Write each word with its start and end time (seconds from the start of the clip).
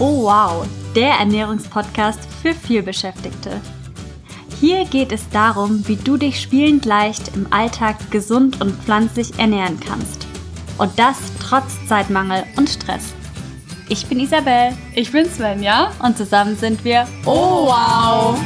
Oh 0.00 0.22
wow, 0.22 0.64
der 0.94 1.14
Ernährungspodcast 1.14 2.20
für 2.40 2.54
vielbeschäftigte. 2.54 3.60
Hier 4.60 4.84
geht 4.84 5.10
es 5.10 5.28
darum, 5.30 5.86
wie 5.88 5.96
du 5.96 6.16
dich 6.16 6.40
spielend 6.40 6.84
leicht 6.84 7.34
im 7.34 7.52
Alltag 7.52 7.96
gesund 8.12 8.60
und 8.60 8.80
pflanzlich 8.82 9.36
ernähren 9.40 9.80
kannst. 9.80 10.28
Und 10.78 10.96
das 10.96 11.16
trotz 11.40 11.84
Zeitmangel 11.88 12.44
und 12.56 12.70
Stress. 12.70 13.12
Ich 13.88 14.06
bin 14.06 14.20
Isabel. 14.20 14.76
Ich 14.94 15.10
bin 15.10 15.28
Svenja. 15.28 15.90
Und 16.00 16.16
zusammen 16.16 16.56
sind 16.56 16.84
wir 16.84 17.08
Oh 17.24 17.66
wow! 17.66 18.38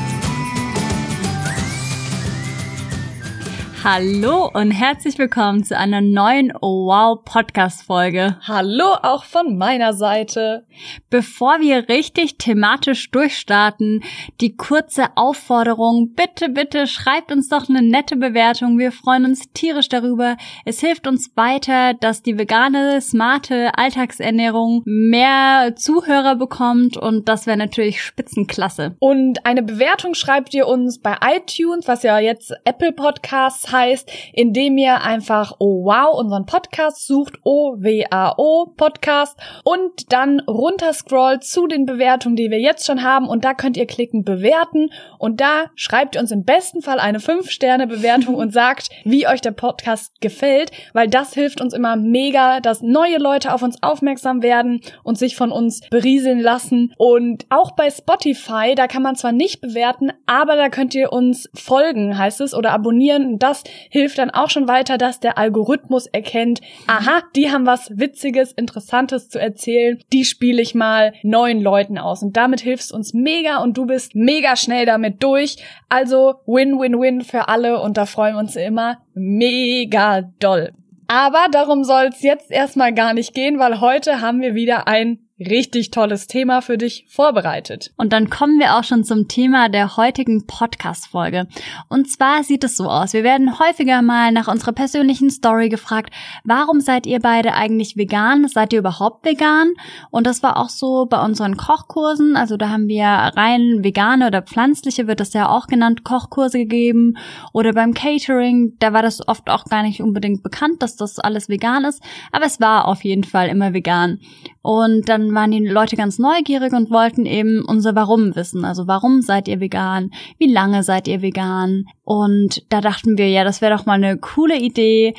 Hallo 3.84 4.48
und 4.54 4.70
herzlich 4.70 5.18
willkommen 5.18 5.64
zu 5.64 5.76
einer 5.76 6.00
neuen 6.00 6.52
Oh 6.60 6.86
Wow 6.86 7.24
Podcast 7.24 7.82
Folge. 7.82 8.36
Hallo 8.46 8.94
auch 9.02 9.24
von 9.24 9.58
meiner 9.58 9.92
Seite. 9.92 10.64
Bevor 11.10 11.58
wir 11.58 11.88
richtig 11.88 12.38
thematisch 12.38 13.10
durchstarten, 13.10 14.04
die 14.40 14.56
kurze 14.56 15.16
Aufforderung, 15.16 16.12
bitte, 16.14 16.48
bitte 16.48 16.86
schreibt 16.86 17.32
uns 17.32 17.48
doch 17.48 17.68
eine 17.68 17.82
nette 17.82 18.14
Bewertung. 18.14 18.78
Wir 18.78 18.92
freuen 18.92 19.24
uns 19.24 19.50
tierisch 19.52 19.88
darüber. 19.88 20.36
Es 20.64 20.78
hilft 20.78 21.08
uns 21.08 21.32
weiter, 21.34 21.94
dass 21.94 22.22
die 22.22 22.38
vegane, 22.38 23.00
smarte 23.00 23.76
Alltagsernährung 23.76 24.82
mehr 24.84 25.74
Zuhörer 25.74 26.36
bekommt 26.36 26.96
und 26.96 27.28
das 27.28 27.48
wäre 27.48 27.56
natürlich 27.56 28.00
spitzenklasse. 28.00 28.94
Und 29.00 29.44
eine 29.44 29.64
Bewertung 29.64 30.14
schreibt 30.14 30.54
ihr 30.54 30.68
uns 30.68 31.00
bei 31.00 31.16
iTunes, 31.20 31.88
was 31.88 32.04
ja 32.04 32.20
jetzt 32.20 32.54
Apple 32.64 32.92
Podcasts 32.92 33.71
heißt, 33.72 34.10
indem 34.32 34.78
ihr 34.78 35.02
einfach 35.02 35.54
Oh 35.58 35.84
Wow 35.84 36.18
unseren 36.18 36.46
Podcast 36.46 37.06
sucht, 37.06 37.38
O-W-A-O 37.44 38.74
Podcast 38.76 39.38
und 39.64 40.12
dann 40.12 40.40
runterscrollt 40.40 41.44
zu 41.44 41.66
den 41.66 41.86
Bewertungen, 41.86 42.36
die 42.36 42.50
wir 42.50 42.60
jetzt 42.60 42.86
schon 42.86 43.02
haben 43.02 43.28
und 43.28 43.44
da 43.44 43.54
könnt 43.54 43.76
ihr 43.76 43.86
klicken 43.86 44.24
bewerten 44.24 44.90
und 45.18 45.40
da 45.40 45.66
schreibt 45.74 46.14
ihr 46.14 46.20
uns 46.20 46.30
im 46.30 46.44
besten 46.44 46.82
Fall 46.82 47.00
eine 47.00 47.18
5-Sterne-Bewertung 47.18 48.34
und 48.36 48.52
sagt, 48.52 48.88
wie 49.04 49.26
euch 49.26 49.40
der 49.40 49.52
Podcast 49.52 50.20
gefällt, 50.20 50.70
weil 50.92 51.08
das 51.08 51.34
hilft 51.34 51.60
uns 51.60 51.74
immer 51.74 51.96
mega, 51.96 52.60
dass 52.60 52.82
neue 52.82 53.18
Leute 53.18 53.54
auf 53.54 53.62
uns 53.62 53.82
aufmerksam 53.82 54.42
werden 54.42 54.80
und 55.02 55.18
sich 55.18 55.36
von 55.36 55.50
uns 55.50 55.80
berieseln 55.90 56.40
lassen 56.40 56.92
und 56.98 57.46
auch 57.48 57.72
bei 57.72 57.90
Spotify, 57.90 58.74
da 58.74 58.86
kann 58.86 59.02
man 59.02 59.16
zwar 59.16 59.32
nicht 59.32 59.60
bewerten, 59.60 60.12
aber 60.26 60.56
da 60.56 60.68
könnt 60.68 60.94
ihr 60.94 61.12
uns 61.12 61.48
folgen, 61.54 62.18
heißt 62.18 62.40
es, 62.40 62.54
oder 62.54 62.72
abonnieren. 62.72 63.38
Das 63.38 63.61
hilft 63.90 64.18
dann 64.18 64.30
auch 64.30 64.50
schon 64.50 64.68
weiter, 64.68 64.98
dass 64.98 65.20
der 65.20 65.38
Algorithmus 65.38 66.06
erkennt, 66.06 66.60
aha, 66.86 67.22
die 67.34 67.50
haben 67.50 67.66
was 67.66 67.90
Witziges, 67.96 68.52
Interessantes 68.52 69.28
zu 69.28 69.40
erzählen, 69.40 69.98
die 70.12 70.24
spiele 70.24 70.62
ich 70.62 70.74
mal 70.74 71.12
neuen 71.22 71.60
Leuten 71.60 71.98
aus. 71.98 72.22
Und 72.22 72.36
damit 72.36 72.60
hilfst 72.60 72.92
uns 72.92 73.14
mega 73.14 73.58
und 73.58 73.76
du 73.76 73.86
bist 73.86 74.14
mega 74.14 74.56
schnell 74.56 74.86
damit 74.86 75.22
durch. 75.22 75.56
Also 75.88 76.36
Win-Win-Win 76.46 77.22
für 77.22 77.48
alle 77.48 77.80
und 77.80 77.96
da 77.96 78.06
freuen 78.06 78.34
wir 78.34 78.40
uns 78.40 78.56
immer 78.56 78.98
mega 79.14 80.22
doll. 80.38 80.72
Aber 81.08 81.46
darum 81.50 81.84
soll 81.84 82.06
es 82.06 82.22
jetzt 82.22 82.50
erstmal 82.50 82.94
gar 82.94 83.12
nicht 83.12 83.34
gehen, 83.34 83.58
weil 83.58 83.80
heute 83.80 84.22
haben 84.22 84.40
wir 84.40 84.54
wieder 84.54 84.88
ein 84.88 85.18
richtig 85.48 85.90
tolles 85.90 86.26
Thema 86.26 86.62
für 86.62 86.78
dich 86.78 87.06
vorbereitet. 87.08 87.92
Und 87.96 88.12
dann 88.12 88.30
kommen 88.30 88.58
wir 88.58 88.76
auch 88.76 88.84
schon 88.84 89.04
zum 89.04 89.28
Thema 89.28 89.68
der 89.68 89.96
heutigen 89.96 90.46
Podcast-Folge. 90.46 91.46
Und 91.88 92.10
zwar 92.10 92.44
sieht 92.44 92.64
es 92.64 92.76
so 92.76 92.88
aus. 92.88 93.12
Wir 93.12 93.24
werden 93.24 93.58
häufiger 93.58 94.02
mal 94.02 94.32
nach 94.32 94.48
unserer 94.48 94.72
persönlichen 94.72 95.30
Story 95.30 95.68
gefragt, 95.68 96.12
warum 96.44 96.80
seid 96.80 97.06
ihr 97.06 97.20
beide 97.20 97.54
eigentlich 97.54 97.96
vegan? 97.96 98.48
Seid 98.48 98.72
ihr 98.72 98.78
überhaupt 98.78 99.24
vegan? 99.24 99.74
Und 100.10 100.26
das 100.26 100.42
war 100.42 100.56
auch 100.56 100.68
so 100.68 101.06
bei 101.06 101.22
unseren 101.22 101.56
Kochkursen. 101.56 102.36
Also 102.36 102.56
da 102.56 102.68
haben 102.68 102.88
wir 102.88 103.04
rein 103.04 103.84
vegane 103.84 104.26
oder 104.26 104.42
pflanzliche, 104.42 105.06
wird 105.06 105.20
das 105.20 105.32
ja 105.32 105.48
auch 105.48 105.66
genannt, 105.66 106.04
Kochkurse 106.04 106.58
gegeben. 106.58 107.16
Oder 107.52 107.72
beim 107.72 107.94
Catering, 107.94 108.76
da 108.78 108.92
war 108.92 109.02
das 109.02 109.26
oft 109.26 109.48
auch 109.50 109.64
gar 109.64 109.82
nicht 109.82 110.00
unbedingt 110.00 110.42
bekannt, 110.42 110.82
dass 110.82 110.96
das 110.96 111.18
alles 111.18 111.48
vegan 111.48 111.84
ist. 111.84 112.02
Aber 112.30 112.46
es 112.46 112.60
war 112.60 112.86
auf 112.86 113.04
jeden 113.04 113.24
Fall 113.24 113.48
immer 113.48 113.72
vegan. 113.72 114.20
Und 114.62 115.08
dann 115.08 115.34
waren 115.34 115.50
die 115.50 115.66
Leute 115.66 115.96
ganz 115.96 116.18
neugierig 116.18 116.72
und 116.72 116.90
wollten 116.90 117.26
eben 117.26 117.64
unser 117.64 117.94
Warum 117.96 118.36
wissen. 118.36 118.64
Also 118.64 118.86
warum 118.86 119.20
seid 119.20 119.48
ihr 119.48 119.60
vegan? 119.60 120.10
Wie 120.38 120.50
lange 120.50 120.84
seid 120.84 121.08
ihr 121.08 121.20
vegan? 121.20 121.86
Und 122.04 122.62
da 122.68 122.80
dachten 122.80 123.18
wir, 123.18 123.28
ja, 123.28 123.42
das 123.42 123.60
wäre 123.60 123.76
doch 123.76 123.86
mal 123.86 123.94
eine 123.94 124.18
coole 124.18 124.56
Idee, 124.56 125.14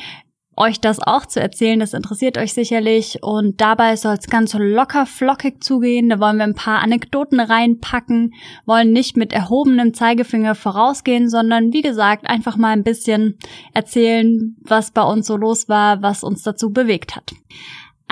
euch 0.55 0.79
das 0.79 0.99
auch 0.99 1.25
zu 1.25 1.41
erzählen. 1.41 1.79
Das 1.79 1.93
interessiert 1.93 2.37
euch 2.37 2.53
sicherlich. 2.53 3.19
Und 3.21 3.59
dabei 3.59 3.95
soll 3.95 4.15
es 4.15 4.27
ganz 4.27 4.53
locker 4.53 5.05
flockig 5.05 5.63
zugehen. 5.63 6.09
Da 6.09 6.19
wollen 6.19 6.37
wir 6.37 6.43
ein 6.43 6.55
paar 6.55 6.81
Anekdoten 6.81 7.39
reinpacken, 7.39 8.33
wollen 8.65 8.91
nicht 8.91 9.17
mit 9.17 9.33
erhobenem 9.33 9.93
Zeigefinger 9.93 10.55
vorausgehen, 10.55 11.29
sondern 11.29 11.73
wie 11.73 11.81
gesagt, 11.81 12.29
einfach 12.29 12.57
mal 12.57 12.69
ein 12.69 12.83
bisschen 12.83 13.37
erzählen, 13.73 14.55
was 14.61 14.91
bei 14.91 15.03
uns 15.03 15.27
so 15.27 15.37
los 15.37 15.69
war, 15.69 16.01
was 16.01 16.23
uns 16.23 16.43
dazu 16.43 16.71
bewegt 16.71 17.15
hat. 17.15 17.33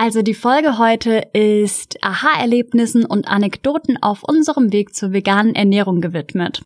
Also 0.02 0.24
die 0.24 0.34
Folge 0.34 0.80
heute 0.80 1.28
ist 1.32 2.04
Aha-Erlebnissen 2.04 3.06
und 3.06 3.28
Anekdoten 3.28 4.02
auf 4.02 4.24
unserem 4.24 4.74
Weg 4.74 4.96
zur 4.96 5.14
veganen 5.14 5.54
Ernährung 5.54 6.02
gewidmet. 6.02 6.64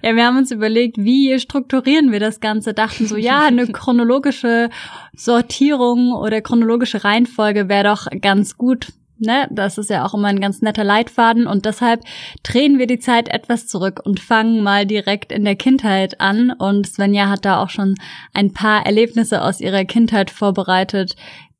Ja, 0.00 0.16
wir 0.16 0.24
haben 0.24 0.38
uns 0.38 0.50
überlegt, 0.50 0.96
wie 0.96 1.38
strukturieren 1.38 2.12
wir 2.12 2.18
das 2.18 2.40
Ganze, 2.40 2.72
dachten 2.72 3.06
so, 3.06 3.18
ja, 3.18 3.40
eine 3.40 3.66
chronologische 3.72 4.70
Sortierung 5.14 6.14
oder 6.14 6.40
chronologische 6.40 7.04
Reihenfolge 7.04 7.68
wäre 7.68 7.84
doch 7.84 8.06
ganz 8.22 8.56
gut. 8.56 8.86
Ne, 9.20 9.48
das 9.50 9.78
ist 9.78 9.90
ja 9.90 10.06
auch 10.06 10.14
immer 10.14 10.28
ein 10.28 10.40
ganz 10.40 10.62
netter 10.62 10.84
Leitfaden 10.84 11.48
und 11.48 11.64
deshalb 11.64 12.04
drehen 12.44 12.78
wir 12.78 12.86
die 12.86 13.00
Zeit 13.00 13.28
etwas 13.28 13.66
zurück 13.66 14.00
und 14.04 14.20
fangen 14.20 14.62
mal 14.62 14.86
direkt 14.86 15.32
in 15.32 15.44
der 15.44 15.56
Kindheit 15.56 16.20
an. 16.20 16.52
Und 16.52 16.86
Svenja 16.86 17.28
hat 17.28 17.44
da 17.44 17.60
auch 17.60 17.68
schon 17.68 17.96
ein 18.32 18.52
paar 18.52 18.86
Erlebnisse 18.86 19.42
aus 19.42 19.60
ihrer 19.60 19.84
Kindheit 19.84 20.30
vorbereitet, 20.30 21.16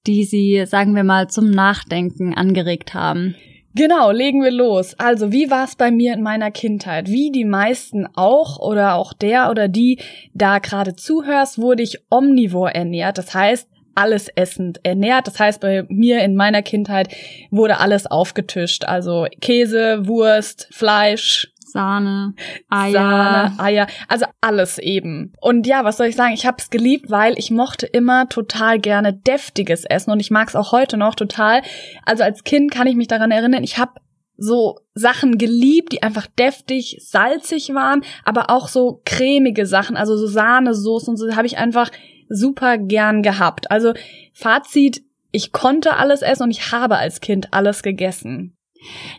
die 0.08 0.24
sie, 0.24 0.64
sagen 0.66 0.96
wir 0.96 1.04
mal, 1.04 1.28
zum 1.28 1.50
Nachdenken 1.50 2.34
angeregt 2.34 2.94
haben. 2.94 3.36
Genau, 3.74 4.10
legen 4.10 4.42
wir 4.42 4.50
los. 4.50 4.98
Also, 4.98 5.30
wie 5.30 5.50
war 5.50 5.64
es 5.64 5.76
bei 5.76 5.90
mir 5.90 6.14
in 6.14 6.22
meiner 6.22 6.50
Kindheit? 6.50 7.08
Wie 7.08 7.30
die 7.30 7.44
meisten 7.44 8.08
auch 8.16 8.58
oder 8.58 8.94
auch 8.94 9.12
der 9.12 9.50
oder 9.50 9.68
die 9.68 10.00
da 10.34 10.58
gerade 10.58 10.96
zuhörst, 10.96 11.60
wurde 11.60 11.82
ich 11.82 11.98
omnivor 12.10 12.70
ernährt. 12.70 13.18
Das 13.18 13.34
heißt, 13.34 13.68
alles 13.94 14.28
essend 14.28 14.80
ernährt. 14.84 15.26
Das 15.26 15.38
heißt, 15.38 15.60
bei 15.60 15.84
mir 15.88 16.22
in 16.22 16.34
meiner 16.34 16.62
Kindheit 16.62 17.14
wurde 17.50 17.78
alles 17.78 18.06
aufgetischt. 18.06 18.84
Also 18.84 19.26
Käse, 19.40 20.06
Wurst, 20.06 20.68
Fleisch, 20.70 21.52
Sahne, 21.72 22.34
Eier. 22.68 22.92
Sahne, 22.92 23.58
Eier, 23.58 23.86
also 24.08 24.26
alles 24.40 24.78
eben. 24.78 25.32
Und 25.40 25.66
ja, 25.66 25.84
was 25.84 25.96
soll 25.96 26.08
ich 26.08 26.16
sagen? 26.16 26.34
Ich 26.34 26.46
habe 26.46 26.56
es 26.58 26.70
geliebt, 26.70 27.10
weil 27.10 27.38
ich 27.38 27.50
mochte 27.50 27.86
immer 27.86 28.28
total 28.28 28.78
gerne 28.78 29.12
deftiges 29.12 29.84
Essen 29.84 30.10
und 30.10 30.20
ich 30.20 30.30
mag 30.30 30.48
es 30.48 30.56
auch 30.56 30.72
heute 30.72 30.96
noch 30.96 31.14
total. 31.14 31.62
Also 32.04 32.24
als 32.24 32.44
Kind 32.44 32.70
kann 32.70 32.86
ich 32.86 32.96
mich 32.96 33.08
daran 33.08 33.30
erinnern, 33.30 33.62
ich 33.64 33.78
habe 33.78 33.92
so 34.38 34.78
Sachen 34.94 35.36
geliebt, 35.36 35.92
die 35.92 36.02
einfach 36.02 36.26
deftig, 36.26 36.98
salzig 37.00 37.74
waren, 37.74 38.02
aber 38.24 38.50
auch 38.50 38.68
so 38.68 39.02
cremige 39.04 39.66
Sachen, 39.66 39.96
also 39.96 40.16
so 40.16 40.28
Sahnesoßen 40.28 41.10
und 41.10 41.16
so 41.16 41.34
habe 41.34 41.46
ich 41.46 41.58
einfach 41.58 41.90
super 42.28 42.78
gern 42.78 43.22
gehabt. 43.22 43.70
Also 43.70 43.94
Fazit, 44.32 45.02
ich 45.32 45.52
konnte 45.52 45.96
alles 45.96 46.22
essen 46.22 46.44
und 46.44 46.50
ich 46.50 46.72
habe 46.72 46.96
als 46.96 47.20
Kind 47.20 47.52
alles 47.52 47.82
gegessen. 47.82 48.54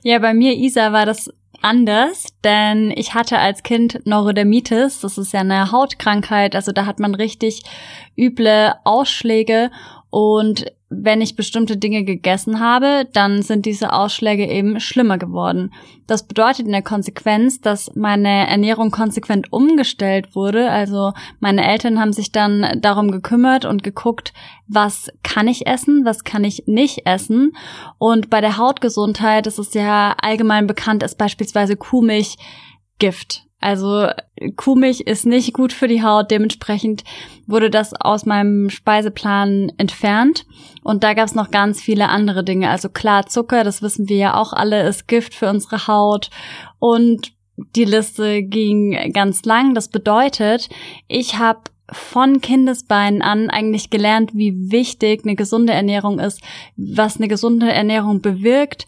Ja, 0.04 0.20
bei 0.20 0.34
mir, 0.34 0.54
Isa, 0.54 0.94
war 0.94 1.06
das 1.06 1.34
anders, 1.62 2.28
denn 2.44 2.92
ich 2.96 3.14
hatte 3.14 3.40
als 3.40 3.64
Kind 3.64 4.06
Neurodermitis, 4.06 5.02
das 5.02 5.18
ist 5.18 5.34
ja 5.34 5.42
eine 5.42 5.72
Hautkrankheit, 5.72 6.56
also 6.56 6.72
da 6.72 6.86
hat 6.86 7.00
man 7.00 7.16
richtig 7.16 7.64
üble 8.18 8.74
Ausschläge 8.84 9.72
und 10.10 10.66
wenn 10.92 11.22
ich 11.22 11.36
bestimmte 11.36 11.78
Dinge 11.78 12.04
gegessen 12.04 12.60
habe, 12.60 13.08
dann 13.14 13.44
sind 13.44 13.68
diese 13.68 13.94
Ausschläge 13.94 14.48
eben 14.48 14.80
schlimmer 14.80 15.20
geworden. 15.20 15.72
Das 16.08 16.26
bedeutet 16.26 16.66
in 16.66 16.72
der 16.72 16.82
Konsequenz, 16.82 17.62
dass 17.62 17.96
meine 17.96 18.48
Ernährung 18.48 18.90
konsequent 18.90 19.54
umgestellt 19.54 20.36
wurde. 20.36 20.72
Also 20.72 21.14
meine 21.40 21.64
Eltern 21.64 22.00
haben 22.00 22.12
sich 22.12 22.32
dann 22.32 22.80
darum 22.82 23.12
gekümmert 23.12 23.66
und 23.66 23.84
geguckt, 23.84 24.34
was 24.68 25.10
kann 25.22 25.48
ich 25.48 25.68
essen, 25.68 26.06
was 26.06 26.24
kann 26.24 26.44
ich 26.44 26.64
nicht 26.66 27.06
essen. 27.06 27.52
Und 28.00 28.32
bei 28.32 28.42
der 28.42 28.58
Hautgesundheit, 28.58 29.46
ist 29.60 29.76
ja 29.76 30.16
allgemein 30.20 30.66
bekannt, 30.66 31.04
ist 31.04 31.20
beispielsweise 31.20 31.76
Kuhmilch 31.76 32.38
Gift. 32.98 33.49
Also 33.60 34.08
Kuhmilch 34.56 35.02
ist 35.02 35.26
nicht 35.26 35.54
gut 35.54 35.74
für 35.74 35.88
die 35.88 36.02
Haut, 36.02 36.32
dementsprechend 36.32 37.04
wurde 37.46 37.70
das 37.70 37.94
aus 37.94 38.26
meinem 38.26 38.70
Speiseplan 38.70 39.72
entfernt. 39.78 40.46
Und 40.82 41.04
da 41.04 41.14
gab 41.14 41.26
es 41.26 41.36
noch 41.36 41.52
ganz 41.52 41.82
viele 41.82 42.08
andere 42.08 42.44
Dinge. 42.44 42.70
Also 42.70 42.90
klar, 42.90 43.26
Zucker, 43.26 43.64
das 43.64 43.82
wissen 43.82 44.08
wir 44.08 44.18
ja 44.18 44.38
auch 44.38 44.54
alle, 44.54 44.88
ist 44.88 45.08
Gift 45.08 45.34
für 45.34 45.50
unsere 45.50 45.88
Haut. 45.88 46.30
Und 46.80 47.34
die 47.76 47.86
Liste 47.86 48.44
ging 48.44 49.12
ganz 49.12 49.44
lang. 49.44 49.74
Das 49.74 49.90
bedeutet, 49.90 50.70
ich 51.10 51.38
habe 51.38 51.60
von 51.92 52.40
Kindesbeinen 52.40 53.22
an 53.22 53.50
eigentlich 53.50 53.90
gelernt, 53.90 54.32
wie 54.36 54.72
wichtig 54.72 55.26
eine 55.26 55.36
gesunde 55.36 55.74
Ernährung 55.74 56.20
ist, 56.20 56.42
was 56.78 57.18
eine 57.18 57.28
gesunde 57.28 57.72
Ernährung 57.72 58.22
bewirkt 58.22 58.86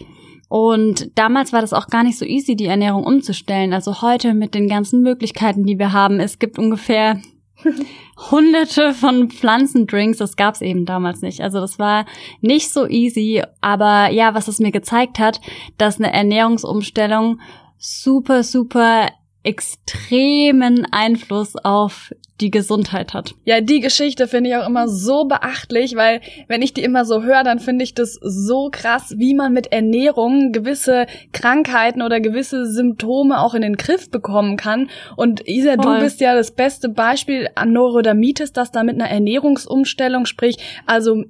Und 0.51 1.17
damals 1.17 1.53
war 1.53 1.61
das 1.61 1.71
auch 1.71 1.87
gar 1.87 2.03
nicht 2.03 2.17
so 2.17 2.25
easy, 2.25 2.57
die 2.57 2.65
Ernährung 2.65 3.05
umzustellen. 3.05 3.71
Also 3.71 4.01
heute 4.01 4.33
mit 4.33 4.53
den 4.53 4.67
ganzen 4.67 5.01
Möglichkeiten, 5.01 5.65
die 5.65 5.79
wir 5.79 5.93
haben, 5.93 6.19
es 6.19 6.39
gibt 6.39 6.59
ungefähr 6.59 7.21
hunderte 8.31 8.93
von 8.93 9.29
Pflanzendrinks, 9.29 10.17
das 10.17 10.35
gab's 10.35 10.59
eben 10.59 10.85
damals 10.85 11.21
nicht. 11.21 11.39
Also 11.39 11.61
das 11.61 11.79
war 11.79 12.05
nicht 12.41 12.69
so 12.69 12.85
easy, 12.85 13.41
aber 13.61 14.11
ja, 14.11 14.33
was 14.33 14.49
es 14.49 14.59
mir 14.59 14.73
gezeigt 14.73 15.19
hat, 15.19 15.39
dass 15.77 16.01
eine 16.01 16.11
Ernährungsumstellung 16.11 17.39
super, 17.77 18.43
super 18.43 19.07
extremen 19.43 20.85
Einfluss 20.91 21.55
auf 21.55 22.11
die 22.41 22.51
Gesundheit 22.51 23.13
hat. 23.13 23.33
Ja, 23.45 23.61
die 23.61 23.79
Geschichte 23.79 24.27
finde 24.27 24.49
ich 24.49 24.55
auch 24.55 24.67
immer 24.67 24.87
so 24.87 25.25
beachtlich, 25.25 25.95
weil 25.95 26.21
wenn 26.47 26.61
ich 26.61 26.73
die 26.73 26.83
immer 26.83 27.05
so 27.05 27.21
höre, 27.21 27.43
dann 27.43 27.59
finde 27.59 27.83
ich 27.83 27.93
das 27.93 28.19
so 28.21 28.69
krass, 28.71 29.13
wie 29.17 29.33
man 29.33 29.53
mit 29.53 29.71
Ernährung 29.71 30.51
gewisse 30.51 31.05
Krankheiten 31.31 32.01
oder 32.01 32.19
gewisse 32.19 32.65
Symptome 32.65 33.39
auch 33.39 33.53
in 33.53 33.61
den 33.61 33.75
Griff 33.75 34.09
bekommen 34.09 34.57
kann. 34.57 34.89
Und 35.15 35.47
Isa, 35.47 35.75
Voll. 35.75 35.97
du 35.97 36.03
bist 36.03 36.19
ja 36.19 36.35
das 36.35 36.51
beste 36.51 36.89
Beispiel 36.89 37.49
an 37.55 37.71
Neurodermitis, 37.73 38.53
dass 38.53 38.71
da 38.71 38.83
mit 38.83 38.95
einer 38.95 39.09
Ernährungsumstellung, 39.09 40.25
sprich 40.25 40.57
also 40.85 41.23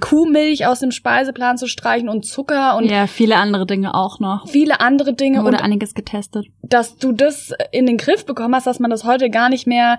Kuhmilch 0.00 0.66
aus 0.66 0.80
dem 0.80 0.92
Speiseplan 0.92 1.58
zu 1.58 1.66
streichen 1.66 2.08
und 2.08 2.24
Zucker 2.24 2.76
und 2.76 2.90
ja, 2.90 3.06
viele 3.06 3.36
andere 3.36 3.66
Dinge 3.66 3.94
auch 3.94 4.20
noch. 4.20 4.48
Viele 4.48 4.80
andere 4.80 5.14
Dinge. 5.14 5.44
Wurde 5.44 5.62
einiges 5.62 5.94
getestet. 5.94 6.46
Dass 6.62 6.96
du 6.96 7.12
das 7.12 7.52
in 7.72 7.86
den 7.86 7.96
Griff 7.96 8.24
bekommen 8.24 8.54
hast, 8.54 8.66
dass 8.66 8.78
man 8.78 8.90
das 8.90 9.04
heute 9.04 9.30
gar 9.30 9.48
nicht 9.48 9.66
mehr 9.66 9.98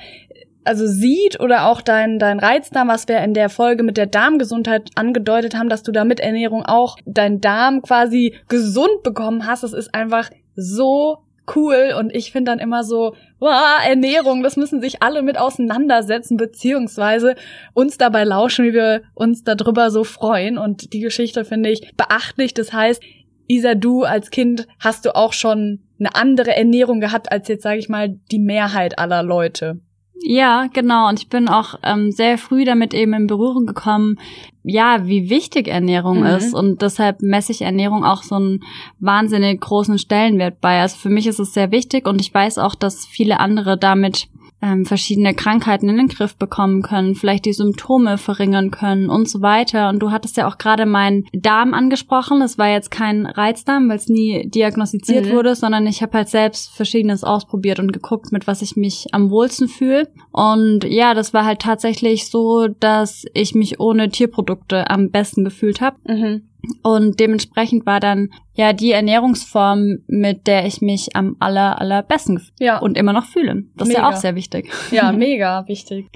also 0.64 0.86
sieht 0.86 1.40
oder 1.40 1.68
auch 1.68 1.82
dein, 1.82 2.20
dein 2.20 2.40
Reizdarm, 2.40 2.88
was 2.88 3.08
wir 3.08 3.20
in 3.20 3.34
der 3.34 3.50
Folge 3.50 3.84
mit 3.84 3.98
der 3.98 4.06
Darmgesundheit 4.06 4.92
angedeutet 4.96 5.56
haben, 5.56 5.70
dass 5.70 5.84
du 5.84 5.92
da 5.92 6.06
mit 6.06 6.20
Ernährung 6.20 6.64
auch 6.66 6.98
dein 7.06 7.42
Darm 7.42 7.82
quasi 7.82 8.36
gesund 8.48 9.04
bekommen 9.04 9.48
hast, 9.48 9.64
das 9.64 9.74
ist 9.74 9.94
einfach 9.94 10.30
so 10.56 11.20
cool 11.56 11.96
und 11.98 12.14
ich 12.16 12.32
finde 12.32 12.52
dann 12.52 12.60
immer 12.60 12.84
so, 12.84 13.16
wow, 13.40 13.80
Ernährung, 13.86 14.44
das 14.44 14.58
müssen 14.58 14.82
sich 14.82 15.02
alle 15.02 15.24
mit 15.24 15.38
auseinandersetzen, 15.38 16.38
beziehungsweise 16.38 17.36
uns 17.74 17.98
dabei 17.98 18.24
lauschen, 18.24 18.66
wie 18.66 18.74
wir 18.74 19.02
uns 19.16 19.44
darüber 19.44 19.90
so 19.90 20.04
freuen. 20.04 20.58
Und 20.58 20.94
die 20.94 21.00
Geschichte 21.00 21.44
finde 21.44 21.72
ich 21.72 21.92
beachtlich, 21.98 22.54
das 22.54 22.72
heißt, 22.72 23.02
Isa, 23.48 23.76
du 23.76 24.04
als 24.04 24.30
Kind 24.30 24.68
hast 24.80 25.06
du 25.06 25.16
auch 25.16 25.34
schon 25.34 25.82
eine 26.00 26.16
andere 26.16 26.56
Ernährung 26.56 27.02
gehabt 27.02 27.32
als 27.32 27.48
jetzt, 27.48 27.64
sage 27.64 27.80
ich 27.80 27.90
mal, 27.90 28.10
die 28.32 28.40
Mehrheit 28.40 28.98
aller 28.98 29.24
Leute. 29.24 29.82
Ja, 30.24 30.68
genau. 30.72 31.10
Und 31.10 31.20
ich 31.20 31.30
bin 31.30 31.50
auch 31.50 31.76
ähm, 31.84 32.12
sehr 32.12 32.38
früh 32.38 32.64
damit 32.64 32.94
eben 32.94 33.14
in 33.14 33.28
Berührung 33.28 33.66
gekommen, 33.66 34.20
ja, 34.64 35.08
wie 35.08 35.30
wichtig 35.30 35.68
Ernährung 35.68 36.20
mhm. 36.20 36.26
ist. 36.28 36.54
Und 36.54 36.82
deshalb 36.82 37.22
messe 37.22 37.52
ich 37.52 37.64
Ernährung 37.64 38.06
auch 38.06 38.24
so 38.24 38.36
einen 38.36 38.64
wahnsinnig 39.00 39.60
großen 39.60 39.98
Stellenwert 39.98 40.62
bei. 40.62 40.82
Also 40.82 40.98
für 40.98 41.10
mich 41.10 41.28
ist 41.28 41.40
es 41.40 41.54
sehr 41.54 41.72
wichtig 41.72 42.08
und 42.08 42.22
ich 42.22 42.34
weiß 42.34 42.60
auch, 42.60 42.76
dass 42.76 43.06
viele 43.06 43.40
andere 43.40 43.78
damit 43.78 44.28
ähm, 44.62 44.86
verschiedene 44.86 45.34
Krankheiten 45.34 45.90
in 45.90 45.98
den 45.98 46.08
Griff 46.08 46.36
bekommen 46.36 46.82
können, 46.82 47.16
vielleicht 47.16 47.46
die 47.46 47.54
Symptome 47.54 48.18
verringern 48.18 48.72
können 48.72 49.10
und 49.10 49.28
so 49.28 49.42
weiter. 49.42 49.90
Und 49.90 50.00
du 50.00 50.12
hattest 50.12 50.38
ja 50.38 50.48
auch 50.48 50.58
gerade 50.58 50.86
meinen 50.86 51.26
Darm 51.34 51.74
angesprochen. 51.74 52.40
Das 52.40 52.58
war 52.58 52.70
jetzt 52.70 52.92
kein 52.92 53.26
Reizdarm, 53.26 53.90
weil 53.90 53.98
es 53.98 54.08
nie 54.08 54.48
diagnostiziert 54.48 55.28
mhm. 55.28 55.32
wurde, 55.32 55.56
sondern 55.56 55.88
ich 55.88 56.02
habe 56.02 56.18
halt 56.18 56.30
selbst 56.30 56.70
Verschiedenes 56.72 57.24
ausprobiert 57.24 57.80
und 57.80 57.92
geguckt, 57.92 58.32
mit 58.32 58.48
was 58.48 58.62
ich 58.62 58.76
mich 58.76 59.08
am 59.14 59.30
wohlsten 59.30 59.68
fühle. 59.68 60.10
Und 60.32 60.84
ja, 60.84 61.14
das 61.14 61.34
war 61.34 61.46
halt 61.46 61.60
tatsächlich 61.60 62.28
so, 62.28 62.68
dass 62.68 63.26
ich 63.34 63.56
mich 63.56 63.80
ohne 63.80 64.10
Tierprodukte 64.10 64.90
am 64.90 65.10
besten 65.10 65.44
gefühlt 65.44 65.82
habe. 65.82 65.98
Mhm. 66.08 66.44
Und 66.84 67.20
dementsprechend 67.20 67.86
war 67.86 68.00
dann 68.00 68.30
ja 68.54 68.74
die 68.74 68.92
Ernährungsform, 68.92 70.00
mit 70.08 70.46
der 70.48 70.66
ich 70.66 70.82
mich 70.82 71.16
am 71.16 71.36
aller, 71.40 71.80
allerbesten 71.80 72.42
ja. 72.60 72.80
und 72.80 72.98
immer 72.98 73.14
noch 73.14 73.26
fühle. 73.26 73.64
Das 73.76 73.88
mega. 73.88 74.00
ist 74.00 74.04
ja 74.04 74.10
auch 74.10 74.22
sehr 74.22 74.36
wichtig. 74.36 74.72
Ja, 74.92 75.12
mega 75.12 75.68
wichtig. 75.68 76.08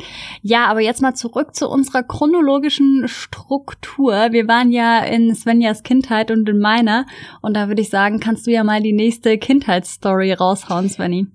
Ja, 0.42 0.66
aber 0.68 0.82
jetzt 0.82 1.02
mal 1.02 1.16
zurück 1.16 1.56
zu 1.56 1.70
unserer 1.70 2.04
chronologischen 2.04 3.08
Struktur. 3.08 4.32
Wir 4.32 4.48
waren 4.48 4.72
ja 4.72 5.00
in 5.00 5.34
Svenjas 5.34 5.84
Kindheit 5.84 6.30
und 6.30 6.48
in 6.48 6.60
meiner. 6.60 7.06
Und 7.42 7.56
da 7.56 7.68
würde 7.68 7.82
ich 7.82 7.90
sagen, 7.90 8.20
kannst 8.20 8.46
du 8.48 8.52
ja 8.52 8.64
mal 8.64 8.82
die 8.82 8.94
nächste 8.94 9.38
Kindheitsstory 9.38 10.34
raushauen, 10.34 10.90
Svenny. 10.90 11.28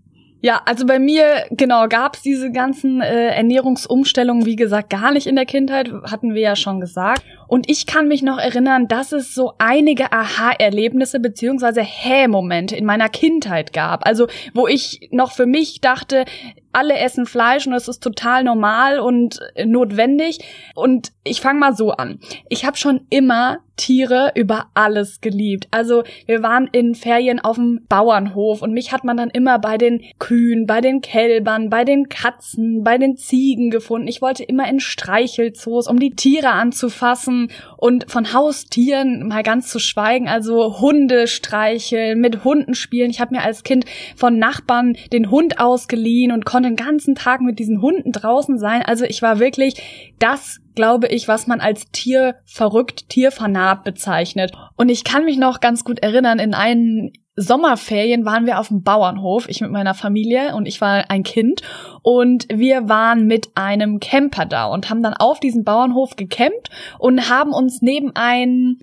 Ja, 0.43 0.63
also 0.65 0.87
bei 0.87 0.99
mir, 0.99 1.45
genau, 1.51 1.87
gab's 1.87 2.23
diese 2.23 2.51
ganzen 2.51 3.03
äh, 3.03 3.29
Ernährungsumstellungen, 3.29 4.47
wie 4.47 4.57
gesagt, 4.57 4.89
gar 4.89 5.13
nicht 5.13 5.27
in 5.27 5.37
der 5.37 5.45
Kindheit, 5.45 5.93
hatten 6.11 6.35
wir 6.35 6.41
ja 6.41 6.57
schon 6.57 6.81
gesagt. 6.81 7.23
Und 7.51 7.69
ich 7.69 7.87
kann 7.87 8.07
mich 8.07 8.23
noch 8.23 8.39
erinnern, 8.39 8.87
dass 8.87 9.11
es 9.11 9.35
so 9.35 9.55
einige 9.59 10.13
Aha-Erlebnisse 10.13 11.19
beziehungsweise 11.19 11.83
Hä-Momente 11.83 12.77
in 12.77 12.85
meiner 12.85 13.09
Kindheit 13.09 13.73
gab. 13.73 14.07
Also, 14.07 14.29
wo 14.55 14.69
ich 14.69 15.09
noch 15.11 15.33
für 15.33 15.47
mich 15.47 15.81
dachte, 15.81 16.27
alle 16.73 16.97
essen 16.97 17.27
Fleisch 17.27 17.67
und 17.67 17.73
es 17.73 17.89
ist 17.89 18.05
total 18.05 18.45
normal 18.45 19.01
und 19.01 19.41
notwendig. 19.65 20.39
Und 20.77 21.11
ich 21.25 21.41
fange 21.41 21.59
mal 21.59 21.75
so 21.75 21.91
an. 21.91 22.21
Ich 22.49 22.65
habe 22.65 22.77
schon 22.77 23.01
immer 23.11 23.59
Tiere 23.77 24.33
über 24.35 24.67
alles 24.75 25.21
geliebt. 25.21 25.67
Also 25.71 26.05
wir 26.27 26.43
waren 26.43 26.69
in 26.71 26.95
Ferien 26.95 27.41
auf 27.41 27.57
dem 27.57 27.87
Bauernhof 27.89 28.63
und 28.63 28.73
mich 28.73 28.93
hat 28.93 29.05
man 29.05 29.17
dann 29.17 29.31
immer 29.31 29.59
bei 29.59 29.79
den 29.79 30.03
Kühen, 30.19 30.67
bei 30.67 30.81
den 30.83 31.01
Kälbern, 31.01 31.71
bei 31.71 31.85
den 31.85 32.09
Katzen, 32.09 32.85
bei 32.85 32.99
den 32.99 33.17
Ziegen 33.17 33.71
gefunden. 33.71 34.07
Ich 34.07 34.21
wollte 34.21 34.45
immer 34.45 34.69
in 34.69 34.81
Streichelzoos, 34.81 35.89
um 35.89 35.99
die 35.99 36.11
Tiere 36.11 36.51
anzufassen 36.51 37.40
und 37.77 38.11
von 38.11 38.33
Haustieren 38.33 39.29
mal 39.29 39.43
ganz 39.43 39.69
zu 39.69 39.79
schweigen. 39.79 40.29
Also 40.29 40.81
Hunde 40.81 41.27
streicheln, 41.27 42.21
mit 42.21 42.45
Hunden 42.45 42.75
spielen. 42.75 43.11
Ich 43.11 43.21
habe 43.21 43.35
mir 43.35 43.43
als 43.43 43.63
Kind 43.63 43.85
von 44.17 44.39
Nachbarn 44.39 44.97
den 45.13 45.31
Hund 45.31 45.61
ausgeliehen 45.61 46.33
und 46.33 46.45
konnte 46.45 46.69
den 46.69 46.77
ganzen 46.77 47.15
Tag 47.15 47.41
mit 47.41 47.59
diesen 47.59 47.81
Hunden 47.81 48.13
draußen 48.13 48.59
sein. 48.59 48.83
Also 48.83 49.05
ich 49.05 49.23
war 49.23 49.39
wirklich 49.39 49.83
das 50.19 50.61
glaube 50.75 51.09
ich, 51.09 51.29
was 51.29 51.47
man 51.47 51.61
als 51.61 51.91
Tier 51.91 52.37
verrückt, 52.47 53.09
Tierfanat 53.11 53.85
bezeichnet. 53.85 54.53
Und 54.77 54.89
ich 54.89 55.05
kann 55.05 55.25
mich 55.25 55.37
noch 55.37 55.61
ganz 55.61 55.85
gut 55.85 55.99
erinnern, 55.99 56.39
in 56.39 56.55
einen 56.55 57.13
Sommerferien 57.37 58.25
waren 58.25 58.45
wir 58.47 58.59
auf 58.59 58.69
dem 58.69 58.83
Bauernhof, 58.83 59.49
ich 59.49 59.61
mit 59.61 59.71
meiner 59.71 59.95
Familie 59.95 60.55
und 60.55 60.67
ich 60.67 60.81
war 60.81 61.11
ein 61.11 61.23
Kind 61.23 61.63
und 62.03 62.47
wir 62.53 62.89
waren 62.89 63.27
mit 63.27 63.51
einem 63.55 64.01
Camper 64.01 64.47
da 64.47 64.67
und 64.67 64.91
haben 64.91 65.03
dann 65.03 65.15
auf 65.15 65.41
diesem 65.41 65.65
Bauernhof 65.65 66.17
gecampt 66.17 66.71
und 66.99 67.29
haben 67.29 67.53
uns 67.53 67.83
neben 67.83 68.13
ein 68.15 68.79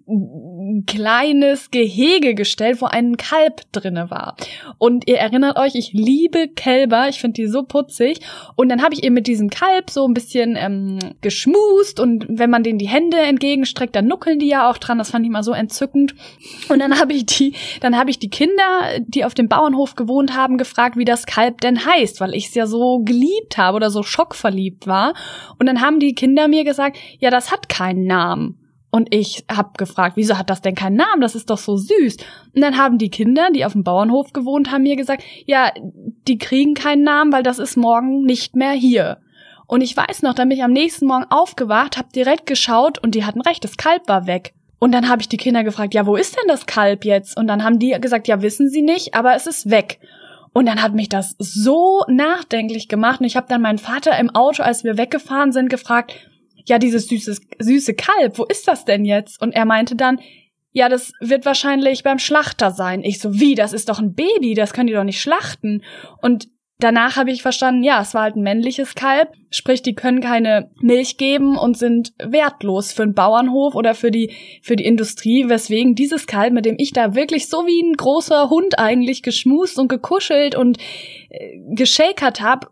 kleines 0.86 1.72
Gehege 1.72 2.36
gestellt, 2.36 2.82
wo 2.82 2.86
ein 2.86 3.18
Kalb 3.18 3.62
drinne 3.72 4.12
war. 4.12 4.36
Und 4.78 5.08
ihr 5.08 5.18
erinnert 5.18 5.58
euch, 5.58 5.76
ich 5.76 5.94
liebe 5.94 6.48
Kälber, 6.48 7.10
ich 7.10 7.20
finde 7.20 7.42
die 7.42 7.48
so 7.48 7.64
putzig 7.64 8.20
und 8.56 8.70
dann 8.70 8.84
habe 8.84 8.94
ich 8.94 9.04
eben 9.04 9.16
mit 9.16 9.28
diesem 9.28 9.50
Kalb 9.50 9.90
so 9.90 10.08
ein 10.08 10.14
bisschen 10.14 10.56
ähm, 10.58 11.00
geschmust 11.22 12.00
und 12.00 12.26
wenn 12.30 12.50
man 12.50 12.64
denen 12.64 12.80
die 12.80 12.88
Hände 12.88 13.18
entgegenstreckt, 13.18 13.96
dann 13.96 14.08
nuckeln 14.08 14.40
die 14.40 14.48
ja 14.48 14.70
auch 14.70 14.78
dran, 14.78 14.98
das 14.98 15.12
fand 15.12 15.26
ich 15.26 15.32
mal 15.32 15.44
so 15.44 15.54
entzückend. 15.54 16.16
Und 16.70 16.80
dann 16.80 17.00
habe 17.00 17.14
ich 17.14 17.26
die, 17.26 17.54
dann 17.82 17.98
habe 17.98 18.10
ich 18.10 18.20
die 18.20 18.30
Kinder, 18.30 19.00
die 19.00 19.26
auf 19.26 19.34
dem 19.34 19.48
Bauernhof 19.48 19.96
gewohnt 19.96 20.36
haben, 20.36 20.58
gefragt, 20.58 20.98
wie 20.98 21.06
das 21.06 21.26
Kalb 21.26 21.62
denn 21.62 21.86
heißt, 21.86 22.20
weil 22.22 22.34
ich 22.34 22.48
es 22.48 22.56
ja 22.56 22.68
so 22.68 23.00
geliebt 23.08 23.58
habe 23.58 23.76
oder 23.76 23.90
so 23.90 24.04
schockverliebt 24.04 24.86
war. 24.86 25.14
Und 25.60 25.66
dann 25.66 25.82
haben 25.82 26.00
die 26.00 26.14
Kinder 26.14 26.48
mir 26.48 26.64
gesagt, 26.64 26.98
ja, 27.20 27.30
das 27.30 27.52
hat 27.52 27.70
keinen 27.70 28.06
Namen. 28.06 28.60
Und 28.90 29.14
ich 29.14 29.44
habe 29.52 29.72
gefragt, 29.78 30.16
wieso 30.16 30.38
hat 30.38 30.50
das 30.50 30.62
denn 30.62 30.76
keinen 30.76 30.96
Namen? 30.96 31.22
Das 31.22 31.36
ist 31.36 31.50
doch 31.50 31.58
so 31.58 31.76
süß. 31.76 32.18
Und 32.56 32.62
dann 32.62 32.78
haben 32.78 32.98
die 32.98 33.10
Kinder, 33.10 33.50
die 33.54 33.66
auf 33.66 33.74
dem 33.74 33.84
Bauernhof 33.84 34.34
gewohnt 34.34 34.72
haben, 34.72 34.84
mir 34.84 34.96
gesagt, 34.96 35.24
ja, 35.46 35.72
die 36.28 36.38
kriegen 36.38 36.74
keinen 36.74 37.04
Namen, 37.04 37.32
weil 37.34 37.44
das 37.44 37.60
ist 37.60 37.76
morgen 37.76 38.24
nicht 38.24 38.56
mehr 38.56 38.72
hier. 38.72 39.18
Und 39.68 39.82
ich 39.82 39.96
weiß 39.96 40.22
noch, 40.22 40.34
dann 40.34 40.48
bin 40.48 40.58
ich 40.58 40.64
am 40.64 40.72
nächsten 40.72 41.06
Morgen 41.06 41.26
aufgewacht, 41.30 41.98
habe 41.98 42.08
direkt 42.16 42.46
geschaut 42.46 42.98
und 43.04 43.16
die 43.16 43.26
hatten 43.26 43.42
recht, 43.42 43.64
das 43.64 43.76
Kalb 43.76 44.08
war 44.08 44.26
weg. 44.26 44.54
Und 44.80 44.94
dann 44.94 45.10
habe 45.10 45.22
ich 45.22 45.28
die 45.28 45.38
Kinder 45.38 45.64
gefragt, 45.64 45.94
ja, 45.94 46.06
wo 46.06 46.16
ist 46.16 46.38
denn 46.38 46.48
das 46.48 46.66
Kalb 46.66 47.04
jetzt? 47.04 47.36
Und 47.36 47.48
dann 47.48 47.64
haben 47.64 47.80
die 47.80 47.92
gesagt, 48.00 48.28
ja, 48.28 48.42
wissen 48.42 48.70
sie 48.70 48.82
nicht, 48.82 49.16
aber 49.16 49.36
es 49.36 49.48
ist 49.48 49.70
weg. 49.70 50.00
Und 50.58 50.66
dann 50.66 50.82
hat 50.82 50.96
mich 50.96 51.08
das 51.08 51.36
so 51.38 52.04
nachdenklich 52.08 52.88
gemacht. 52.88 53.20
Und 53.20 53.28
ich 53.28 53.36
habe 53.36 53.46
dann 53.48 53.62
meinen 53.62 53.78
Vater 53.78 54.18
im 54.18 54.32
Auto, 54.32 54.64
als 54.64 54.84
wir 54.84 54.98
weggefahren 54.98 55.52
sind, 55.52 55.70
gefragt, 55.70 56.16
ja, 56.66 56.80
dieses 56.80 57.08
süße, 57.08 57.38
süße 57.60 57.94
Kalb, 57.94 58.40
wo 58.40 58.44
ist 58.44 58.68
das 58.68 58.84
denn 58.84 59.06
jetzt? 59.06 59.40
Und 59.40 59.52
er 59.52 59.66
meinte 59.66 59.96
dann, 59.96 60.20
ja, 60.72 60.90
das 60.90 61.14
wird 61.20 61.46
wahrscheinlich 61.46 62.02
beim 62.02 62.18
Schlachter 62.18 62.72
sein. 62.72 63.04
Ich 63.04 63.20
so, 63.20 63.40
wie, 63.40 63.54
das 63.54 63.72
ist 63.72 63.88
doch 63.88 64.00
ein 64.00 64.16
Baby, 64.16 64.56
das 64.56 64.74
können 64.74 64.88
die 64.88 64.94
doch 64.94 65.04
nicht 65.04 65.22
schlachten. 65.22 65.84
Und 66.24 66.48
Danach 66.80 67.16
habe 67.16 67.32
ich 67.32 67.42
verstanden, 67.42 67.84
ja, 67.84 68.02
es 68.02 68.14
war 68.14 68.22
halt 68.22 68.36
ein 68.36 68.44
männliches 68.44 68.94
Kalb, 68.94 69.34
sprich, 69.50 69.82
die 69.82 69.96
können 69.96 70.22
keine 70.22 70.70
Milch 70.80 71.18
geben 71.18 71.58
und 71.58 71.76
sind 71.76 72.14
wertlos 72.20 72.92
für 72.92 73.02
einen 73.02 73.16
Bauernhof 73.16 73.74
oder 73.74 73.96
für 73.96 74.12
die, 74.12 74.32
für 74.62 74.76
die 74.76 74.86
Industrie, 74.86 75.50
weswegen 75.50 75.96
dieses 75.96 76.28
Kalb, 76.28 76.54
mit 76.54 76.66
dem 76.66 76.76
ich 76.78 76.94
da 76.94 77.16
wirklich 77.16 77.50
so 77.50 77.66
wie 77.66 77.82
ein 77.82 77.94
großer 77.94 78.52
Hund 78.52 78.78
eigentlich 78.78 79.24
geschmust 79.24 79.80
und 79.80 79.88
gekuschelt 79.88 80.56
und 80.56 80.78
äh, 81.30 81.58
geschakert 81.74 82.42
habe, 82.42 82.68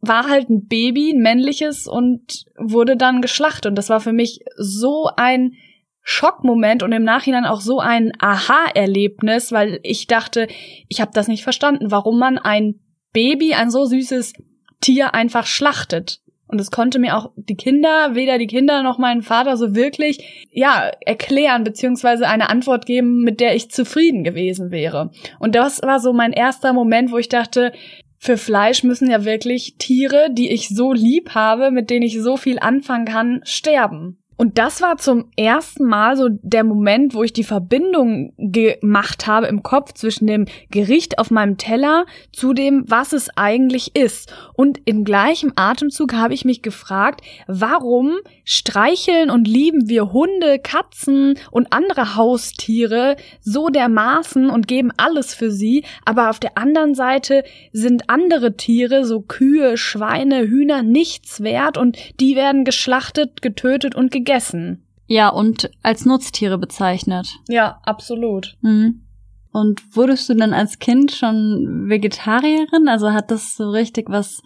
war 0.00 0.30
halt 0.30 0.48
ein 0.48 0.66
Baby, 0.66 1.12
ein 1.12 1.20
männliches 1.20 1.86
und 1.86 2.46
wurde 2.56 2.96
dann 2.96 3.20
geschlachtet. 3.20 3.66
Und 3.66 3.76
das 3.76 3.90
war 3.90 4.00
für 4.00 4.14
mich 4.14 4.40
so 4.56 5.10
ein 5.16 5.52
Schockmoment 6.00 6.82
und 6.82 6.92
im 6.92 7.04
Nachhinein 7.04 7.44
auch 7.44 7.60
so 7.60 7.80
ein 7.80 8.12
Aha-Erlebnis, 8.18 9.52
weil 9.52 9.78
ich 9.82 10.06
dachte, 10.06 10.48
ich 10.88 11.02
habe 11.02 11.12
das 11.12 11.28
nicht 11.28 11.44
verstanden, 11.44 11.90
warum 11.90 12.18
man 12.18 12.38
ein 12.38 12.80
Baby, 13.12 13.54
ein 13.54 13.70
so 13.70 13.84
süßes 13.84 14.32
Tier 14.80 15.14
einfach 15.14 15.46
schlachtet. 15.46 16.20
Und 16.52 16.60
es 16.60 16.70
konnte 16.70 16.98
mir 16.98 17.16
auch 17.16 17.32
die 17.36 17.56
Kinder, 17.56 18.14
weder 18.14 18.36
die 18.36 18.46
Kinder 18.46 18.82
noch 18.82 18.98
mein 18.98 19.22
Vater 19.22 19.56
so 19.56 19.74
wirklich, 19.74 20.46
ja, 20.50 20.90
erklären, 21.00 21.64
beziehungsweise 21.64 22.28
eine 22.28 22.50
Antwort 22.50 22.84
geben, 22.84 23.22
mit 23.22 23.40
der 23.40 23.56
ich 23.56 23.70
zufrieden 23.70 24.22
gewesen 24.22 24.70
wäre. 24.70 25.10
Und 25.38 25.54
das 25.54 25.80
war 25.80 25.98
so 25.98 26.12
mein 26.12 26.34
erster 26.34 26.74
Moment, 26.74 27.10
wo 27.10 27.16
ich 27.16 27.30
dachte, 27.30 27.72
für 28.18 28.36
Fleisch 28.36 28.84
müssen 28.84 29.10
ja 29.10 29.24
wirklich 29.24 29.76
Tiere, 29.78 30.28
die 30.30 30.50
ich 30.50 30.68
so 30.68 30.92
lieb 30.92 31.34
habe, 31.34 31.70
mit 31.70 31.88
denen 31.90 32.04
ich 32.04 32.20
so 32.20 32.36
viel 32.36 32.58
anfangen 32.58 33.06
kann, 33.06 33.40
sterben. 33.44 34.21
Und 34.36 34.58
das 34.58 34.80
war 34.80 34.96
zum 34.96 35.26
ersten 35.36 35.84
Mal 35.84 36.16
so 36.16 36.28
der 36.30 36.64
Moment, 36.64 37.14
wo 37.14 37.22
ich 37.22 37.32
die 37.32 37.44
Verbindung 37.44 38.32
gemacht 38.38 39.26
habe 39.26 39.46
im 39.46 39.62
Kopf 39.62 39.92
zwischen 39.92 40.26
dem 40.26 40.46
Gericht 40.70 41.18
auf 41.18 41.30
meinem 41.30 41.58
Teller 41.58 42.06
zu 42.32 42.52
dem, 42.52 42.84
was 42.88 43.12
es 43.12 43.28
eigentlich 43.36 43.94
ist. 43.94 44.34
Und 44.54 44.80
im 44.84 45.04
gleichen 45.04 45.52
Atemzug 45.56 46.14
habe 46.14 46.34
ich 46.34 46.44
mich 46.44 46.62
gefragt, 46.62 47.20
warum 47.46 48.16
streicheln 48.44 49.30
und 49.30 49.46
lieben 49.46 49.88
wir 49.88 50.12
Hunde, 50.12 50.58
Katzen 50.58 51.38
und 51.50 51.72
andere 51.72 52.16
Haustiere 52.16 53.16
so 53.40 53.68
dermaßen 53.68 54.50
und 54.50 54.66
geben 54.66 54.90
alles 54.96 55.34
für 55.34 55.50
sie, 55.50 55.84
aber 56.04 56.30
auf 56.30 56.40
der 56.40 56.56
anderen 56.58 56.94
Seite 56.94 57.44
sind 57.72 58.08
andere 58.08 58.56
Tiere, 58.56 59.04
so 59.04 59.20
Kühe, 59.20 59.76
Schweine, 59.76 60.48
Hühner, 60.48 60.82
nichts 60.82 61.42
wert 61.42 61.76
und 61.76 61.96
die 62.18 62.34
werden 62.34 62.64
geschlachtet, 62.64 63.42
getötet 63.42 63.94
und 63.94 64.10
gegessen 64.10 64.21
gegessen. 64.22 64.86
Ja, 65.06 65.28
und 65.28 65.70
als 65.82 66.06
Nutztiere 66.06 66.58
bezeichnet. 66.58 67.28
Ja, 67.48 67.80
absolut. 67.84 68.56
Mhm. 68.62 69.02
Und 69.52 69.96
wurdest 69.96 70.28
du 70.28 70.34
dann 70.34 70.54
als 70.54 70.78
Kind 70.78 71.12
schon 71.12 71.84
Vegetarierin? 71.88 72.88
Also 72.88 73.12
hat 73.12 73.30
das 73.30 73.56
so 73.56 73.70
richtig 73.70 74.08
was 74.08 74.42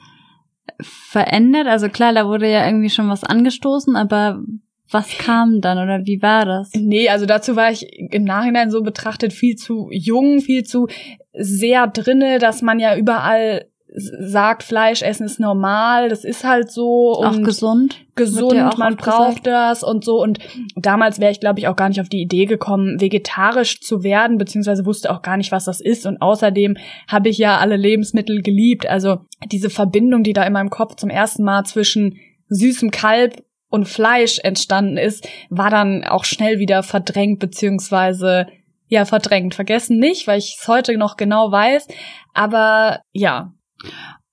verändert? 0.80 1.68
Also 1.68 1.88
klar, 1.88 2.12
da 2.12 2.26
wurde 2.26 2.50
ja 2.50 2.66
irgendwie 2.66 2.90
schon 2.90 3.08
was 3.08 3.22
angestoßen, 3.22 3.94
aber 3.94 4.42
was 4.90 5.18
kam 5.18 5.60
dann 5.60 5.78
oder 5.78 6.04
wie 6.06 6.22
war 6.22 6.44
das? 6.44 6.70
Nee, 6.74 7.08
also 7.08 7.26
dazu 7.26 7.56
war 7.56 7.70
ich 7.70 7.86
im 8.10 8.24
Nachhinein 8.24 8.70
so 8.70 8.82
betrachtet 8.82 9.32
viel 9.32 9.56
zu 9.56 9.88
jung, 9.90 10.40
viel 10.40 10.64
zu 10.64 10.88
sehr 11.32 11.86
drinne, 11.86 12.38
dass 12.38 12.62
man 12.62 12.78
ja 12.78 12.96
überall 12.96 13.66
sagt, 13.98 14.62
Fleisch 14.62 15.00
essen 15.00 15.24
ist 15.24 15.40
normal, 15.40 16.10
das 16.10 16.22
ist 16.22 16.44
halt 16.44 16.70
so. 16.70 17.16
Und 17.18 17.26
auch 17.26 17.42
gesund. 17.42 18.04
Gesund, 18.14 18.60
auch 18.60 18.76
man 18.76 18.96
braucht 18.96 19.44
gesagt. 19.44 19.46
das 19.46 19.82
und 19.82 20.04
so. 20.04 20.22
Und 20.22 20.38
damals 20.76 21.18
wäre 21.18 21.32
ich, 21.32 21.40
glaube 21.40 21.60
ich, 21.60 21.68
auch 21.68 21.76
gar 21.76 21.88
nicht 21.88 22.00
auf 22.00 22.10
die 22.10 22.20
Idee 22.20 22.44
gekommen, 22.44 23.00
vegetarisch 23.00 23.80
zu 23.80 24.02
werden, 24.02 24.36
beziehungsweise 24.36 24.84
wusste 24.84 25.10
auch 25.10 25.22
gar 25.22 25.38
nicht, 25.38 25.50
was 25.50 25.64
das 25.64 25.80
ist. 25.80 26.04
Und 26.04 26.20
außerdem 26.20 26.76
habe 27.08 27.30
ich 27.30 27.38
ja 27.38 27.58
alle 27.58 27.76
Lebensmittel 27.76 28.42
geliebt. 28.42 28.86
Also 28.86 29.20
diese 29.50 29.70
Verbindung, 29.70 30.22
die 30.22 30.34
da 30.34 30.44
in 30.44 30.52
meinem 30.52 30.70
Kopf 30.70 30.96
zum 30.96 31.08
ersten 31.08 31.42
Mal 31.42 31.64
zwischen 31.64 32.18
süßem 32.48 32.90
Kalb 32.90 33.42
und 33.70 33.88
Fleisch 33.88 34.38
entstanden 34.42 34.98
ist, 34.98 35.26
war 35.48 35.70
dann 35.70 36.04
auch 36.04 36.24
schnell 36.24 36.58
wieder 36.58 36.82
verdrängt, 36.82 37.38
beziehungsweise 37.38 38.46
ja, 38.88 39.04
verdrängt. 39.04 39.54
Vergessen 39.54 39.98
nicht, 39.98 40.26
weil 40.26 40.38
ich 40.38 40.58
es 40.60 40.68
heute 40.68 40.96
noch 40.98 41.16
genau 41.16 41.50
weiß. 41.50 41.88
Aber 42.34 43.00
ja, 43.12 43.52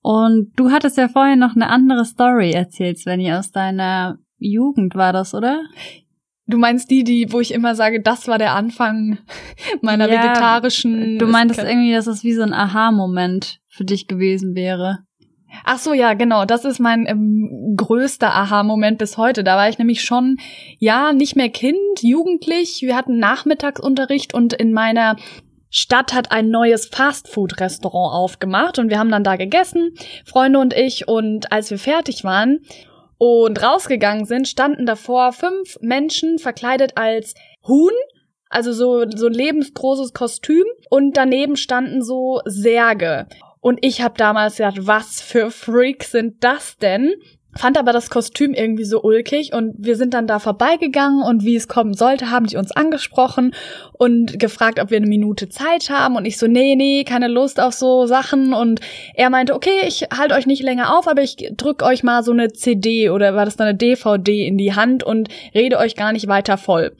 und 0.02 0.52
du 0.56 0.70
hattest 0.70 0.98
ja 0.98 1.08
vorhin 1.08 1.38
noch 1.38 1.56
eine 1.56 1.68
andere 1.68 2.04
Story 2.04 2.52
erzählt, 2.52 2.98
Svenny, 2.98 3.32
aus 3.32 3.50
deiner 3.50 4.18
Jugend 4.38 4.94
war 4.94 5.12
das, 5.12 5.34
oder? 5.34 5.62
Du 6.46 6.58
meinst 6.58 6.90
die, 6.90 7.04
die, 7.04 7.32
wo 7.32 7.40
ich 7.40 7.54
immer 7.54 7.74
sage, 7.74 8.02
das 8.02 8.28
war 8.28 8.36
der 8.36 8.54
Anfang 8.54 9.18
meiner 9.80 10.10
ja, 10.10 10.22
vegetarischen. 10.22 11.18
Du 11.18 11.26
meintest 11.26 11.60
irgendwie, 11.60 11.92
dass 11.92 12.06
es 12.06 12.22
wie 12.22 12.34
so 12.34 12.42
ein 12.42 12.52
Aha-Moment 12.52 13.60
für 13.68 13.84
dich 13.84 14.06
gewesen 14.06 14.54
wäre. 14.54 14.98
Ach 15.64 15.78
so, 15.78 15.94
ja, 15.94 16.14
genau. 16.14 16.44
Das 16.44 16.64
ist 16.64 16.80
mein 16.80 17.06
ähm, 17.06 17.74
größter 17.76 18.34
Aha-Moment 18.34 18.98
bis 18.98 19.16
heute. 19.16 19.44
Da 19.44 19.56
war 19.56 19.68
ich 19.68 19.78
nämlich 19.78 20.02
schon, 20.02 20.36
ja, 20.78 21.12
nicht 21.12 21.36
mehr 21.36 21.48
Kind, 21.48 22.02
jugendlich. 22.02 22.82
Wir 22.82 22.96
hatten 22.96 23.18
Nachmittagsunterricht 23.18 24.34
und 24.34 24.52
in 24.52 24.72
meiner 24.72 25.16
Stadt 25.76 26.14
hat 26.14 26.30
ein 26.30 26.50
neues 26.50 26.86
Fastfood-Restaurant 26.86 28.14
aufgemacht 28.14 28.78
und 28.78 28.90
wir 28.90 28.98
haben 29.00 29.10
dann 29.10 29.24
da 29.24 29.34
gegessen, 29.34 29.96
Freunde 30.24 30.60
und 30.60 30.72
ich. 30.72 31.08
Und 31.08 31.50
als 31.50 31.72
wir 31.72 31.80
fertig 31.80 32.22
waren 32.22 32.60
und 33.18 33.60
rausgegangen 33.60 34.24
sind, 34.24 34.46
standen 34.46 34.86
davor 34.86 35.32
fünf 35.32 35.76
Menschen 35.80 36.38
verkleidet 36.38 36.96
als 36.96 37.34
Huhn. 37.66 37.90
Also 38.48 38.72
so, 38.72 39.04
so 39.16 39.26
lebensgroßes 39.26 40.12
Kostüm 40.12 40.64
und 40.90 41.16
daneben 41.16 41.56
standen 41.56 42.04
so 42.04 42.40
Särge. 42.44 43.26
Und 43.60 43.84
ich 43.84 44.00
habe 44.00 44.14
damals 44.16 44.58
gedacht, 44.58 44.86
was 44.86 45.20
für 45.20 45.50
Freaks 45.50 46.12
sind 46.12 46.44
das 46.44 46.76
denn? 46.76 47.14
Fand 47.56 47.78
aber 47.78 47.92
das 47.92 48.10
Kostüm 48.10 48.54
irgendwie 48.54 48.84
so 48.84 49.02
ulkig 49.02 49.52
und 49.52 49.74
wir 49.78 49.96
sind 49.96 50.14
dann 50.14 50.26
da 50.26 50.38
vorbeigegangen 50.38 51.22
und 51.22 51.44
wie 51.44 51.56
es 51.56 51.68
kommen 51.68 51.94
sollte, 51.94 52.30
haben 52.30 52.46
die 52.46 52.56
uns 52.56 52.72
angesprochen 52.72 53.54
und 53.92 54.38
gefragt, 54.38 54.80
ob 54.80 54.90
wir 54.90 54.96
eine 54.96 55.06
Minute 55.06 55.48
Zeit 55.48 55.90
haben 55.90 56.16
und 56.16 56.24
ich 56.24 56.38
so, 56.38 56.46
nee, 56.46 56.76
nee, 56.76 57.04
keine 57.04 57.28
Lust 57.28 57.60
auf 57.60 57.74
so 57.74 58.06
Sachen 58.06 58.54
und 58.54 58.80
er 59.14 59.30
meinte, 59.30 59.54
okay, 59.54 59.80
ich 59.86 60.06
halte 60.16 60.34
euch 60.34 60.46
nicht 60.46 60.62
länger 60.62 60.96
auf, 60.96 61.08
aber 61.08 61.22
ich 61.22 61.36
drück 61.56 61.82
euch 61.82 62.02
mal 62.02 62.22
so 62.22 62.32
eine 62.32 62.52
CD 62.52 63.10
oder 63.10 63.34
war 63.34 63.44
das 63.44 63.56
dann 63.56 63.68
eine 63.68 63.78
DVD 63.78 64.46
in 64.46 64.58
die 64.58 64.74
Hand 64.74 65.04
und 65.04 65.28
rede 65.54 65.78
euch 65.78 65.96
gar 65.96 66.12
nicht 66.12 66.28
weiter 66.28 66.56
voll. 66.58 66.92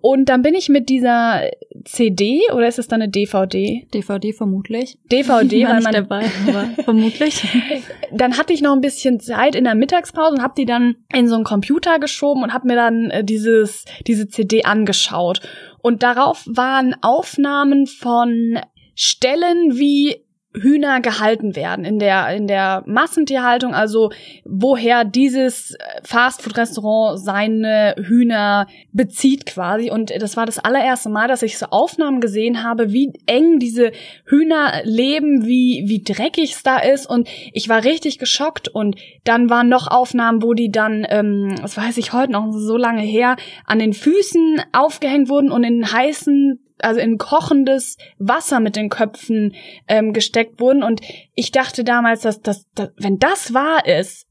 Und 0.00 0.28
dann 0.28 0.42
bin 0.42 0.54
ich 0.54 0.68
mit 0.68 0.88
dieser 0.88 1.42
CD 1.84 2.42
oder 2.52 2.68
ist 2.68 2.78
es 2.78 2.88
dann 2.88 3.02
eine 3.02 3.10
DVD? 3.10 3.86
DVD 3.92 4.32
vermutlich. 4.32 4.98
DVD, 5.10 5.64
war 5.64 5.74
weil 5.74 5.82
man 5.82 5.92
dabei, 5.92 6.24
aber 6.46 6.82
vermutlich. 6.84 7.44
Dann 8.12 8.38
hatte 8.38 8.52
ich 8.52 8.62
noch 8.62 8.72
ein 8.72 8.80
bisschen 8.80 9.20
Zeit 9.20 9.54
in 9.54 9.64
der 9.64 9.74
Mittagspause 9.74 10.36
und 10.36 10.42
habe 10.42 10.54
die 10.56 10.64
dann 10.64 10.96
in 11.12 11.28
so 11.28 11.34
einen 11.34 11.44
Computer 11.44 11.98
geschoben 11.98 12.42
und 12.42 12.54
habe 12.54 12.66
mir 12.66 12.76
dann 12.76 13.10
äh, 13.10 13.22
dieses 13.22 13.84
diese 14.06 14.28
CD 14.28 14.64
angeschaut. 14.64 15.40
Und 15.82 16.02
darauf 16.02 16.44
waren 16.46 16.96
Aufnahmen 17.02 17.86
von 17.86 18.58
Stellen, 18.94 19.78
wie 19.78 20.24
Hühner 20.60 21.00
gehalten 21.00 21.56
werden 21.56 21.84
in 21.84 21.98
der 21.98 22.28
in 22.34 22.46
der 22.46 22.82
Massentierhaltung, 22.86 23.74
also 23.74 24.10
woher 24.44 25.04
dieses 25.04 25.76
Fastfood-Restaurant 26.02 27.18
seine 27.18 27.94
Hühner 27.98 28.66
bezieht 28.92 29.46
quasi. 29.46 29.90
Und 29.90 30.12
das 30.20 30.36
war 30.36 30.46
das 30.46 30.58
allererste 30.58 31.08
Mal, 31.08 31.28
dass 31.28 31.42
ich 31.42 31.58
so 31.58 31.66
Aufnahmen 31.66 32.20
gesehen 32.20 32.62
habe, 32.62 32.92
wie 32.92 33.12
eng 33.26 33.58
diese 33.58 33.92
Hühner 34.24 34.80
leben, 34.84 35.46
wie 35.46 35.84
wie 35.86 36.02
dreckig 36.02 36.52
es 36.52 36.62
da 36.62 36.78
ist. 36.78 37.08
Und 37.08 37.28
ich 37.52 37.68
war 37.68 37.84
richtig 37.84 38.18
geschockt. 38.18 38.68
Und 38.68 38.96
dann 39.24 39.50
waren 39.50 39.68
noch 39.68 39.88
Aufnahmen, 39.88 40.42
wo 40.42 40.54
die 40.54 40.70
dann, 40.70 41.06
ähm, 41.08 41.56
das 41.60 41.76
weiß 41.76 41.96
ich 41.98 42.12
heute 42.12 42.32
noch 42.32 42.52
so 42.52 42.76
lange 42.76 43.02
her, 43.02 43.36
an 43.64 43.78
den 43.78 43.92
Füßen 43.92 44.62
aufgehängt 44.72 45.28
wurden 45.28 45.50
und 45.50 45.64
in 45.64 45.90
heißen 45.90 46.60
also 46.82 47.00
in 47.00 47.18
kochendes 47.18 47.96
Wasser 48.18 48.60
mit 48.60 48.76
den 48.76 48.88
Köpfen 48.88 49.54
ähm, 49.86 50.12
gesteckt 50.12 50.60
wurden. 50.60 50.82
Und 50.82 51.00
ich 51.34 51.50
dachte 51.50 51.84
damals, 51.84 52.22
dass, 52.22 52.40
dass, 52.40 52.66
dass 52.74 52.90
wenn 52.96 53.18
das 53.18 53.54
wahr 53.54 53.86
ist, 53.86 54.26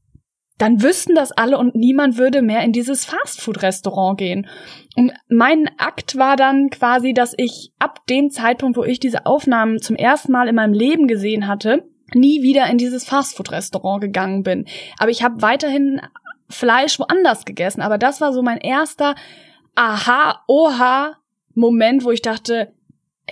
dann 0.58 0.82
wüssten 0.82 1.14
das 1.14 1.30
alle 1.30 1.56
und 1.56 1.76
niemand 1.76 2.18
würde 2.18 2.42
mehr 2.42 2.62
in 2.62 2.72
dieses 2.72 3.04
Fastfood-Restaurant 3.04 4.18
gehen. 4.18 4.48
Und 4.96 5.12
mein 5.28 5.70
Akt 5.78 6.16
war 6.16 6.34
dann 6.34 6.68
quasi, 6.70 7.14
dass 7.14 7.32
ich 7.36 7.70
ab 7.78 8.04
dem 8.08 8.30
Zeitpunkt, 8.30 8.76
wo 8.76 8.82
ich 8.82 8.98
diese 8.98 9.24
Aufnahmen 9.24 9.80
zum 9.80 9.94
ersten 9.94 10.32
Mal 10.32 10.48
in 10.48 10.56
meinem 10.56 10.72
Leben 10.72 11.06
gesehen 11.06 11.46
hatte, 11.46 11.84
nie 12.12 12.42
wieder 12.42 12.66
in 12.66 12.78
dieses 12.78 13.04
Fastfood-Restaurant 13.04 14.00
gegangen 14.00 14.42
bin. 14.42 14.66
Aber 14.98 15.10
ich 15.10 15.22
habe 15.22 15.42
weiterhin 15.42 16.00
Fleisch 16.48 16.98
woanders 16.98 17.44
gegessen. 17.44 17.82
Aber 17.82 17.98
das 17.98 18.20
war 18.20 18.32
so 18.32 18.42
mein 18.42 18.58
erster 18.58 19.14
Aha, 19.74 20.42
Oha, 20.48 21.18
Moment, 21.54 22.04
wo 22.04 22.10
ich 22.10 22.22
dachte, 22.22 22.72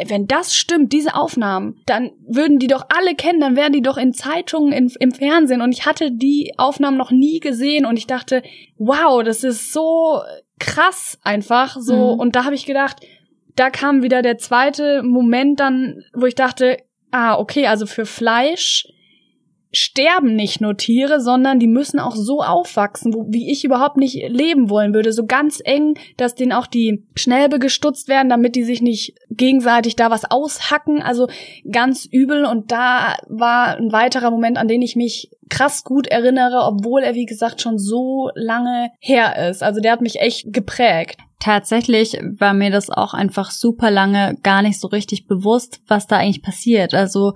wenn 0.08 0.26
das 0.26 0.54
stimmt, 0.54 0.92
diese 0.92 1.14
Aufnahmen, 1.14 1.80
dann 1.86 2.10
würden 2.26 2.58
die 2.58 2.66
doch 2.66 2.86
alle 2.94 3.14
kennen, 3.14 3.40
dann 3.40 3.56
wären 3.56 3.72
die 3.72 3.82
doch 3.82 3.96
in 3.96 4.12
Zeitungen, 4.12 4.72
in, 4.72 4.92
im 5.00 5.12
Fernsehen. 5.12 5.62
Und 5.62 5.72
ich 5.72 5.86
hatte 5.86 6.12
die 6.12 6.52
Aufnahmen 6.58 6.98
noch 6.98 7.10
nie 7.10 7.40
gesehen 7.40 7.86
und 7.86 7.96
ich 7.96 8.06
dachte, 8.06 8.42
wow, 8.76 9.22
das 9.22 9.42
ist 9.44 9.72
so 9.72 10.20
krass 10.58 11.18
einfach. 11.22 11.76
So, 11.80 12.14
mhm. 12.14 12.20
und 12.20 12.36
da 12.36 12.44
habe 12.44 12.54
ich 12.54 12.66
gedacht, 12.66 13.06
da 13.54 13.70
kam 13.70 14.02
wieder 14.02 14.20
der 14.20 14.38
zweite 14.38 15.02
Moment 15.02 15.60
dann, 15.60 16.04
wo 16.12 16.26
ich 16.26 16.34
dachte, 16.34 16.76
ah, 17.10 17.38
okay, 17.38 17.66
also 17.66 17.86
für 17.86 18.04
Fleisch 18.04 18.86
sterben 19.76 20.34
nicht 20.34 20.60
nur 20.60 20.76
Tiere, 20.76 21.20
sondern 21.20 21.58
die 21.58 21.66
müssen 21.66 21.98
auch 21.98 22.14
so 22.14 22.42
aufwachsen, 22.42 23.14
wo, 23.14 23.26
wie 23.28 23.50
ich 23.50 23.64
überhaupt 23.64 23.96
nicht 23.96 24.28
leben 24.28 24.70
wollen 24.70 24.94
würde. 24.94 25.12
So 25.12 25.26
ganz 25.26 25.60
eng, 25.64 25.94
dass 26.16 26.34
denen 26.34 26.52
auch 26.52 26.66
die 26.66 27.04
Schnäbe 27.14 27.58
gestutzt 27.58 28.08
werden, 28.08 28.28
damit 28.28 28.56
die 28.56 28.64
sich 28.64 28.82
nicht 28.82 29.14
gegenseitig 29.30 29.96
da 29.96 30.10
was 30.10 30.30
aushacken. 30.30 31.02
Also 31.02 31.28
ganz 31.70 32.06
übel. 32.06 32.44
Und 32.44 32.72
da 32.72 33.16
war 33.28 33.76
ein 33.76 33.92
weiterer 33.92 34.30
Moment, 34.30 34.58
an 34.58 34.68
den 34.68 34.82
ich 34.82 34.96
mich 34.96 35.30
krass 35.48 35.84
gut 35.84 36.06
erinnere, 36.06 36.64
obwohl 36.64 37.02
er, 37.02 37.14
wie 37.14 37.26
gesagt, 37.26 37.60
schon 37.60 37.78
so 37.78 38.30
lange 38.34 38.90
her 38.98 39.48
ist. 39.48 39.62
Also 39.62 39.80
der 39.80 39.92
hat 39.92 40.00
mich 40.00 40.20
echt 40.20 40.52
geprägt. 40.52 41.20
Tatsächlich 41.38 42.18
war 42.38 42.54
mir 42.54 42.70
das 42.70 42.90
auch 42.90 43.12
einfach 43.12 43.50
super 43.50 43.90
lange 43.90 44.36
gar 44.42 44.62
nicht 44.62 44.80
so 44.80 44.88
richtig 44.88 45.26
bewusst, 45.26 45.80
was 45.86 46.06
da 46.06 46.16
eigentlich 46.16 46.42
passiert. 46.42 46.94
Also, 46.94 47.34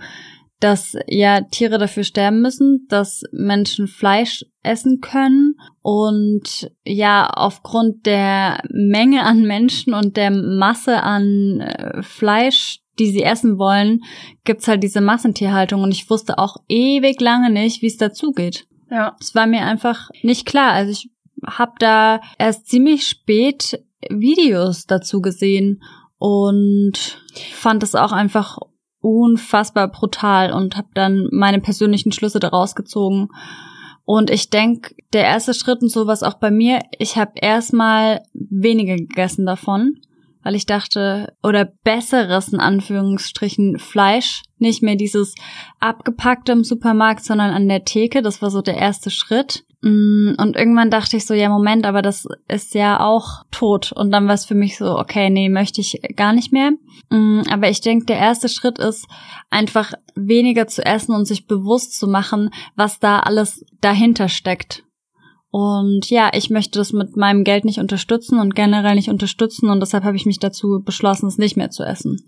dass 0.60 0.94
ja 1.06 1.40
Tiere 1.40 1.78
dafür 1.78 2.04
sterben 2.04 2.42
müssen, 2.42 2.86
dass 2.88 3.22
Menschen 3.32 3.88
Fleisch 3.88 4.44
essen 4.62 5.00
können 5.00 5.54
und 5.82 6.70
ja, 6.84 7.28
aufgrund 7.30 8.04
der 8.04 8.62
Menge 8.70 9.24
an 9.24 9.42
Menschen 9.42 9.94
und 9.94 10.16
der 10.18 10.30
Masse 10.30 11.02
an 11.02 11.60
äh, 11.60 12.02
Fleisch, 12.02 12.80
die 12.98 13.10
sie 13.10 13.22
essen 13.22 13.58
wollen, 13.58 14.02
gibt's 14.44 14.68
halt 14.68 14.82
diese 14.82 15.00
Massentierhaltung 15.00 15.82
und 15.82 15.92
ich 15.92 16.10
wusste 16.10 16.38
auch 16.38 16.58
ewig 16.68 17.20
lange 17.20 17.50
nicht, 17.50 17.80
wie 17.80 17.86
es 17.86 17.96
dazugeht. 17.96 18.66
Ja. 18.90 19.16
Es 19.18 19.34
war 19.34 19.46
mir 19.46 19.62
einfach 19.62 20.10
nicht 20.22 20.44
klar. 20.44 20.72
Also 20.72 20.92
ich 20.92 21.10
habe 21.46 21.72
da 21.78 22.20
erst 22.38 22.68
ziemlich 22.68 23.06
spät 23.06 23.82
Videos 24.10 24.86
dazu 24.86 25.22
gesehen 25.22 25.82
und 26.18 27.18
fand 27.54 27.82
es 27.82 27.94
auch 27.94 28.12
einfach 28.12 28.58
unfassbar 29.00 29.88
brutal 29.88 30.52
und 30.52 30.76
habe 30.76 30.88
dann 30.94 31.28
meine 31.32 31.60
persönlichen 31.60 32.12
Schlüsse 32.12 32.40
daraus 32.40 32.74
gezogen. 32.74 33.28
Und 34.04 34.30
ich 34.30 34.50
denke, 34.50 34.94
der 35.12 35.24
erste 35.24 35.54
Schritt 35.54 35.82
und 35.82 35.90
sowas 35.90 36.22
auch 36.22 36.34
bei 36.34 36.50
mir, 36.50 36.80
ich 36.98 37.16
habe 37.16 37.32
erstmal 37.36 38.22
weniger 38.34 38.96
gegessen 38.96 39.46
davon 39.46 40.00
weil 40.42 40.54
ich 40.54 40.66
dachte, 40.66 41.32
oder 41.42 41.66
besseres 41.84 42.52
in 42.52 42.60
Anführungsstrichen 42.60 43.78
Fleisch, 43.78 44.42
nicht 44.58 44.82
mehr 44.82 44.96
dieses 44.96 45.34
abgepackte 45.78 46.52
im 46.52 46.64
Supermarkt, 46.64 47.24
sondern 47.24 47.50
an 47.50 47.68
der 47.68 47.84
Theke. 47.84 48.22
Das 48.22 48.42
war 48.42 48.50
so 48.50 48.62
der 48.62 48.76
erste 48.76 49.10
Schritt. 49.10 49.64
Mm, 49.82 50.34
und 50.36 50.56
irgendwann 50.56 50.90
dachte 50.90 51.16
ich 51.16 51.24
so, 51.26 51.32
ja, 51.32 51.48
Moment, 51.48 51.86
aber 51.86 52.02
das 52.02 52.26
ist 52.48 52.74
ja 52.74 53.00
auch 53.00 53.44
tot. 53.50 53.92
Und 53.92 54.10
dann 54.10 54.26
war 54.26 54.34
es 54.34 54.44
für 54.44 54.54
mich 54.54 54.76
so, 54.76 54.98
okay, 54.98 55.30
nee, 55.30 55.48
möchte 55.48 55.80
ich 55.80 56.00
gar 56.16 56.32
nicht 56.32 56.52
mehr. 56.52 56.72
Mm, 57.08 57.42
aber 57.50 57.70
ich 57.70 57.80
denke, 57.80 58.06
der 58.06 58.18
erste 58.18 58.48
Schritt 58.48 58.78
ist 58.78 59.06
einfach 59.48 59.94
weniger 60.14 60.66
zu 60.66 60.84
essen 60.84 61.14
und 61.14 61.24
sich 61.24 61.46
bewusst 61.46 61.98
zu 61.98 62.06
machen, 62.06 62.50
was 62.76 62.98
da 62.98 63.20
alles 63.20 63.64
dahinter 63.80 64.28
steckt. 64.28 64.84
Und 65.50 66.08
ja, 66.10 66.30
ich 66.32 66.50
möchte 66.50 66.78
das 66.78 66.92
mit 66.92 67.16
meinem 67.16 67.42
Geld 67.42 67.64
nicht 67.64 67.80
unterstützen 67.80 68.38
und 68.38 68.54
generell 68.54 68.94
nicht 68.94 69.10
unterstützen 69.10 69.68
und 69.68 69.80
deshalb 69.80 70.04
habe 70.04 70.16
ich 70.16 70.26
mich 70.26 70.38
dazu 70.38 70.80
beschlossen, 70.84 71.26
es 71.26 71.38
nicht 71.38 71.56
mehr 71.56 71.70
zu 71.70 71.82
essen. 71.82 72.22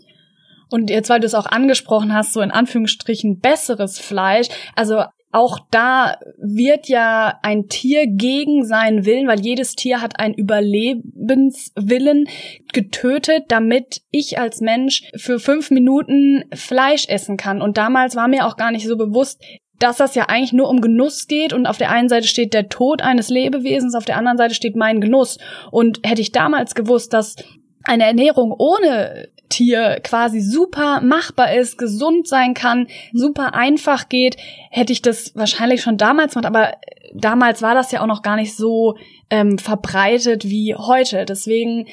Und 0.70 0.90
jetzt, 0.90 1.10
weil 1.10 1.20
du 1.20 1.26
es 1.26 1.34
auch 1.34 1.46
angesprochen 1.46 2.14
hast, 2.14 2.32
so 2.32 2.40
in 2.40 2.50
Anführungsstrichen 2.50 3.38
besseres 3.38 3.98
Fleisch, 3.98 4.48
also 4.74 5.02
auch 5.32 5.60
da 5.70 6.18
wird 6.38 6.88
ja 6.88 7.38
ein 7.42 7.68
Tier 7.68 8.06
gegen 8.06 8.64
seinen 8.66 9.06
Willen, 9.06 9.28
weil 9.28 9.40
jedes 9.40 9.74
Tier 9.74 10.02
hat 10.02 10.20
einen 10.20 10.34
Überlebenswillen 10.34 12.28
getötet, 12.72 13.44
damit 13.48 14.02
ich 14.10 14.38
als 14.38 14.60
Mensch 14.60 15.10
für 15.16 15.38
fünf 15.38 15.70
Minuten 15.70 16.44
Fleisch 16.54 17.06
essen 17.08 17.38
kann. 17.38 17.62
Und 17.62 17.78
damals 17.78 18.14
war 18.14 18.28
mir 18.28 18.46
auch 18.46 18.58
gar 18.58 18.72
nicht 18.72 18.86
so 18.86 18.98
bewusst, 18.98 19.42
dass 19.82 19.96
das 19.96 20.14
ja 20.14 20.26
eigentlich 20.28 20.52
nur 20.52 20.68
um 20.68 20.80
Genuss 20.80 21.26
geht 21.26 21.52
und 21.52 21.66
auf 21.66 21.76
der 21.76 21.90
einen 21.90 22.08
Seite 22.08 22.28
steht 22.28 22.54
der 22.54 22.68
Tod 22.68 23.02
eines 23.02 23.28
Lebewesens, 23.28 23.94
auf 23.94 24.04
der 24.04 24.16
anderen 24.16 24.38
Seite 24.38 24.54
steht 24.54 24.76
mein 24.76 25.00
Genuss. 25.00 25.38
Und 25.70 26.00
hätte 26.04 26.20
ich 26.20 26.30
damals 26.30 26.74
gewusst, 26.74 27.12
dass 27.12 27.36
eine 27.84 28.04
Ernährung 28.04 28.54
ohne 28.56 29.28
Tier 29.48 29.98
quasi 30.02 30.40
super 30.40 31.00
machbar 31.00 31.52
ist, 31.54 31.78
gesund 31.78 32.28
sein 32.28 32.54
kann, 32.54 32.86
super 33.12 33.54
einfach 33.54 34.08
geht, 34.08 34.36
hätte 34.70 34.92
ich 34.92 35.02
das 35.02 35.34
wahrscheinlich 35.34 35.82
schon 35.82 35.98
damals 35.98 36.34
gemacht, 36.34 36.46
aber 36.46 36.72
damals 37.12 37.60
war 37.60 37.74
das 37.74 37.90
ja 37.92 38.00
auch 38.02 38.06
noch 38.06 38.22
gar 38.22 38.36
nicht 38.36 38.56
so 38.56 38.96
ähm, 39.30 39.58
verbreitet 39.58 40.44
wie 40.44 40.74
heute. 40.74 41.24
Deswegen 41.26 41.86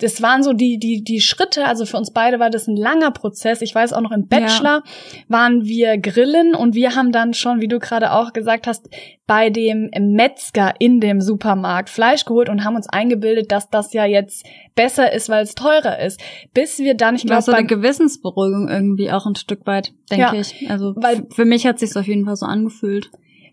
das 0.00 0.22
waren 0.22 0.42
so 0.42 0.52
die, 0.52 0.78
die, 0.78 1.04
die 1.04 1.20
Schritte, 1.20 1.66
also 1.66 1.84
für 1.84 1.96
uns 1.96 2.10
beide 2.10 2.38
war 2.38 2.50
das 2.50 2.66
ein 2.66 2.76
langer 2.76 3.10
Prozess. 3.10 3.62
Ich 3.62 3.74
weiß 3.74 3.92
auch 3.92 4.00
noch 4.00 4.12
im 4.12 4.26
Bachelor 4.26 4.82
ja. 4.84 5.24
waren 5.28 5.64
wir 5.64 5.98
grillen 5.98 6.54
und 6.54 6.74
wir 6.74 6.94
haben 6.94 7.12
dann 7.12 7.34
schon, 7.34 7.60
wie 7.60 7.68
du 7.68 7.78
gerade 7.78 8.12
auch 8.12 8.32
gesagt 8.32 8.66
hast, 8.66 8.88
bei 9.26 9.50
dem 9.50 9.90
Metzger 9.98 10.74
in 10.78 11.00
dem 11.00 11.20
Supermarkt 11.20 11.90
Fleisch 11.90 12.24
geholt 12.24 12.48
und 12.48 12.64
haben 12.64 12.76
uns 12.76 12.88
eingebildet, 12.88 13.52
dass 13.52 13.70
das 13.70 13.92
ja 13.92 14.04
jetzt 14.04 14.44
besser 14.74 15.12
ist, 15.12 15.28
weil 15.28 15.44
es 15.44 15.54
teurer 15.54 16.00
ist. 16.00 16.20
Bis 16.52 16.78
wir 16.78 16.94
dann, 16.94 17.14
ich 17.14 17.26
glaube, 17.26 17.42
so 17.42 17.52
eine 17.52 17.66
Gewissensberuhigung 17.66 18.68
irgendwie 18.68 19.10
auch 19.12 19.26
ein 19.26 19.36
Stück 19.36 19.66
weit, 19.66 19.92
denke 20.10 20.22
ja, 20.22 20.34
ich. 20.34 20.68
Also 20.70 20.94
weil, 20.96 21.26
für 21.30 21.44
mich 21.44 21.66
hat 21.66 21.78
sich 21.78 21.94
auf 21.96 22.06
jeden 22.06 22.24
Fall 22.24 22.36
so 22.36 22.46
angefühlt. 22.46 23.10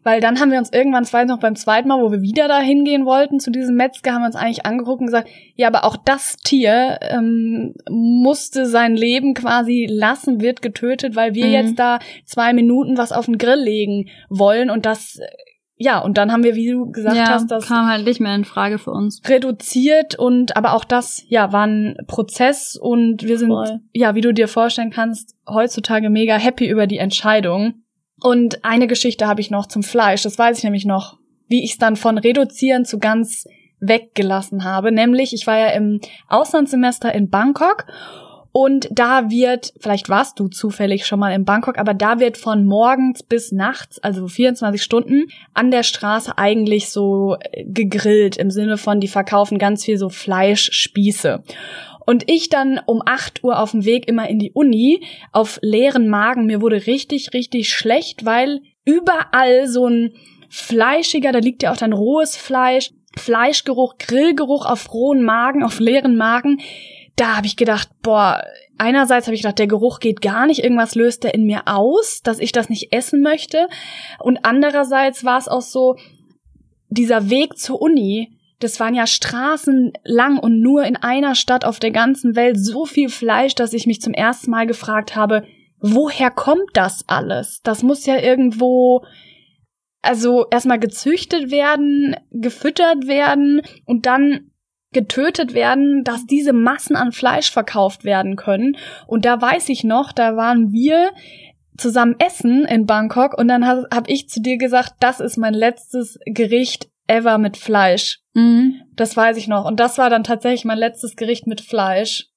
Weil 0.08 0.22
dann 0.22 0.40
haben 0.40 0.52
wir 0.52 0.58
uns 0.58 0.72
irgendwann, 0.72 1.04
das 1.04 1.12
weiß 1.12 1.28
noch 1.28 1.42
beim 1.42 1.58
zweiten 1.58 1.90
Mal, 1.90 2.02
wo 2.02 2.14
wir 2.14 2.22
wieder 2.22 2.48
da 2.48 2.62
hingehen 2.62 3.06
wollten 3.06 3.42
zu 3.42 3.52
diesem 3.52 3.76
Metzger, 3.76 4.14
haben 4.14 4.22
wir 4.22 4.28
uns 4.28 4.38
eigentlich 4.38 4.66
angeguckt 4.66 5.02
und 5.02 5.08
gesagt, 5.08 5.28
ja, 5.56 5.68
aber 5.68 5.84
auch 5.84 5.98
das 5.98 6.38
Tier 6.38 6.98
ähm, 7.02 7.74
musste 7.90 8.68
sein 8.68 8.96
Leben 8.96 9.34
quasi 9.34 9.86
lassen, 9.90 10.40
wird 10.40 10.62
getötet, 10.62 11.18
weil 11.18 11.36
wir 11.36 11.48
mhm. 11.48 11.52
jetzt 11.52 11.76
da 11.78 12.00
zwei 12.24 12.54
Minuten 12.54 12.98
was 12.98 13.12
auf 13.12 13.26
den 13.26 13.38
Grill 13.38 13.60
legen 13.60 14.08
wollen 14.30 14.70
und 14.70 14.86
das 14.86 15.20
ja, 15.76 16.00
und 16.00 16.18
dann 16.18 16.32
haben 16.32 16.44
wir, 16.44 16.56
wie 16.56 16.72
du 16.72 16.90
gesagt 16.90 17.18
ja, 17.18 17.28
hast, 17.28 17.52
das 17.52 17.68
kam 17.68 17.90
halt 17.90 18.06
nicht 18.06 18.22
mehr 18.22 18.34
in 18.34 18.46
Frage 18.46 18.80
für 18.80 18.92
uns. 18.92 19.22
Reduziert 19.28 20.18
und 20.18 20.56
aber 20.56 20.72
auch 20.72 20.86
das, 20.86 21.26
ja, 21.28 21.52
war 21.52 21.68
ein 21.68 21.98
Prozess 22.08 22.78
und 22.78 23.24
wir 23.24 23.38
sind, 23.38 23.50
Voll. 23.50 23.82
ja, 23.92 24.16
wie 24.16 24.22
du 24.22 24.34
dir 24.34 24.48
vorstellen 24.48 24.90
kannst, 24.90 25.36
heutzutage 25.46 26.10
mega 26.10 26.38
happy 26.38 26.66
über 26.66 26.88
die 26.88 26.98
Entscheidung. 26.98 27.84
Und 28.22 28.64
eine 28.64 28.88
Geschichte 28.88 29.28
habe 29.28 29.42
ich 29.42 29.52
noch 29.52 29.68
zum 29.68 29.84
Fleisch, 29.84 30.24
das 30.24 30.38
weiß 30.38 30.58
ich 30.58 30.64
nämlich 30.64 30.86
noch, 30.86 31.18
wie 31.48 31.64
ich 31.64 31.72
es 31.72 31.78
dann 31.78 31.96
von 31.96 32.18
reduzieren 32.18 32.84
zu 32.84 33.00
ganz 33.00 33.46
weggelassen 33.80 34.64
habe. 34.64 34.92
Nämlich, 34.92 35.34
ich 35.34 35.46
war 35.48 35.58
ja 35.58 35.68
im 35.70 36.02
Auslandssemester 36.28 37.14
in 37.14 37.30
Bangkok 37.30 37.86
und 38.60 38.88
da 38.92 39.30
wird, 39.30 39.72
vielleicht 39.80 40.10
warst 40.10 40.40
du 40.40 40.48
zufällig 40.48 41.06
schon 41.06 41.20
mal 41.20 41.32
in 41.32 41.46
Bangkok, 41.46 41.78
aber 41.78 41.94
da 41.94 42.20
wird 42.20 42.38
von 42.38 42.66
morgens 42.66 43.22
bis 43.22 43.52
nachts, 43.52 44.00
also 44.00 44.28
24 44.28 44.82
Stunden, 44.82 45.28
an 45.54 45.70
der 45.70 45.84
Straße 45.84 46.40
eigentlich 46.40 46.90
so 46.90 47.38
äh, 47.40 47.66
gegrillt 47.66 48.36
im 48.38 48.50
Sinne 48.50 48.78
von, 48.78 49.00
die 49.00 49.08
verkaufen 49.08 49.60
ganz 49.60 49.86
viel 49.86 50.00
so 50.00 50.10
Fleischspieße. 50.10 51.44
Und 52.08 52.32
ich 52.32 52.48
dann 52.48 52.80
um 52.86 53.02
8 53.06 53.44
Uhr 53.44 53.60
auf 53.60 53.72
dem 53.72 53.84
Weg 53.84 54.08
immer 54.08 54.30
in 54.30 54.40
die 54.40 54.54
Uni 54.54 55.04
auf 55.34 55.60
leeren 55.62 56.08
Magen. 56.08 56.46
Mir 56.46 56.62
wurde 56.62 56.88
richtig, 56.88 57.34
richtig 57.34 57.68
schlecht, 57.68 58.24
weil 58.24 58.62
überall 58.86 59.68
so 59.68 59.88
ein 59.88 60.14
fleischiger, 60.50 61.34
da 61.34 61.40
liegt 61.40 61.64
ja 61.64 61.74
auch 61.74 61.78
dann 61.78 61.92
rohes 61.92 62.38
Fleisch, 62.38 62.92
Fleischgeruch, 63.18 63.98
Grillgeruch 63.98 64.66
auf 64.66 64.94
rohen 64.94 65.22
Magen, 65.22 65.64
auf 65.64 65.80
leeren 65.82 66.16
Magen. 66.16 66.62
Da 67.18 67.36
habe 67.36 67.48
ich 67.48 67.58
gedacht, 67.58 67.90
boah, 68.02 68.42
einerseits 68.78 69.28
habe 69.28 69.36
ich 69.36 69.42
gedacht, 69.42 69.60
der 69.60 69.68
Geruch 69.68 70.00
geht 70.00 70.22
gar 70.22 70.46
nicht, 70.46 70.64
irgendwas 70.64 70.96
löst 70.96 71.26
er 71.26 71.34
in 71.34 71.46
mir 71.46 71.64
aus, 71.66 72.22
dass 72.24 72.40
ich 72.40 72.54
das 72.54 72.70
nicht 72.70 72.94
essen 72.94 73.22
möchte. 73.22 73.68
Und 74.20 74.46
andererseits 74.46 75.26
war 75.26 75.40
es 75.40 75.50
auch 75.50 75.62
so, 75.62 75.98
dieser 76.90 77.30
Weg 77.30 77.58
zur 77.58 77.82
Uni, 77.82 78.37
das 78.60 78.80
waren 78.80 78.96
ja 78.96 79.06
Straßen 79.06 79.94
lang 80.04 80.40
und 80.40 80.62
nur 80.62 80.84
in 80.84 80.96
einer 80.96 81.36
Stadt 81.36 81.64
auf 81.64 81.80
der 81.80 81.92
ganzen 81.92 82.36
Welt 82.36 82.58
so 82.60 82.86
viel 82.86 83.10
Fleisch, 83.10 83.56
dass 83.56 83.74
ich 83.74 83.86
mich 83.86 84.02
zum 84.02 84.14
ersten 84.14 84.50
Mal 84.50 84.66
gefragt 84.66 85.16
habe, 85.16 85.44
woher 85.80 86.32
kommt 86.32 86.72
das 86.74 87.04
alles? 87.08 87.62
Das 87.64 87.84
muss 87.84 88.06
ja 88.06 88.20
irgendwo, 88.20 89.06
also 90.02 90.48
erstmal 90.50 90.80
gezüchtet 90.80 91.52
werden, 91.52 92.16
gefüttert 92.32 93.08
werden 93.08 93.62
und 93.86 94.08
dann 94.08 94.52
getötet 94.92 95.54
werden, 95.54 96.04
dass 96.04 96.26
diese 96.26 96.54
Massen 96.54 96.96
an 96.96 97.12
Fleisch 97.12 97.52
verkauft 97.52 98.06
werden 98.06 98.36
können. 98.36 98.78
Und 99.06 99.26
da 99.26 99.40
weiß 99.40 99.70
ich 99.70 99.84
noch, 99.84 100.12
da 100.12 100.36
waren 100.36 100.72
wir 100.72 101.12
zusammen 101.78 102.16
essen 102.18 102.66
in 102.66 102.88
Bangkok 102.88 103.38
und 103.38 103.48
dann 103.48 103.68
habe 103.68 103.88
hab 103.94 104.10
ich 104.10 104.30
zu 104.30 104.42
dir 104.42 104.58
gesagt, 104.58 104.94
das 105.00 105.20
ist 105.20 105.38
mein 105.38 105.54
letztes 105.54 106.18
Gericht 106.26 106.90
ever 107.08 107.38
mit 107.38 107.58
Fleisch. 107.58 108.20
Mhm. 108.34 108.82
Das 108.96 109.18
weiß 109.18 109.38
ich 109.38 109.48
noch. 109.48 109.66
Und 109.66 109.80
das 109.80 109.98
war 109.98 110.10
dann 110.10 110.24
tatsächlich 110.24 110.66
mein 110.66 110.78
letztes 110.78 111.16
Gericht 111.16 111.48
mit 111.48 111.62
Fleisch. 111.62 112.28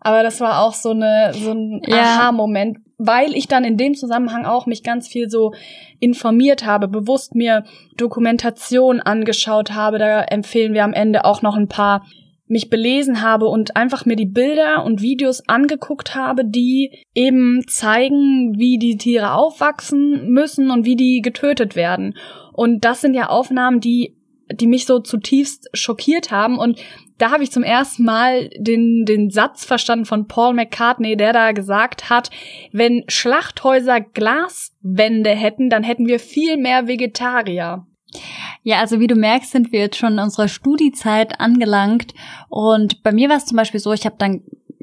Aber 0.00 0.22
das 0.22 0.40
war 0.40 0.62
auch 0.62 0.72
so 0.72 0.90
eine 0.90 1.32
so 1.34 1.52
ein 1.52 1.82
ja. 1.86 1.96
Aha-Moment, 1.98 2.78
weil 2.96 3.34
ich 3.34 3.48
dann 3.48 3.64
in 3.64 3.76
dem 3.76 3.94
Zusammenhang 3.94 4.46
auch 4.46 4.64
mich 4.66 4.82
ganz 4.82 5.06
viel 5.08 5.28
so 5.28 5.52
informiert 5.98 6.64
habe, 6.64 6.88
bewusst 6.88 7.34
mir 7.34 7.64
Dokumentation 7.96 9.00
angeschaut 9.00 9.72
habe. 9.72 9.98
Da 9.98 10.22
empfehlen 10.22 10.72
wir 10.72 10.84
am 10.84 10.94
Ende 10.94 11.24
auch 11.26 11.42
noch 11.42 11.56
ein 11.56 11.68
paar 11.68 12.06
mich 12.46 12.68
belesen 12.68 13.22
habe 13.22 13.46
und 13.46 13.76
einfach 13.76 14.06
mir 14.06 14.16
die 14.16 14.26
Bilder 14.26 14.84
und 14.84 15.00
Videos 15.00 15.48
angeguckt 15.48 16.16
habe, 16.16 16.44
die 16.44 17.04
eben 17.14 17.62
zeigen, 17.68 18.58
wie 18.58 18.76
die 18.76 18.96
Tiere 18.96 19.34
aufwachsen 19.34 20.30
müssen 20.30 20.70
und 20.72 20.84
wie 20.84 20.96
die 20.96 21.20
getötet 21.22 21.76
werden. 21.76 22.16
Und 22.52 22.84
das 22.84 23.02
sind 23.02 23.14
ja 23.14 23.28
Aufnahmen, 23.28 23.78
die 23.78 24.16
die 24.52 24.66
mich 24.66 24.86
so 24.86 25.00
zutiefst 25.00 25.68
schockiert 25.74 26.30
haben 26.30 26.58
und 26.58 26.80
da 27.20 27.30
habe 27.30 27.42
ich 27.42 27.52
zum 27.52 27.62
ersten 27.62 28.04
Mal 28.04 28.48
den, 28.56 29.04
den 29.04 29.30
Satz 29.30 29.64
verstanden 29.66 30.06
von 30.06 30.26
Paul 30.26 30.54
McCartney, 30.54 31.18
der 31.18 31.34
da 31.34 31.52
gesagt 31.52 32.08
hat, 32.08 32.30
wenn 32.72 33.04
Schlachthäuser 33.08 34.00
Glaswände 34.00 35.30
hätten, 35.30 35.68
dann 35.68 35.82
hätten 35.82 36.06
wir 36.06 36.18
viel 36.18 36.56
mehr 36.56 36.86
Vegetarier. 36.86 37.86
Ja, 38.62 38.80
also 38.80 39.00
wie 39.00 39.06
du 39.06 39.16
merkst, 39.16 39.50
sind 39.50 39.70
wir 39.70 39.80
jetzt 39.80 39.98
schon 39.98 40.14
in 40.14 40.18
unserer 40.18 40.48
Studiezeit 40.48 41.40
angelangt. 41.40 42.14
Und 42.48 43.02
bei 43.02 43.12
mir 43.12 43.28
war 43.28 43.36
es 43.36 43.46
zum 43.46 43.56
Beispiel 43.56 43.80
so, 43.80 43.92
ich 43.92 44.06
habe 44.06 44.16
dann 44.18 44.42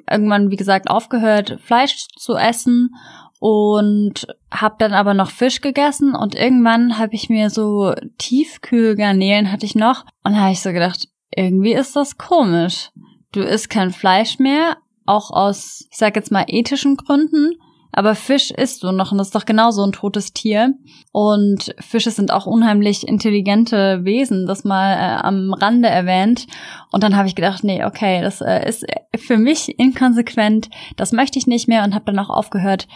irgendwann, 0.10 0.52
wie 0.52 0.56
gesagt, 0.56 0.90
aufgehört, 0.90 1.58
Fleisch 1.62 2.08
zu 2.18 2.36
essen 2.36 2.92
und 3.40 4.28
habe 4.52 4.76
dann 4.80 4.94
aber 4.94 5.14
noch 5.14 5.30
Fisch 5.30 5.62
gegessen 5.62 6.16
und 6.16 6.36
irgendwann 6.36 6.98
habe 6.98 7.14
ich 7.14 7.30
mir 7.30 7.50
so 7.50 7.94
Tiefkühlgarnelen 8.18 9.52
hatte 9.52 9.66
ich 9.66 9.76
noch 9.76 10.06
und 10.24 10.40
habe 10.40 10.52
ich 10.52 10.62
so 10.62 10.72
gedacht, 10.72 11.08
irgendwie 11.36 11.74
ist 11.74 11.96
das 11.96 12.18
komisch. 12.18 12.90
Du 13.32 13.42
isst 13.42 13.70
kein 13.70 13.92
Fleisch 13.92 14.40
mehr, 14.40 14.78
auch 15.06 15.32
aus, 15.32 15.88
ich 15.92 15.98
sag 15.98 16.16
jetzt 16.16 16.32
mal 16.32 16.46
ethischen 16.48 16.98
Gründen 16.98 17.54
aber 17.98 18.14
Fisch 18.14 18.52
isst 18.52 18.84
du 18.84 18.92
noch 18.92 19.12
und 19.12 19.18
das 19.18 19.30
ist 19.30 19.36
doch 19.36 19.46
genauso 19.46 19.84
ein 19.84 19.92
totes 19.92 20.32
Tier. 20.32 20.76
Und 21.12 21.74
Fische 21.80 22.12
sind 22.12 22.32
auch 22.32 22.46
unheimlich 22.46 23.08
intelligente 23.08 24.06
Wesen, 24.06 24.46
das 24.46 24.64
mal 24.64 24.94
äh, 24.94 25.26
am 25.26 25.52
Rande 25.52 25.90
erwähnt. 25.90 26.46
Und 26.92 27.02
dann 27.02 27.16
habe 27.16 27.28
ich 27.28 27.34
gedacht, 27.34 27.64
nee, 27.64 27.84
okay, 27.84 28.22
das 28.22 28.42
äh, 28.42 28.70
ist 28.70 28.86
für 29.16 29.38
mich 29.38 29.80
inkonsequent, 29.80 30.70
das 30.96 31.12
möchte 31.12 31.40
ich 31.40 31.48
nicht 31.48 31.68
mehr 31.68 31.84
und 31.84 31.96
habe 31.96 32.06
dann 32.06 32.20
auch 32.20 32.30
aufgehört, 32.30 32.88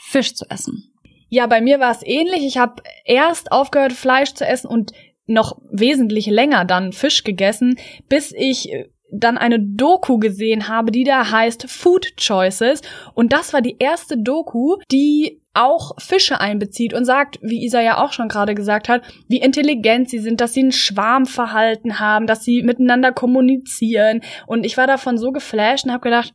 Fisch 0.00 0.34
zu 0.34 0.46
essen. 0.48 0.92
Ja, 1.28 1.46
bei 1.46 1.60
mir 1.60 1.78
war 1.78 1.92
es 1.92 2.02
ähnlich. 2.04 2.44
Ich 2.44 2.58
habe 2.58 2.82
erst 3.04 3.52
aufgehört, 3.52 3.92
Fleisch 3.92 4.34
zu 4.34 4.46
essen 4.46 4.66
und 4.66 4.92
noch 5.26 5.58
wesentlich 5.70 6.26
länger 6.26 6.64
dann 6.64 6.92
Fisch 6.92 7.22
gegessen, 7.22 7.76
bis 8.08 8.32
ich 8.32 8.72
dann 9.12 9.38
eine 9.38 9.60
Doku 9.60 10.18
gesehen 10.18 10.68
habe, 10.68 10.90
die 10.92 11.04
da 11.04 11.30
heißt 11.30 11.68
Food 11.68 12.16
Choices. 12.16 12.82
Und 13.14 13.32
das 13.32 13.52
war 13.52 13.60
die 13.60 13.76
erste 13.78 14.16
Doku, 14.18 14.76
die 14.90 15.40
auch 15.52 16.00
Fische 16.00 16.40
einbezieht 16.40 16.94
und 16.94 17.04
sagt, 17.04 17.38
wie 17.42 17.64
Isa 17.64 17.80
ja 17.80 18.02
auch 18.02 18.12
schon 18.12 18.28
gerade 18.28 18.54
gesagt 18.54 18.88
hat, 18.88 19.02
wie 19.28 19.40
intelligent 19.40 20.08
sie 20.08 20.20
sind, 20.20 20.40
dass 20.40 20.54
sie 20.54 20.62
ein 20.62 20.72
Schwarmverhalten 20.72 21.98
haben, 21.98 22.26
dass 22.26 22.44
sie 22.44 22.62
miteinander 22.62 23.12
kommunizieren. 23.12 24.20
Und 24.46 24.64
ich 24.64 24.76
war 24.76 24.86
davon 24.86 25.18
so 25.18 25.32
geflasht 25.32 25.86
und 25.86 25.92
habe 25.92 26.04
gedacht, 26.04 26.34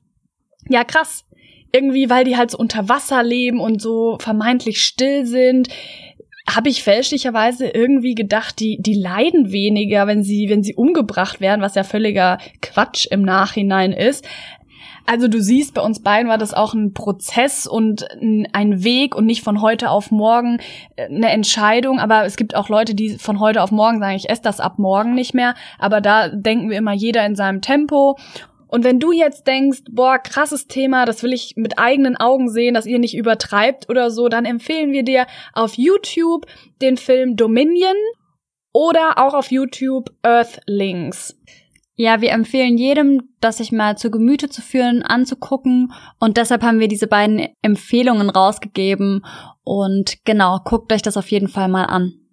ja 0.67 0.83
krass, 0.83 1.25
irgendwie, 1.71 2.09
weil 2.09 2.23
die 2.23 2.37
halt 2.37 2.51
so 2.51 2.57
unter 2.57 2.89
Wasser 2.89 3.23
leben 3.23 3.59
und 3.59 3.81
so 3.81 4.17
vermeintlich 4.19 4.81
still 4.81 5.25
sind, 5.25 5.69
habe 6.47 6.69
ich 6.69 6.83
fälschlicherweise 6.83 7.67
irgendwie 7.67 8.13
gedacht, 8.13 8.59
die, 8.59 8.77
die 8.79 8.93
leiden 8.93 9.51
weniger, 9.51 10.05
wenn 10.07 10.23
sie, 10.23 10.47
wenn 10.49 10.63
sie 10.63 10.75
umgebracht 10.75 11.41
werden, 11.41 11.61
was 11.61 11.75
ja 11.75 11.83
völliger 11.83 12.37
Quatsch 12.61 13.07
im 13.09 13.23
Nachhinein 13.23 13.93
ist. 13.93 14.25
Also 15.07 15.27
du 15.27 15.39
siehst, 15.39 15.75
bei 15.75 15.81
uns 15.81 16.01
beiden 16.01 16.29
war 16.29 16.39
das 16.39 16.53
auch 16.53 16.73
ein 16.73 16.93
Prozess 16.93 17.67
und 17.67 18.07
ein 18.53 18.83
Weg 18.83 19.15
und 19.15 19.25
nicht 19.25 19.43
von 19.43 19.61
heute 19.61 19.91
auf 19.91 20.09
morgen 20.09 20.59
äh, 20.95 21.05
eine 21.05 21.29
Entscheidung. 21.29 21.99
Aber 21.99 22.25
es 22.25 22.37
gibt 22.37 22.55
auch 22.55 22.69
Leute, 22.69 22.95
die 22.95 23.17
von 23.17 23.39
heute 23.39 23.61
auf 23.61 23.71
morgen 23.71 23.99
sagen, 23.99 24.15
ich 24.15 24.29
esse 24.29 24.41
das 24.41 24.59
ab 24.59 24.79
morgen 24.79 25.13
nicht 25.13 25.33
mehr. 25.33 25.53
Aber 25.77 26.01
da 26.01 26.29
denken 26.29 26.69
wir 26.69 26.77
immer 26.77 26.93
jeder 26.93 27.25
in 27.25 27.35
seinem 27.35 27.61
Tempo. 27.61 28.17
Und 28.75 28.83
wenn 28.83 28.99
du 28.99 29.13
jetzt 29.13 29.47
denkst, 29.47 29.83
boah, 29.89 30.19
krasses 30.19 30.67
Thema, 30.67 31.05
das 31.05 31.23
will 31.23 31.31
ich 31.31 31.53
mit 31.55 31.79
eigenen 31.79 32.17
Augen 32.17 32.49
sehen, 32.49 32.73
dass 32.73 32.85
ihr 32.85 32.99
nicht 32.99 33.15
übertreibt 33.15 33.87
oder 33.87 34.11
so, 34.11 34.27
dann 34.27 34.43
empfehlen 34.43 34.91
wir 34.91 35.03
dir 35.03 35.27
auf 35.53 35.75
YouTube 35.75 36.45
den 36.81 36.97
Film 36.97 37.37
Dominion 37.37 37.95
oder 38.73 39.17
auch 39.17 39.33
auf 39.33 39.49
YouTube 39.49 40.09
Earthlings. 40.23 41.39
Ja, 41.95 42.19
wir 42.19 42.31
empfehlen 42.31 42.77
jedem, 42.77 43.29
das 43.39 43.59
sich 43.59 43.71
mal 43.71 43.97
zu 43.97 44.11
Gemüte 44.11 44.49
zu 44.49 44.61
führen, 44.61 45.03
anzugucken. 45.03 45.93
Und 46.19 46.35
deshalb 46.35 46.61
haben 46.61 46.81
wir 46.81 46.89
diese 46.89 47.07
beiden 47.07 47.47
Empfehlungen 47.61 48.29
rausgegeben. 48.29 49.25
Und 49.63 50.17
genau, 50.25 50.59
guckt 50.65 50.91
euch 50.91 51.01
das 51.01 51.15
auf 51.15 51.31
jeden 51.31 51.47
Fall 51.47 51.69
mal 51.69 51.85
an. 51.85 52.24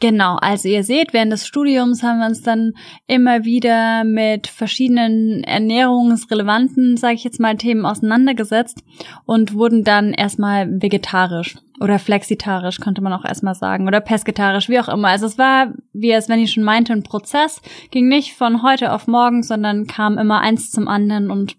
Genau, 0.00 0.36
also 0.36 0.68
ihr 0.68 0.84
seht, 0.84 1.12
während 1.12 1.32
des 1.32 1.46
Studiums 1.46 2.02
haben 2.02 2.18
wir 2.18 2.26
uns 2.26 2.42
dann 2.42 2.72
immer 3.06 3.44
wieder 3.44 4.04
mit 4.04 4.48
verschiedenen 4.48 5.44
ernährungsrelevanten, 5.44 6.96
sage 6.96 7.14
ich 7.14 7.24
jetzt 7.24 7.40
mal, 7.40 7.56
Themen 7.56 7.86
auseinandergesetzt 7.86 8.82
und 9.24 9.54
wurden 9.54 9.84
dann 9.84 10.12
erstmal 10.12 10.82
vegetarisch 10.82 11.56
oder 11.80 11.98
flexitarisch, 11.98 12.80
könnte 12.80 13.02
man 13.02 13.12
auch 13.12 13.24
erstmal 13.24 13.54
sagen, 13.54 13.86
oder 13.86 14.00
pesketarisch, 14.00 14.68
wie 14.68 14.80
auch 14.80 14.88
immer. 14.88 15.08
Also 15.08 15.26
es 15.26 15.38
war, 15.38 15.72
wie 15.92 16.12
es 16.12 16.26
Svenny 16.26 16.46
schon 16.48 16.64
meinte, 16.64 16.92
ein 16.92 17.02
Prozess, 17.02 17.60
ging 17.90 18.08
nicht 18.08 18.34
von 18.34 18.62
heute 18.62 18.92
auf 18.92 19.06
morgen, 19.06 19.42
sondern 19.42 19.86
kam 19.86 20.18
immer 20.18 20.40
eins 20.40 20.70
zum 20.70 20.88
anderen 20.88 21.30
und 21.30 21.56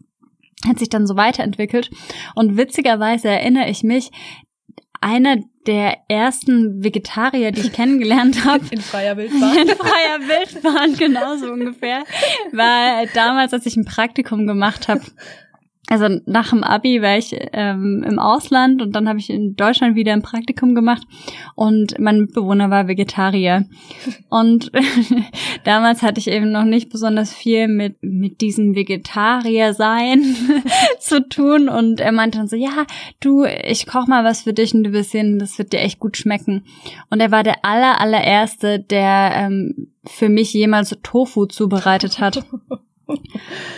hat 0.67 0.79
sich 0.79 0.89
dann 0.89 1.07
so 1.07 1.15
weiterentwickelt. 1.15 1.89
Und 2.33 2.57
witzigerweise 2.57 3.29
erinnere 3.29 3.69
ich 3.69 3.83
mich, 3.83 4.11
eine 5.05 5.43
der 5.67 5.97
ersten 6.07 6.83
Vegetarier, 6.83 7.51
die 7.51 7.61
ich 7.61 7.73
kennengelernt 7.73 8.43
habe. 8.43 8.65
In 8.71 8.81
freier 8.81 9.15
Wildbahn. 9.17 9.57
In 9.57 9.67
freier 9.67 10.19
Wildbahn, 10.19 10.95
genauso 10.95 11.51
ungefähr. 11.51 12.03
War 12.51 13.05
damals, 13.13 13.53
als 13.53 13.67
ich 13.67 13.77
ein 13.77 13.85
Praktikum 13.85 14.47
gemacht 14.47 14.87
habe 14.87 15.01
also 15.87 16.07
nach 16.25 16.49
dem 16.49 16.63
Abi 16.63 17.01
war 17.01 17.17
ich 17.17 17.35
ähm, 17.53 18.03
im 18.07 18.17
Ausland 18.17 18.81
und 18.81 18.93
dann 18.93 19.07
habe 19.07 19.19
ich 19.19 19.29
in 19.29 19.55
Deutschland 19.55 19.95
wieder 19.95 20.13
ein 20.13 20.23
Praktikum 20.23 20.73
gemacht 20.73 21.03
und 21.53 21.99
mein 21.99 22.21
Mitbewohner 22.21 22.71
war 22.71 22.87
Vegetarier. 22.87 23.65
Und 24.29 24.71
damals 25.63 26.01
hatte 26.01 26.19
ich 26.19 26.27
eben 26.27 26.51
noch 26.51 26.65
nicht 26.65 26.89
besonders 26.89 27.33
viel 27.33 27.69
mit, 27.69 27.95
mit 28.01 28.41
diesem 28.41 28.75
Vegetarier 28.75 29.73
sein 29.73 30.35
zu 30.99 31.25
tun 31.29 31.69
und 31.69 32.01
er 32.01 32.11
meinte 32.11 32.39
dann 32.39 32.47
so, 32.47 32.57
ja, 32.57 32.85
du, 33.21 33.45
ich 33.45 33.87
koch 33.87 34.07
mal 34.07 34.25
was 34.25 34.41
für 34.41 34.51
dich 34.51 34.73
und 34.73 34.83
du 34.83 34.91
wirst 34.91 35.11
sehen, 35.11 35.39
das 35.39 35.57
wird 35.57 35.71
dir 35.71 35.79
echt 35.79 35.99
gut 35.99 36.17
schmecken. 36.17 36.65
Und 37.09 37.21
er 37.21 37.31
war 37.31 37.43
der 37.43 37.63
aller, 37.63 38.01
allererste, 38.01 38.79
der 38.79 39.31
ähm, 39.35 39.87
für 40.05 40.27
mich 40.27 40.53
jemals 40.53 40.97
Tofu 41.01 41.45
zubereitet 41.45 42.19
hat. 42.19 42.45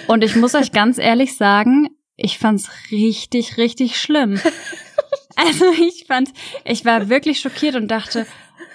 Und 0.07 0.23
ich 0.23 0.35
muss 0.35 0.55
euch 0.55 0.71
ganz 0.71 0.97
ehrlich 0.97 1.35
sagen, 1.35 1.89
ich 2.17 2.39
fand's 2.39 2.69
richtig, 2.91 3.57
richtig 3.57 3.99
schlimm. 3.99 4.39
Also 5.39 5.65
ich 5.71 6.05
fand, 6.07 6.29
ich 6.65 6.83
war 6.83 7.09
wirklich 7.09 7.39
schockiert 7.39 7.75
und 7.75 7.89
dachte, 7.89 8.25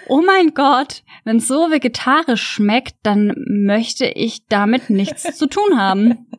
oh 0.07 0.23
mein 0.25 0.55
Gott, 0.55 1.03
wenn 1.25 1.39
es 1.39 1.49
so 1.49 1.73
vegetarisch 1.73 2.41
schmeckt, 2.41 2.95
dann 3.03 3.35
möchte 3.49 4.07
ich 4.07 4.47
damit 4.47 4.89
nichts 4.89 5.37
zu 5.37 5.49
tun 5.49 5.77
haben. 5.77 6.27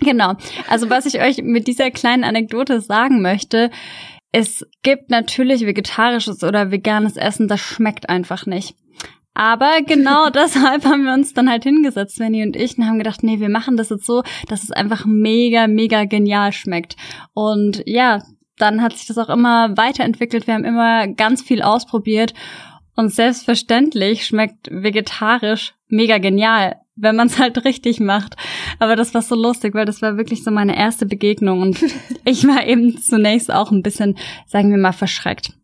Genau. 0.00 0.36
Also 0.68 0.88
was 0.88 1.04
ich 1.04 1.20
euch 1.20 1.42
mit 1.42 1.68
dieser 1.68 1.90
kleinen 1.90 2.24
Anekdote 2.24 2.80
sagen 2.80 3.20
möchte, 3.20 3.70
es 4.32 4.66
gibt 4.82 5.10
natürlich 5.10 5.66
vegetarisches 5.66 6.42
oder 6.42 6.70
veganes 6.70 7.16
Essen, 7.16 7.46
das 7.46 7.60
schmeckt 7.60 8.08
einfach 8.08 8.46
nicht. 8.46 8.74
Aber 9.34 9.82
genau 9.86 10.30
deshalb 10.34 10.84
haben 10.84 11.04
wir 11.04 11.14
uns 11.14 11.34
dann 11.34 11.50
halt 11.50 11.64
hingesetzt, 11.64 12.16
Svenny 12.16 12.42
und 12.42 12.56
ich, 12.56 12.76
und 12.78 12.86
haben 12.86 12.98
gedacht, 12.98 13.22
nee, 13.22 13.40
wir 13.40 13.48
machen 13.48 13.76
das 13.76 13.90
jetzt 13.90 14.06
so, 14.06 14.22
dass 14.48 14.62
es 14.62 14.72
einfach 14.72 15.04
mega, 15.06 15.66
mega 15.66 16.04
genial 16.04 16.52
schmeckt. 16.52 16.96
Und 17.32 17.82
ja, 17.86 18.22
dann 18.58 18.82
hat 18.82 18.96
sich 18.96 19.06
das 19.06 19.18
auch 19.18 19.30
immer 19.30 19.76
weiterentwickelt. 19.76 20.46
Wir 20.46 20.54
haben 20.54 20.64
immer 20.64 21.08
ganz 21.08 21.42
viel 21.42 21.62
ausprobiert. 21.62 22.34
Und 22.96 23.12
selbstverständlich 23.12 24.26
schmeckt 24.26 24.68
vegetarisch 24.70 25.74
mega 25.88 26.18
genial, 26.18 26.76
wenn 26.96 27.16
man 27.16 27.28
es 27.28 27.38
halt 27.38 27.64
richtig 27.64 28.00
macht. 28.00 28.36
Aber 28.78 28.96
das 28.96 29.14
war 29.14 29.22
so 29.22 29.34
lustig, 29.34 29.74
weil 29.74 29.86
das 29.86 30.02
war 30.02 30.18
wirklich 30.18 30.44
so 30.44 30.50
meine 30.50 30.76
erste 30.76 31.06
Begegnung. 31.06 31.62
Und 31.62 31.82
ich 32.24 32.46
war 32.46 32.66
eben 32.66 32.98
zunächst 32.98 33.50
auch 33.50 33.70
ein 33.70 33.82
bisschen, 33.82 34.18
sagen 34.46 34.70
wir 34.70 34.78
mal, 34.78 34.92
verschreckt. 34.92 35.54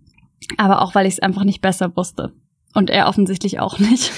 Aber 0.57 0.81
auch, 0.81 0.95
weil 0.95 1.07
ich 1.07 1.15
es 1.15 1.21
einfach 1.21 1.45
nicht 1.45 1.61
besser 1.61 1.95
wusste. 1.97 2.33
Und 2.77 2.91
er 2.91 3.09
offensichtlich 3.09 3.59
auch 3.59 3.79
nicht. 3.79 4.13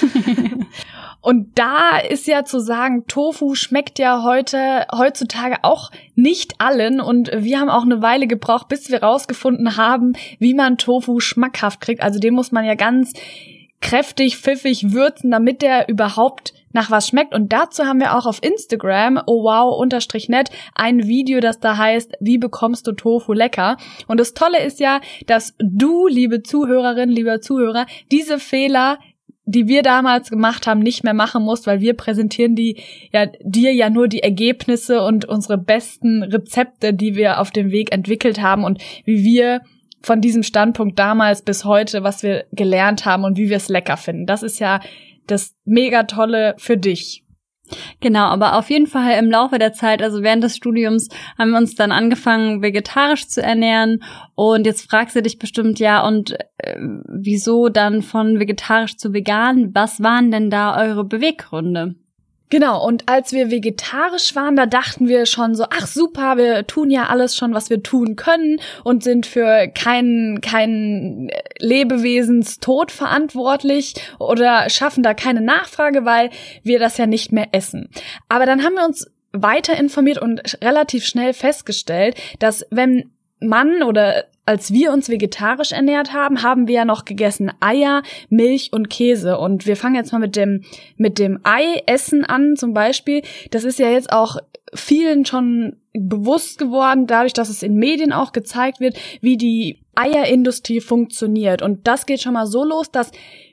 Und 1.21 1.57
da 1.57 1.97
ist 1.97 2.27
ja 2.27 2.43
zu 2.43 2.59
sagen, 2.59 3.05
Tofu 3.07 3.55
schmeckt 3.55 3.99
ja 3.99 4.21
heute, 4.23 4.85
heutzutage 4.93 5.59
auch 5.61 5.91
nicht 6.15 6.59
allen. 6.59 6.99
Und 6.99 7.31
wir 7.33 7.57
haben 7.61 7.69
auch 7.69 7.83
eine 7.83 8.01
Weile 8.01 8.27
gebraucht, 8.27 8.67
bis 8.67 8.89
wir 8.89 9.01
rausgefunden 9.01 9.77
haben, 9.77 10.11
wie 10.39 10.53
man 10.53 10.77
Tofu 10.77 11.21
schmackhaft 11.21 11.79
kriegt. 11.79 12.03
Also 12.03 12.19
den 12.19 12.33
muss 12.33 12.51
man 12.51 12.65
ja 12.65 12.75
ganz 12.75 13.13
kräftig, 13.79 14.35
pfiffig 14.35 14.91
würzen, 14.91 15.31
damit 15.31 15.61
der 15.61 15.87
überhaupt 15.87 16.53
nach 16.71 16.91
was 16.91 17.07
schmeckt. 17.07 17.33
Und 17.33 17.51
dazu 17.51 17.85
haben 17.85 17.99
wir 17.99 18.15
auch 18.15 18.25
auf 18.25 18.43
Instagram, 18.43 19.21
oh 19.25 19.43
wow, 19.43 19.79
unterstrich 19.79 20.29
net, 20.29 20.49
ein 20.75 21.07
Video, 21.07 21.39
das 21.39 21.59
da 21.59 21.77
heißt, 21.77 22.13
wie 22.19 22.37
bekommst 22.37 22.87
du 22.87 22.91
Tofu 22.91 23.33
lecker? 23.33 23.77
Und 24.07 24.19
das 24.19 24.33
Tolle 24.33 24.63
ist 24.63 24.79
ja, 24.79 25.01
dass 25.27 25.55
du, 25.59 26.07
liebe 26.07 26.43
Zuhörerin, 26.43 27.09
lieber 27.09 27.41
Zuhörer, 27.41 27.85
diese 28.11 28.39
Fehler 28.39 28.99
die 29.51 29.67
wir 29.67 29.81
damals 29.81 30.29
gemacht 30.29 30.67
haben, 30.67 30.79
nicht 30.79 31.03
mehr 31.03 31.15
machen 31.15 31.43
musst, 31.43 31.65
weil 31.65 31.81
wir 31.81 31.95
präsentieren 31.95 32.53
die 32.53 32.77
ja 33.11 33.25
dir 33.41 33.73
ja 33.73 33.89
nur 33.89 34.07
die 34.07 34.21
Ergebnisse 34.21 35.01
und 35.01 35.25
unsere 35.25 35.57
besten 35.57 36.21
Rezepte, 36.21 36.93
die 36.93 37.15
wir 37.15 37.39
auf 37.39 37.49
dem 37.49 37.71
Weg 37.71 37.91
entwickelt 37.91 38.39
haben 38.41 38.63
und 38.63 38.79
wie 39.05 39.23
wir 39.23 39.61
von 40.01 40.21
diesem 40.21 40.43
Standpunkt 40.43 40.99
damals 40.99 41.41
bis 41.41 41.65
heute, 41.65 42.03
was 42.03 42.21
wir 42.21 42.45
gelernt 42.51 43.05
haben 43.05 43.23
und 43.23 43.37
wie 43.37 43.49
wir 43.49 43.57
es 43.57 43.69
lecker 43.69 43.97
finden. 43.97 44.27
Das 44.27 44.43
ist 44.43 44.59
ja 44.59 44.81
das 45.31 45.55
mega 45.65 46.03
tolle 46.03 46.55
für 46.57 46.77
dich. 46.77 47.23
Genau, 47.99 48.25
aber 48.25 48.57
auf 48.57 48.69
jeden 48.69 48.87
Fall 48.87 49.19
im 49.19 49.29
Laufe 49.29 49.59
der 49.59 49.73
Zeit, 49.73 50.01
also 50.01 50.23
während 50.23 50.43
des 50.43 50.55
Studiums, 50.55 51.07
haben 51.37 51.51
wir 51.51 51.57
uns 51.57 51.75
dann 51.75 51.91
angefangen, 51.91 52.61
vegetarisch 52.61 53.27
zu 53.27 53.41
ernähren. 53.41 54.01
Und 54.35 54.65
jetzt 54.65 54.89
fragst 54.89 55.15
du 55.15 55.21
dich 55.21 55.37
bestimmt, 55.37 55.79
ja, 55.79 56.05
und 56.05 56.35
äh, 56.57 56.77
wieso 57.07 57.69
dann 57.69 58.01
von 58.01 58.39
vegetarisch 58.39 58.97
zu 58.97 59.13
vegan? 59.13 59.71
Was 59.73 60.01
waren 60.01 60.31
denn 60.31 60.49
da 60.49 60.79
eure 60.79 61.05
Beweggründe? 61.05 61.95
Genau, 62.51 62.83
und 62.83 63.07
als 63.07 63.31
wir 63.31 63.51
vegetarisch 63.51 64.35
waren, 64.35 64.55
da 64.55 64.65
dachten 64.65 65.07
wir 65.07 65.27
schon 65.27 65.53
so, 65.53 65.65
ach 65.69 65.85
super, 65.85 66.37
wir 66.37 66.65
tun 66.65 66.89
ja 66.89 67.05
alles 67.05 67.35
schon, 67.35 67.53
was 67.53 67.69
wir 67.69 67.83
tun 67.83 68.15
können 68.15 68.59
und 68.83 69.03
sind 69.03 69.27
für 69.27 69.67
keinen 69.67 70.41
keinen 70.41 71.29
Lebewesens-Tod 71.59 72.91
verantwortlich 72.91 73.93
oder 74.17 74.67
schaffen 74.69 75.03
da 75.03 75.13
keine 75.13 75.41
Nachfrage, 75.41 76.05
weil 76.05 76.31
wir 76.63 76.79
das 76.79 76.97
ja 76.97 77.05
nicht 77.05 77.31
mehr 77.31 77.49
essen. 77.51 77.89
Aber 78.29 78.47
dann 78.47 78.63
haben 78.63 78.73
wir 78.73 78.85
uns 78.85 79.11
weiter 79.31 79.77
informiert 79.77 80.17
und 80.17 80.57
relativ 80.63 81.05
schnell 81.05 81.33
festgestellt, 81.33 82.15
dass 82.39 82.65
wenn 82.71 83.11
Mann 83.39 83.83
oder 83.83 84.25
als 84.45 84.73
wir 84.73 84.91
uns 84.91 85.09
vegetarisch 85.09 85.71
ernährt 85.71 86.11
haben, 86.11 86.41
haben 86.41 86.67
wir 86.67 86.75
ja 86.75 86.85
noch 86.85 87.05
gegessen 87.05 87.51
Eier, 87.59 88.01
Milch 88.29 88.73
und 88.73 88.89
Käse. 88.89 89.37
Und 89.37 89.67
wir 89.67 89.75
fangen 89.75 89.95
jetzt 89.95 90.11
mal 90.11 90.19
mit 90.19 90.35
dem, 90.35 90.63
mit 90.97 91.19
dem 91.19 91.39
Ei-Essen 91.43 92.25
an 92.25 92.55
zum 92.55 92.73
Beispiel. 92.73 93.21
Das 93.51 93.63
ist 93.63 93.77
ja 93.77 93.89
jetzt 93.89 94.11
auch 94.11 94.37
vielen 94.73 95.25
schon 95.25 95.77
bewusst 95.93 96.57
geworden, 96.57 97.07
dadurch, 97.07 97.33
dass 97.33 97.49
es 97.49 97.63
in 97.63 97.75
Medien 97.75 98.11
auch 98.11 98.31
gezeigt 98.31 98.79
wird, 98.79 98.97
wie 99.21 99.37
die 99.37 99.81
Eierindustrie 99.95 100.81
funktioniert. 100.81 101.61
Und 101.61 101.87
das 101.87 102.05
geht 102.05 102.21
schon 102.21 102.33
mal 102.33 102.47
so 102.47 102.63
los, 102.63 102.91
dass 102.91 103.11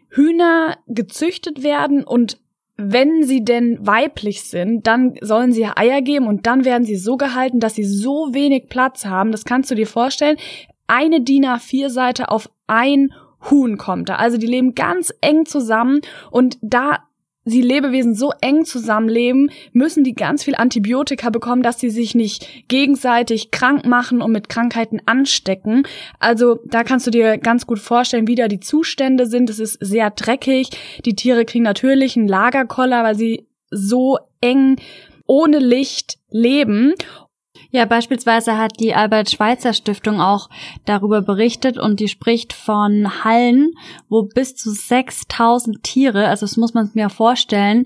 Hühner 0.09 0.79
gezüchtet 0.87 1.63
werden 1.63 2.05
und 2.05 2.39
wenn 2.77 3.23
sie 3.23 3.43
denn 3.43 3.79
weiblich 3.81 4.43
sind, 4.45 4.87
dann 4.87 5.15
sollen 5.23 5.53
sie 5.53 5.67
Eier 5.67 6.03
geben 6.03 6.27
und 6.27 6.47
dann 6.47 6.65
werden 6.65 6.85
sie 6.85 6.97
so 6.97 7.17
gehalten, 7.17 7.59
dass 7.59 7.75
sie 7.75 7.85
so 7.85 8.29
wenig 8.33 8.69
Platz 8.69 9.07
haben. 9.07 9.33
Das 9.33 9.45
kannst 9.45 9.71
du 9.71 9.75
dir 9.75 9.87
vorstellen. 9.87 10.37
Eine 10.87 11.23
DIN 11.23 11.47
A4-Seite 11.47 12.31
auf 12.31 12.51
ein 12.67 13.13
Huhn 13.51 13.79
kommt 13.79 14.09
da. 14.09 14.17
Also 14.17 14.37
die 14.37 14.47
leben 14.47 14.75
ganz 14.75 15.13
eng 15.21 15.47
zusammen 15.47 16.01
und 16.31 16.59
da 16.61 16.99
sie 17.47 17.63
Lebewesen 17.63 18.15
so 18.15 18.33
eng 18.43 18.67
zusammenleben, 18.67 19.51
müssen 19.73 20.05
die 20.05 20.15
ganz 20.15 20.45
viel 20.45 20.57
Antibiotika 20.57 21.31
bekommen, 21.31 21.63
dass 21.63 21.81
sie 21.81 21.91
sich 21.91 22.15
nicht 22.15 22.69
gegenseitig 22.69 23.51
krank 23.51 23.87
machen 23.87 24.21
und 24.21 24.33
mit 24.33 24.51
Krankheiten 24.51 25.01
anstecken. 25.07 25.85
Also 26.19 26.59
da 26.67 26.85
kannst 26.85 27.07
du 27.07 27.11
dir 27.11 27.39
ganz 27.39 27.67
gut 27.67 27.79
vorstellen, 27.79 28.27
wie 28.27 28.35
da 28.35 28.49
die 28.49 28.61
Zustände 28.61 29.27
sind. 29.27 29.49
Es 29.49 29.61
ist 29.61 29.79
sehr 29.81 30.11
dreckig. 30.11 30.71
Die 31.05 31.15
Tiere 31.15 31.45
kriegen 31.45 31.65
natürlich 31.65 32.17
einen 32.17 32.29
Lagerkoller, 32.29 33.05
weil 33.05 33.15
sie 33.15 33.47
so 33.71 34.19
eng 34.41 34.77
ohne 35.27 35.59
Licht 35.59 36.19
leben. 36.31 36.95
Ja, 37.77 37.85
beispielsweise 37.85 38.57
hat 38.57 38.81
die 38.81 38.95
Albert-Schweitzer-Stiftung 38.95 40.19
auch 40.19 40.49
darüber 40.87 41.21
berichtet 41.21 41.77
und 41.77 42.01
die 42.01 42.09
spricht 42.09 42.55
von 42.55 43.23
Hallen, 43.23 43.75
wo 44.09 44.23
bis 44.23 44.57
zu 44.57 44.71
6000 44.71 45.83
Tiere, 45.83 46.27
also 46.27 46.47
das 46.47 46.57
muss 46.57 46.73
man 46.73 46.91
mir 46.95 47.11
vorstellen, 47.11 47.85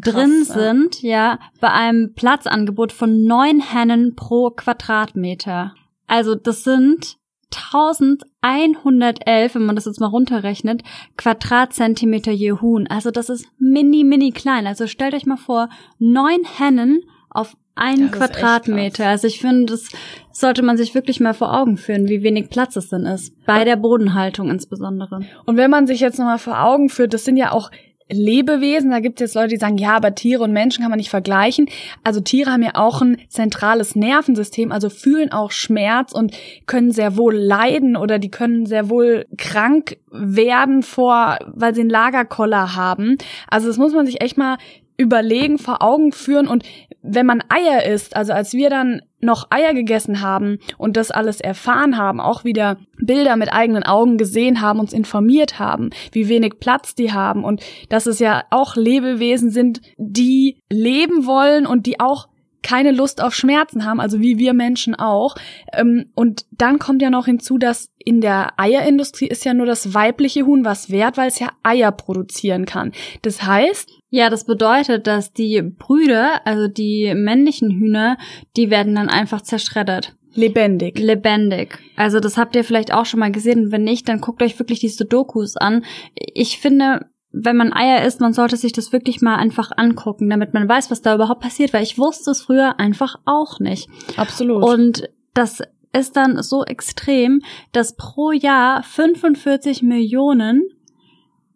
Krass, 0.00 0.14
drin 0.14 0.44
sind, 0.44 1.02
ja, 1.02 1.40
bei 1.60 1.72
einem 1.72 2.14
Platzangebot 2.14 2.92
von 2.92 3.24
neun 3.24 3.58
Hennen 3.58 4.14
pro 4.14 4.50
Quadratmeter. 4.50 5.74
Also 6.06 6.36
das 6.36 6.62
sind 6.62 7.16
1111, 7.52 9.56
wenn 9.56 9.66
man 9.66 9.74
das 9.74 9.86
jetzt 9.86 9.98
mal 9.98 10.06
runterrechnet, 10.06 10.84
Quadratzentimeter 11.16 12.30
je 12.30 12.52
Huhn. 12.52 12.86
Also 12.86 13.10
das 13.10 13.28
ist 13.28 13.48
mini, 13.58 14.04
mini 14.04 14.30
klein. 14.30 14.68
Also 14.68 14.86
stellt 14.86 15.14
euch 15.14 15.26
mal 15.26 15.36
vor, 15.36 15.68
neun 15.98 16.44
Hennen 16.44 17.02
auf 17.28 17.56
ein 17.76 18.10
Quadratmeter. 18.10 19.06
Also 19.06 19.26
ich 19.26 19.40
finde, 19.40 19.66
das 19.66 19.88
sollte 20.32 20.62
man 20.62 20.76
sich 20.76 20.94
wirklich 20.94 21.20
mal 21.20 21.34
vor 21.34 21.54
Augen 21.54 21.76
führen, 21.76 22.08
wie 22.08 22.22
wenig 22.22 22.50
Platz 22.50 22.74
es 22.76 22.88
denn 22.88 23.04
ist. 23.04 23.32
Bei 23.46 23.64
der 23.64 23.76
Bodenhaltung 23.76 24.50
insbesondere. 24.50 25.20
Und 25.44 25.56
wenn 25.56 25.70
man 25.70 25.86
sich 25.86 26.00
jetzt 26.00 26.18
nochmal 26.18 26.38
vor 26.38 26.60
Augen 26.60 26.88
führt, 26.88 27.14
das 27.14 27.24
sind 27.24 27.36
ja 27.36 27.52
auch 27.52 27.70
Lebewesen, 28.08 28.90
da 28.90 29.00
gibt 29.00 29.20
es 29.20 29.26
jetzt 29.26 29.34
Leute, 29.34 29.48
die 29.48 29.56
sagen, 29.56 29.78
ja, 29.78 29.96
aber 29.96 30.14
Tiere 30.14 30.44
und 30.44 30.52
Menschen 30.52 30.82
kann 30.82 30.90
man 30.90 30.98
nicht 30.98 31.10
vergleichen. 31.10 31.68
Also 32.04 32.20
Tiere 32.20 32.52
haben 32.52 32.62
ja 32.62 32.76
auch 32.76 33.02
ein 33.02 33.20
zentrales 33.28 33.96
Nervensystem, 33.96 34.70
also 34.70 34.90
fühlen 34.90 35.32
auch 35.32 35.50
Schmerz 35.50 36.12
und 36.12 36.36
können 36.66 36.92
sehr 36.92 37.16
wohl 37.16 37.34
leiden 37.34 37.96
oder 37.96 38.20
die 38.20 38.30
können 38.30 38.64
sehr 38.64 38.90
wohl 38.90 39.26
krank 39.36 39.96
werden 40.12 40.82
vor, 40.82 41.38
weil 41.46 41.74
sie 41.74 41.80
einen 41.80 41.90
Lagerkoller 41.90 42.76
haben. 42.76 43.18
Also 43.48 43.66
das 43.66 43.76
muss 43.76 43.92
man 43.92 44.06
sich 44.06 44.20
echt 44.20 44.38
mal 44.38 44.56
überlegen, 44.96 45.58
vor 45.58 45.82
Augen 45.82 46.12
führen 46.12 46.48
und 46.48 46.64
wenn 47.02 47.26
man 47.26 47.42
Eier 47.48 47.84
isst, 47.84 48.16
also 48.16 48.32
als 48.32 48.52
wir 48.52 48.68
dann 48.68 49.02
noch 49.20 49.46
Eier 49.50 49.74
gegessen 49.74 50.20
haben 50.20 50.58
und 50.76 50.96
das 50.96 51.10
alles 51.10 51.40
erfahren 51.40 51.96
haben, 51.96 52.20
auch 52.20 52.44
wieder 52.44 52.78
Bilder 52.98 53.36
mit 53.36 53.52
eigenen 53.52 53.84
Augen 53.84 54.18
gesehen 54.18 54.60
haben, 54.60 54.80
uns 54.80 54.92
informiert 54.92 55.58
haben, 55.58 55.90
wie 56.12 56.28
wenig 56.28 56.58
Platz 56.58 56.94
die 56.94 57.12
haben 57.12 57.44
und 57.44 57.62
dass 57.88 58.06
es 58.06 58.18
ja 58.18 58.44
auch 58.50 58.76
Lebewesen 58.76 59.50
sind, 59.50 59.80
die 59.98 60.58
leben 60.70 61.26
wollen 61.26 61.66
und 61.66 61.86
die 61.86 62.00
auch 62.00 62.28
keine 62.66 62.90
Lust 62.90 63.22
auf 63.22 63.32
Schmerzen 63.32 63.84
haben, 63.84 64.00
also 64.00 64.20
wie 64.20 64.38
wir 64.38 64.52
Menschen 64.52 64.96
auch. 64.96 65.36
Ähm, 65.72 66.10
und 66.16 66.46
dann 66.50 66.80
kommt 66.80 67.00
ja 67.00 67.10
noch 67.10 67.26
hinzu, 67.26 67.58
dass 67.58 67.90
in 67.96 68.20
der 68.20 68.58
Eierindustrie 68.58 69.28
ist 69.28 69.44
ja 69.44 69.54
nur 69.54 69.66
das 69.66 69.94
weibliche 69.94 70.44
Huhn 70.44 70.64
was 70.64 70.90
wert, 70.90 71.16
weil 71.16 71.28
es 71.28 71.38
ja 71.38 71.50
Eier 71.62 71.92
produzieren 71.92 72.66
kann. 72.66 72.90
Das 73.22 73.44
heißt, 73.44 73.95
ja, 74.16 74.30
das 74.30 74.44
bedeutet, 74.44 75.06
dass 75.06 75.34
die 75.34 75.60
Brüder, 75.60 76.40
also 76.46 76.68
die 76.68 77.12
männlichen 77.14 77.70
Hühner, 77.70 78.16
die 78.56 78.70
werden 78.70 78.94
dann 78.94 79.10
einfach 79.10 79.42
zerschreddert. 79.42 80.16
Lebendig. 80.34 80.98
Lebendig. 80.98 81.78
Also 81.96 82.18
das 82.18 82.38
habt 82.38 82.56
ihr 82.56 82.64
vielleicht 82.64 82.94
auch 82.94 83.04
schon 83.04 83.20
mal 83.20 83.30
gesehen. 83.30 83.72
Wenn 83.72 83.84
nicht, 83.84 84.08
dann 84.08 84.22
guckt 84.22 84.42
euch 84.42 84.58
wirklich 84.58 84.80
die 84.80 84.88
Sudokus 84.88 85.58
an. 85.58 85.84
Ich 86.14 86.58
finde, 86.58 87.06
wenn 87.30 87.58
man 87.58 87.74
Eier 87.74 88.06
isst, 88.06 88.22
man 88.22 88.32
sollte 88.32 88.56
sich 88.56 88.72
das 88.72 88.90
wirklich 88.90 89.20
mal 89.20 89.36
einfach 89.36 89.70
angucken, 89.76 90.30
damit 90.30 90.54
man 90.54 90.66
weiß, 90.66 90.90
was 90.90 91.02
da 91.02 91.14
überhaupt 91.14 91.42
passiert, 91.42 91.74
weil 91.74 91.82
ich 91.82 91.98
wusste 91.98 92.30
es 92.30 92.40
früher 92.40 92.80
einfach 92.80 93.16
auch 93.26 93.60
nicht. 93.60 93.86
Absolut. 94.16 94.62
Und 94.62 95.10
das 95.34 95.62
ist 95.92 96.16
dann 96.16 96.42
so 96.42 96.64
extrem, 96.64 97.42
dass 97.72 97.96
pro 97.96 98.32
Jahr 98.32 98.82
45 98.82 99.82
Millionen 99.82 100.62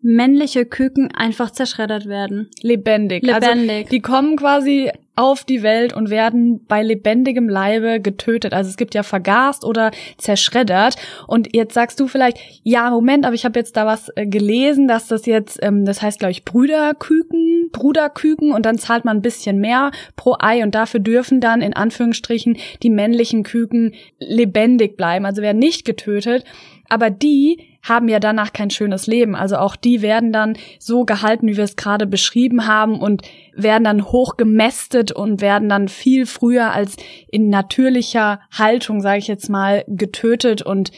männliche 0.03 0.65
Küken 0.65 1.11
einfach 1.15 1.51
zerschreddert 1.51 2.07
werden. 2.07 2.49
Lebendig. 2.63 3.23
Lebendig. 3.23 3.71
Also, 3.71 3.91
die 3.91 4.01
kommen 4.01 4.37
quasi 4.37 4.91
auf 5.21 5.45
die 5.45 5.63
Welt 5.63 5.93
und 5.93 6.09
werden 6.09 6.65
bei 6.67 6.83
lebendigem 6.83 7.47
Leibe 7.47 8.01
getötet. 8.01 8.55
Also 8.55 8.71
es 8.71 8.79
gibt 8.79 8.95
ja 8.95 9.03
vergast 9.03 9.67
oder 9.67 9.91
zerschreddert. 10.17 10.97
Und 11.27 11.55
jetzt 11.55 11.75
sagst 11.75 12.01
du 12.01 12.09
vielleicht, 12.09 12.39
ja, 12.63 12.89
Moment, 12.89 13.27
aber 13.27 13.35
ich 13.35 13.45
habe 13.45 13.59
jetzt 13.59 13.77
da 13.77 13.85
was 13.85 14.11
äh, 14.17 14.27
gelesen, 14.27 14.89
dass 14.89 15.09
das 15.09 15.27
jetzt, 15.27 15.59
ähm, 15.63 15.85
das 15.85 16.01
heißt, 16.01 16.21
glaube 16.21 16.33
ich, 16.33 16.47
Brüderküken, 16.47 17.69
Bruderküken 17.71 18.53
und 18.53 18.65
dann 18.65 18.79
zahlt 18.79 19.05
man 19.05 19.19
ein 19.19 19.23
bisschen 19.23 19.59
mehr 19.59 19.91
pro 20.17 20.37
Ei 20.39 20.63
und 20.63 20.75
dafür 20.75 21.01
dürfen 21.01 21.43
dann 21.43 21.61
in 21.61 21.75
Anführungsstrichen 21.75 22.57
die 22.83 22.91
männlichen 22.91 23.43
Küken 23.43 23.93
lebendig 24.19 24.97
bleiben, 24.97 25.27
also 25.27 25.43
werden 25.43 25.59
nicht 25.59 25.85
getötet. 25.85 26.45
Aber 26.91 27.09
die 27.11 27.79
haben 27.83 28.09
ja 28.09 28.21
danach 28.21 28.53
kein 28.53 28.71
schönes 28.71 29.07
Leben. 29.07 29.35
Also 29.35 29.57
auch 29.57 29.77
die 29.77 30.03
werden 30.03 30.33
dann 30.33 30.59
so 30.79 31.05
gehalten, 31.05 31.47
wie 31.47 31.57
wir 31.57 31.65
es 31.65 31.77
gerade 31.77 32.07
beschrieben 32.07 32.67
haben 32.67 33.01
und 33.01 33.23
werden 33.55 33.85
dann 33.85 34.05
hoch 34.07 34.37
gemästet 34.37 35.13
und 35.13 35.41
werden 35.41 35.69
dann 35.69 35.89
viel 35.89 36.27
früher 36.27 36.73
als 36.73 36.97
in 37.29 37.49
natürlicher 37.49 38.41
Haltung, 38.51 39.01
sage 39.01 39.19
ich 39.19 39.29
jetzt 39.29 39.49
mal, 39.49 39.85
getötet. 39.89 40.63
Und 40.63 40.93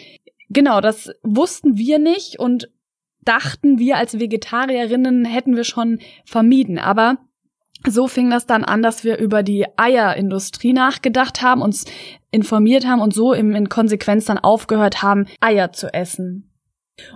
genau, 0.48 0.80
das 0.80 1.10
wussten 1.22 1.76
wir 1.76 1.98
nicht 1.98 2.38
und 2.38 2.68
dachten 3.24 3.78
wir 3.78 3.98
als 3.98 4.18
Vegetarierinnen 4.18 5.24
hätten 5.24 5.54
wir 5.54 5.64
schon 5.64 6.00
vermieden. 6.24 6.78
Aber 6.78 7.18
so 7.88 8.08
fing 8.08 8.30
das 8.30 8.46
dann 8.46 8.64
an, 8.64 8.82
dass 8.82 9.04
wir 9.04 9.18
über 9.18 9.42
die 9.42 9.66
Eierindustrie 9.76 10.72
nachgedacht 10.72 11.42
haben, 11.42 11.62
uns 11.62 11.84
informiert 12.30 12.86
haben 12.86 13.00
und 13.00 13.14
so 13.14 13.32
im, 13.32 13.54
in 13.54 13.68
Konsequenz 13.68 14.24
dann 14.24 14.38
aufgehört 14.38 15.02
haben, 15.02 15.26
Eier 15.40 15.72
zu 15.72 15.92
essen. 15.92 16.48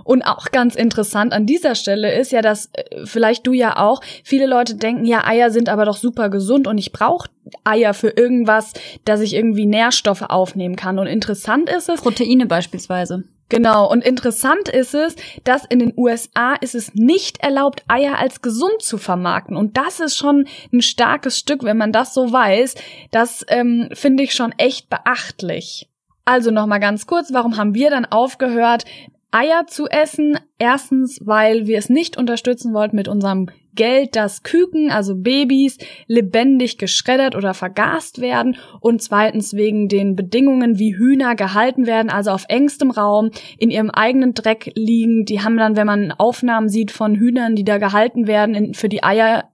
Und 0.05 0.23
auch 0.23 0.51
ganz 0.53 0.75
interessant 0.75 1.33
an 1.33 1.47
dieser 1.47 1.75
Stelle 1.75 2.15
ist 2.15 2.33
ja, 2.33 2.41
dass 2.41 2.71
äh, 2.73 3.05
vielleicht 3.05 3.47
du 3.47 3.53
ja 3.53 3.77
auch, 3.77 4.01
viele 4.25 4.47
Leute 4.47 4.75
denken, 4.75 5.05
ja, 5.05 5.25
Eier 5.27 5.51
sind 5.51 5.69
aber 5.69 5.85
doch 5.85 5.97
super 5.97 6.31
gesund 6.31 6.67
und 6.67 6.79
ich 6.79 6.93
brauche 6.93 7.29
Eier 7.65 7.95
für 7.95 8.09
irgendwas, 8.09 8.73
dass 9.05 9.21
ich 9.21 9.35
irgendwie 9.35 9.67
Nährstoffe 9.67 10.23
aufnehmen 10.23 10.77
kann. 10.77 10.99
Und 10.99 11.07
interessant 11.07 11.69
ist 11.69 11.89
es. 11.89 12.01
Proteine 12.01 12.47
beispielsweise. 12.47 13.25
Genau, 13.49 13.89
und 13.89 14.03
interessant 14.05 14.69
ist 14.69 14.93
es, 14.95 15.15
dass 15.45 15.65
in 15.65 15.79
den 15.79 15.93
USA 15.97 16.55
ist 16.55 16.75
es 16.75 16.95
nicht 16.95 17.39
erlaubt, 17.39 17.85
Eier 17.87 18.19
als 18.19 18.43
gesund 18.43 18.83
zu 18.83 18.99
vermarkten. 18.99 19.57
Und 19.57 19.77
das 19.77 20.01
ist 20.01 20.17
schon 20.17 20.49
ein 20.73 20.83
starkes 20.83 21.39
Stück, 21.39 21.63
wenn 21.63 21.77
man 21.77 21.93
das 21.93 22.13
so 22.13 22.33
weiß. 22.33 22.75
Das 23.13 23.45
ähm, 23.49 23.89
finde 23.93 24.25
ich 24.25 24.35
schon 24.35 24.53
echt 24.59 24.91
beachtlich. 24.91 25.89
Also 26.25 26.51
nochmal 26.51 26.81
ganz 26.81 27.07
kurz, 27.07 27.33
warum 27.33 27.57
haben 27.57 27.75
wir 27.75 27.91
dann 27.91 28.05
aufgehört, 28.05 28.85
Eier 29.31 29.67
zu 29.69 29.87
essen? 29.87 30.41
Erstens, 30.59 31.21
weil 31.25 31.69
wir 31.69 31.79
es 31.79 31.89
nicht 31.89 32.17
unterstützen 32.17 32.75
wollten 32.75 32.97
mit 32.97 33.07
unserem 33.07 33.49
Geld, 33.77 34.17
dass 34.17 34.43
Küken, 34.43 34.91
also 34.91 35.15
Babys, 35.15 35.79
lebendig 36.09 36.79
geschreddert 36.79 37.37
oder 37.37 37.55
vergast 37.55 38.21
werden 38.21 38.57
und 38.81 39.01
zweitens 39.03 39.55
wegen 39.55 39.89
den 39.89 40.17
Bedingungen, 40.17 40.81
wie 40.81 40.97
Hühner 40.97 41.37
gehalten 41.37 41.87
werden, 41.87 42.11
also 42.11 42.33
auf 42.33 42.47
engstem 42.49 42.91
Raum, 42.91 43.31
in 43.59 43.71
ihrem 43.71 43.91
eigenen 43.91 44.35
Dreck 44.35 44.73
liegen. 44.75 45.25
Die 45.25 45.43
haben 45.43 45.57
dann, 45.57 45.77
wenn 45.77 45.87
man 45.87 46.11
Aufnahmen 46.11 46.69
sieht 46.69 46.91
von 46.91 47.15
Hühnern, 47.15 47.55
die 47.55 47.65
da 47.65 47.79
gehalten 47.79 48.27
werden 48.27 48.55
in, 48.57 48.75
für 48.75 48.89
die 48.89 49.05
Eier, 49.05 49.45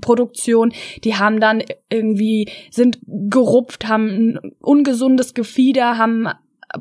Produktion, 0.00 0.72
die 1.04 1.14
haben 1.14 1.40
dann 1.40 1.62
irgendwie, 1.88 2.48
sind 2.70 2.98
gerupft, 3.06 3.86
haben 3.86 4.08
ein 4.08 4.52
ungesundes 4.60 5.34
Gefieder, 5.34 5.98
haben 5.98 6.28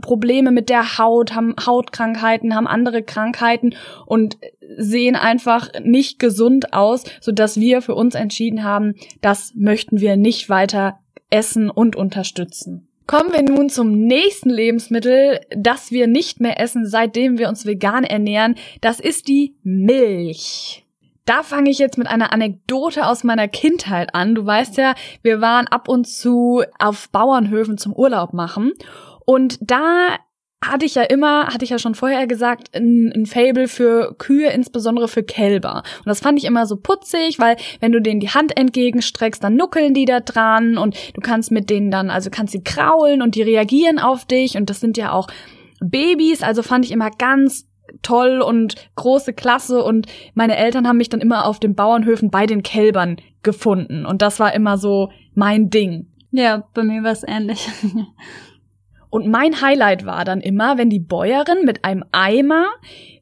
Probleme 0.02 0.52
mit 0.52 0.70
der 0.70 0.98
Haut, 0.98 1.34
haben 1.34 1.56
Hautkrankheiten, 1.66 2.56
haben 2.56 2.68
andere 2.68 3.04
Krankheiten 3.04 3.76
und 4.06 4.38
sehen 4.78 5.16
einfach 5.16 5.70
nicht 5.84 6.20
gesund 6.20 6.74
aus, 6.74 7.04
so 7.22 7.32
dass 7.32 7.60
wir 7.60 7.82
für 7.82 7.96
uns 7.96 8.16
entschieden 8.16 8.64
haben, 8.64 8.96
das 9.22 9.54
möchten 9.56 10.00
wir 10.00 10.18
nicht 10.18 10.50
weiter 10.50 11.00
essen 11.30 11.70
und 11.70 11.96
unterstützen. 11.96 12.88
Kommen 13.08 13.32
wir 13.32 13.42
nun 13.42 13.70
zum 13.70 14.06
nächsten 14.06 14.50
Lebensmittel, 14.50 15.40
das 15.56 15.92
wir 15.92 16.08
nicht 16.08 16.42
mehr 16.42 16.60
essen, 16.60 16.86
seitdem 16.86 17.38
wir 17.38 17.48
uns 17.48 17.66
vegan 17.66 18.04
ernähren. 18.04 18.56
Das 18.82 19.00
ist 19.00 19.30
die 19.30 19.56
Milch. 19.64 20.86
Da 21.24 21.44
fange 21.44 21.70
ich 21.70 21.78
jetzt 21.78 21.98
mit 21.98 22.08
einer 22.08 22.34
Anekdote 22.34 23.06
aus 23.06 23.24
meiner 23.24 23.48
Kindheit 23.48 24.14
an. 24.14 24.36
Du 24.36 24.46
weißt 24.46 24.78
ja, 24.78 24.94
wir 25.22 25.40
waren 25.40 25.68
ab 25.68 25.88
und 25.88 26.08
zu 26.08 26.64
auf 26.80 27.10
Bauernhöfen 27.10 27.78
zum 27.78 27.94
Urlaub 27.94 28.34
machen 28.34 28.74
und 29.30 29.60
da 29.60 30.16
hatte 30.66 30.86
ich 30.86 30.96
ja 30.96 31.04
immer, 31.04 31.48
hatte 31.48 31.66
ich 31.66 31.70
ja 31.70 31.80
schon 31.80 31.96
vorher 31.96 32.28
gesagt, 32.28 32.74
ein, 32.74 33.12
ein 33.14 33.26
Fable 33.26 33.68
für 33.68 34.16
Kühe, 34.18 34.50
insbesondere 34.50 35.10
für 35.10 35.22
Kälber. 35.22 35.84
Und 36.00 36.08
das 36.08 36.22
fand 36.22 36.40
ich 36.40 36.46
immer 36.46 36.66
so 36.66 36.78
putzig, 36.78 37.38
weil 37.38 37.58
wenn 37.82 37.92
du 37.92 38.02
denen 38.02 38.22
die 38.22 38.30
Hand 38.30 38.58
entgegenstreckst, 38.58 39.44
dann 39.44 39.58
nuckeln 39.58 39.94
die 39.94 40.06
da 40.06 40.22
dran 40.22 40.78
und 40.78 40.96
du 41.14 41.20
kannst 41.22 41.52
mit 41.52 41.70
denen 41.70 41.92
dann, 41.92 42.10
also 42.10 42.30
kannst 42.32 42.54
sie 42.54 42.64
kraulen 42.64 43.22
und 43.22 43.36
die 43.36 43.42
reagieren 43.42 44.00
auf 44.00 44.24
dich 44.26 44.56
und 44.56 44.70
das 44.70 44.80
sind 44.80 44.98
ja 44.98 45.12
auch 45.12 45.28
Babys, 45.82 46.42
also 46.42 46.64
fand 46.64 46.86
ich 46.86 46.92
immer 46.92 47.12
ganz 47.12 47.68
toll 48.02 48.42
und 48.42 48.76
große 48.96 49.34
Klasse 49.34 49.84
und 49.84 50.08
meine 50.36 50.56
Eltern 50.56 50.88
haben 50.88 50.98
mich 50.98 51.10
dann 51.10 51.22
immer 51.22 51.46
auf 51.46 51.60
den 51.60 51.76
Bauernhöfen 51.76 52.32
bei 52.32 52.46
den 52.46 52.64
Kälbern 52.64 53.18
gefunden 53.44 54.06
und 54.06 54.22
das 54.22 54.40
war 54.40 54.54
immer 54.54 54.78
so 54.78 55.12
mein 55.36 55.70
Ding. 55.70 56.08
Ja, 56.32 56.68
bei 56.74 56.84
mir 56.84 57.04
war 57.04 57.12
es 57.12 57.24
ähnlich. 57.24 57.70
Und 59.18 59.26
mein 59.26 59.62
Highlight 59.62 60.06
war 60.06 60.26
dann 60.26 60.42
immer, 60.42 60.78
wenn 60.78 60.92
die 60.92 61.00
Bäuerin 61.00 61.66
mit 61.66 61.84
einem 61.84 62.04
Eimer 62.12 62.68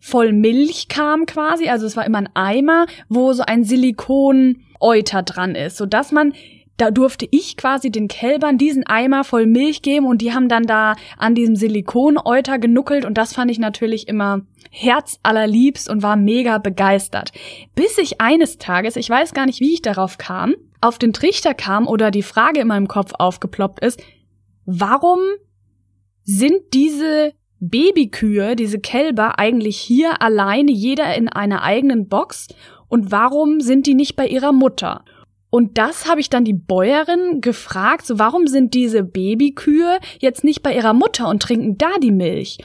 voll 0.02 0.34
Milch 0.34 0.90
kam 0.90 1.26
quasi, 1.26 1.70
also 1.70 1.86
es 1.86 1.96
war 1.96 2.06
immer 2.06 2.18
ein 2.18 2.30
Eimer, 2.34 2.86
wo 3.08 3.32
so 3.32 3.44
ein 3.44 3.64
Silikon-Euter 3.64 5.24
dran 5.24 5.56
ist, 5.56 5.78
so 5.78 5.86
dass 5.86 6.12
man 6.12 6.34
da 6.76 6.92
durfte 6.92 7.26
ich 7.32 7.56
quasi 7.56 7.92
den 7.92 8.10
Kälbern 8.10 8.58
diesen 8.58 8.86
Eimer 8.86 9.24
voll 9.24 9.46
Milch 9.46 9.84
geben 9.84 10.06
und 10.06 10.22
die 10.22 10.34
haben 10.34 10.50
dann 10.50 10.64
da 10.64 10.98
an 11.18 11.34
diesem 11.34 11.56
Silikoneuter 11.56 12.60
genuckelt 12.60 13.06
und 13.06 13.18
das 13.18 13.32
fand 13.32 13.50
ich 13.50 13.60
natürlich 13.60 14.10
immer 14.10 14.42
herzallerliebst 14.72 15.90
und 15.90 16.04
war 16.04 16.18
mega 16.18 16.58
begeistert. 16.58 17.32
Bis 17.74 17.98
ich 17.98 18.20
eines 18.20 18.58
Tages, 18.58 18.98
ich 18.98 19.10
weiß 19.10 19.34
gar 19.34 19.46
nicht, 19.46 19.62
wie 19.62 19.76
ich 19.76 19.82
darauf 19.82 20.18
kam, 20.18 20.56
auf 20.82 21.00
den 21.00 21.14
Trichter 21.14 21.54
kam 21.54 21.88
oder 21.88 22.12
die 22.12 22.22
Frage 22.22 22.60
in 22.60 22.68
meinem 22.68 22.90
Kopf 22.90 23.14
aufgeploppt 23.18 23.80
ist, 23.80 24.04
warum 24.66 25.20
sind 26.26 26.74
diese 26.74 27.34
Babykühe, 27.60 28.56
diese 28.56 28.80
Kälber 28.80 29.40
eigentlich 29.40 29.78
hier 29.78 30.22
alleine, 30.22 30.72
jeder 30.72 31.16
in 31.16 31.30
einer 31.30 31.64
eigenen 31.64 32.08
Box? 32.08 32.48
Und 32.88 33.12
warum 33.12 33.62
sind 33.62 33.88
die 33.88 33.96
nicht 33.96 34.16
bei 34.16 34.28
ihrer 34.28 34.52
Mutter? 34.52 35.04
Und 35.50 35.78
das 35.78 36.10
habe 36.10 36.20
ich 36.20 36.30
dann 36.30 36.44
die 36.44 36.54
Bäuerin 36.54 37.40
gefragt, 37.40 38.06
so 38.06 38.20
warum 38.20 38.46
sind 38.46 38.74
diese 38.74 39.04
Babykühe 39.04 40.00
jetzt 40.20 40.44
nicht 40.44 40.62
bei 40.62 40.76
ihrer 40.76 40.94
Mutter 40.94 41.30
und 41.30 41.42
trinken 41.42 41.78
da 41.78 41.98
die 42.02 42.12
Milch? 42.12 42.58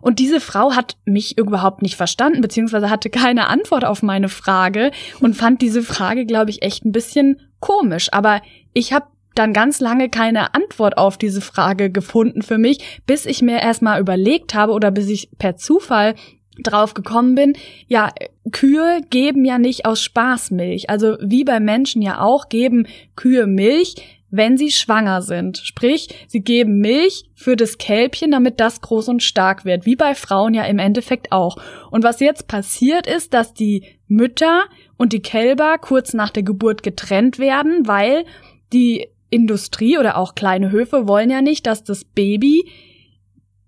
Und 0.00 0.20
diese 0.20 0.40
Frau 0.40 0.76
hat 0.76 0.96
mich 1.04 1.38
überhaupt 1.38 1.82
nicht 1.82 1.96
verstanden, 1.96 2.42
beziehungsweise 2.42 2.88
hatte 2.88 3.10
keine 3.10 3.48
Antwort 3.48 3.84
auf 3.84 4.00
meine 4.02 4.28
Frage 4.28 4.92
und 5.18 5.34
fand 5.34 5.60
diese 5.60 5.82
Frage, 5.82 6.24
glaube 6.24 6.50
ich, 6.50 6.62
echt 6.62 6.84
ein 6.84 6.92
bisschen 6.92 7.40
komisch. 7.58 8.12
Aber 8.12 8.40
ich 8.72 8.92
habe 8.92 9.06
dann 9.38 9.52
ganz 9.52 9.80
lange 9.80 10.08
keine 10.08 10.54
Antwort 10.54 10.98
auf 10.98 11.16
diese 11.18 11.40
Frage 11.40 11.90
gefunden 11.90 12.42
für 12.42 12.58
mich, 12.58 13.02
bis 13.06 13.26
ich 13.26 13.42
mir 13.42 13.60
erstmal 13.60 14.00
überlegt 14.00 14.54
habe 14.54 14.72
oder 14.72 14.90
bis 14.90 15.08
ich 15.08 15.30
per 15.38 15.56
Zufall 15.56 16.14
drauf 16.58 16.94
gekommen 16.94 17.34
bin, 17.34 17.54
ja, 17.86 18.12
Kühe 18.50 19.00
geben 19.10 19.44
ja 19.44 19.58
nicht 19.58 19.84
aus 19.84 20.02
Spaß 20.02 20.50
Milch. 20.50 20.88
Also 20.88 21.16
wie 21.20 21.44
bei 21.44 21.60
Menschen 21.60 22.02
ja 22.02 22.20
auch 22.20 22.48
geben 22.48 22.86
Kühe 23.14 23.46
Milch, 23.46 23.96
wenn 24.30 24.56
sie 24.56 24.70
schwanger 24.70 25.22
sind. 25.22 25.58
Sprich, 25.58 26.08
sie 26.26 26.40
geben 26.40 26.78
Milch 26.80 27.24
für 27.34 27.56
das 27.56 27.78
Kälbchen, 27.78 28.30
damit 28.30 28.60
das 28.60 28.80
groß 28.80 29.08
und 29.08 29.22
stark 29.22 29.64
wird. 29.64 29.86
Wie 29.86 29.96
bei 29.96 30.14
Frauen 30.14 30.54
ja 30.54 30.64
im 30.64 30.78
Endeffekt 30.78 31.32
auch. 31.32 31.56
Und 31.90 32.04
was 32.04 32.20
jetzt 32.20 32.48
passiert 32.48 33.06
ist, 33.06 33.34
dass 33.34 33.54
die 33.54 33.84
Mütter 34.08 34.64
und 34.96 35.12
die 35.12 35.22
Kälber 35.22 35.78
kurz 35.78 36.12
nach 36.12 36.30
der 36.30 36.42
Geburt 36.42 36.82
getrennt 36.82 37.38
werden, 37.38 37.86
weil 37.86 38.24
die 38.72 39.08
Industrie 39.36 39.98
oder 39.98 40.16
auch 40.16 40.34
kleine 40.34 40.70
Höfe 40.70 41.06
wollen 41.06 41.30
ja 41.30 41.42
nicht, 41.42 41.66
dass 41.66 41.84
das 41.84 42.04
Baby, 42.04 42.68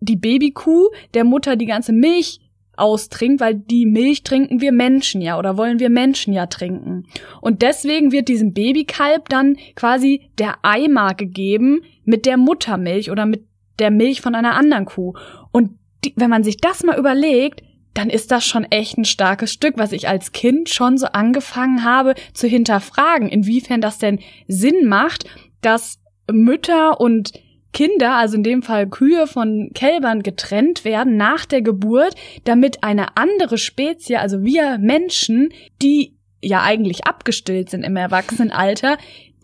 die 0.01 0.17
Babykuh 0.17 0.89
der 1.15 1.25
Mutter 1.25 1.57
die 1.57 1.67
ganze 1.67 1.93
Milch 1.93 2.41
austrinkt, 2.77 3.41
weil 3.41 3.55
die 3.55 3.87
Milch 3.87 4.23
trinken 4.23 4.61
wir 4.61 4.73
Menschen 4.73 5.21
ja 5.21 5.39
oder 5.39 5.57
wollen 5.57 5.79
wir 5.79 5.91
Menschen 5.91 6.33
ja 6.33 6.47
trinken. 6.47 7.05
Und 7.41 7.63
deswegen 7.63 8.13
wird 8.13 8.29
diesem 8.29 8.53
Babykalb 8.53 9.29
dann 9.29 9.57
quasi 9.75 10.31
der 10.39 10.57
Eimer 10.63 11.15
gegeben 11.15 11.83
mit 12.05 12.25
der 12.25 12.37
Muttermilch 12.37 13.11
oder 13.11 13.27
mit 13.27 13.45
der 13.79 13.91
Milch 13.91 14.21
von 14.21 14.35
einer 14.35 14.55
anderen 14.55 14.87
Kuh. 14.87 15.15
Und 15.53 15.79
die, 16.05 16.15
wenn 16.17 16.31
man 16.31 16.45
sich 16.45 16.57
das 16.59 16.83
mal 16.85 16.99
überlegt, 16.99 17.63
dann 17.95 18.11
ist 18.11 18.31
das 18.31 18.47
schon 18.47 18.65
echt 18.65 18.97
ein 18.97 19.05
starkes 19.05 19.53
Stück, 19.53 19.77
was 19.77 19.91
ich 19.93 20.09
als 20.09 20.31
Kind 20.31 20.69
schon 20.69 20.99
so 20.99 21.07
angefangen 21.07 21.83
habe 21.83 22.15
zu 22.33 22.47
hinterfragen, 22.47 23.29
inwiefern 23.29 23.81
das 23.81 23.99
denn 23.99 24.21
Sinn 24.47 24.87
macht, 24.87 25.25
dass 25.61 25.99
Mütter 26.31 27.01
und 27.01 27.33
Kinder, 27.73 28.15
also 28.15 28.37
in 28.37 28.43
dem 28.43 28.63
Fall 28.63 28.89
Kühe 28.89 29.27
von 29.27 29.71
Kälbern 29.75 30.23
getrennt 30.23 30.85
werden 30.85 31.17
nach 31.17 31.45
der 31.45 31.63
Geburt, 31.63 32.15
damit 32.45 32.83
eine 32.83 33.17
andere 33.17 33.59
Spezie, 33.59 34.17
also 34.17 34.43
wir 34.43 34.79
Menschen, 34.79 35.51
die 35.83 36.17
ja 36.43 36.63
eigentlich 36.63 37.07
abgestillt 37.07 37.71
sind 37.71 37.83
im 37.83 37.97
Erwachsenenalter, 37.97 38.97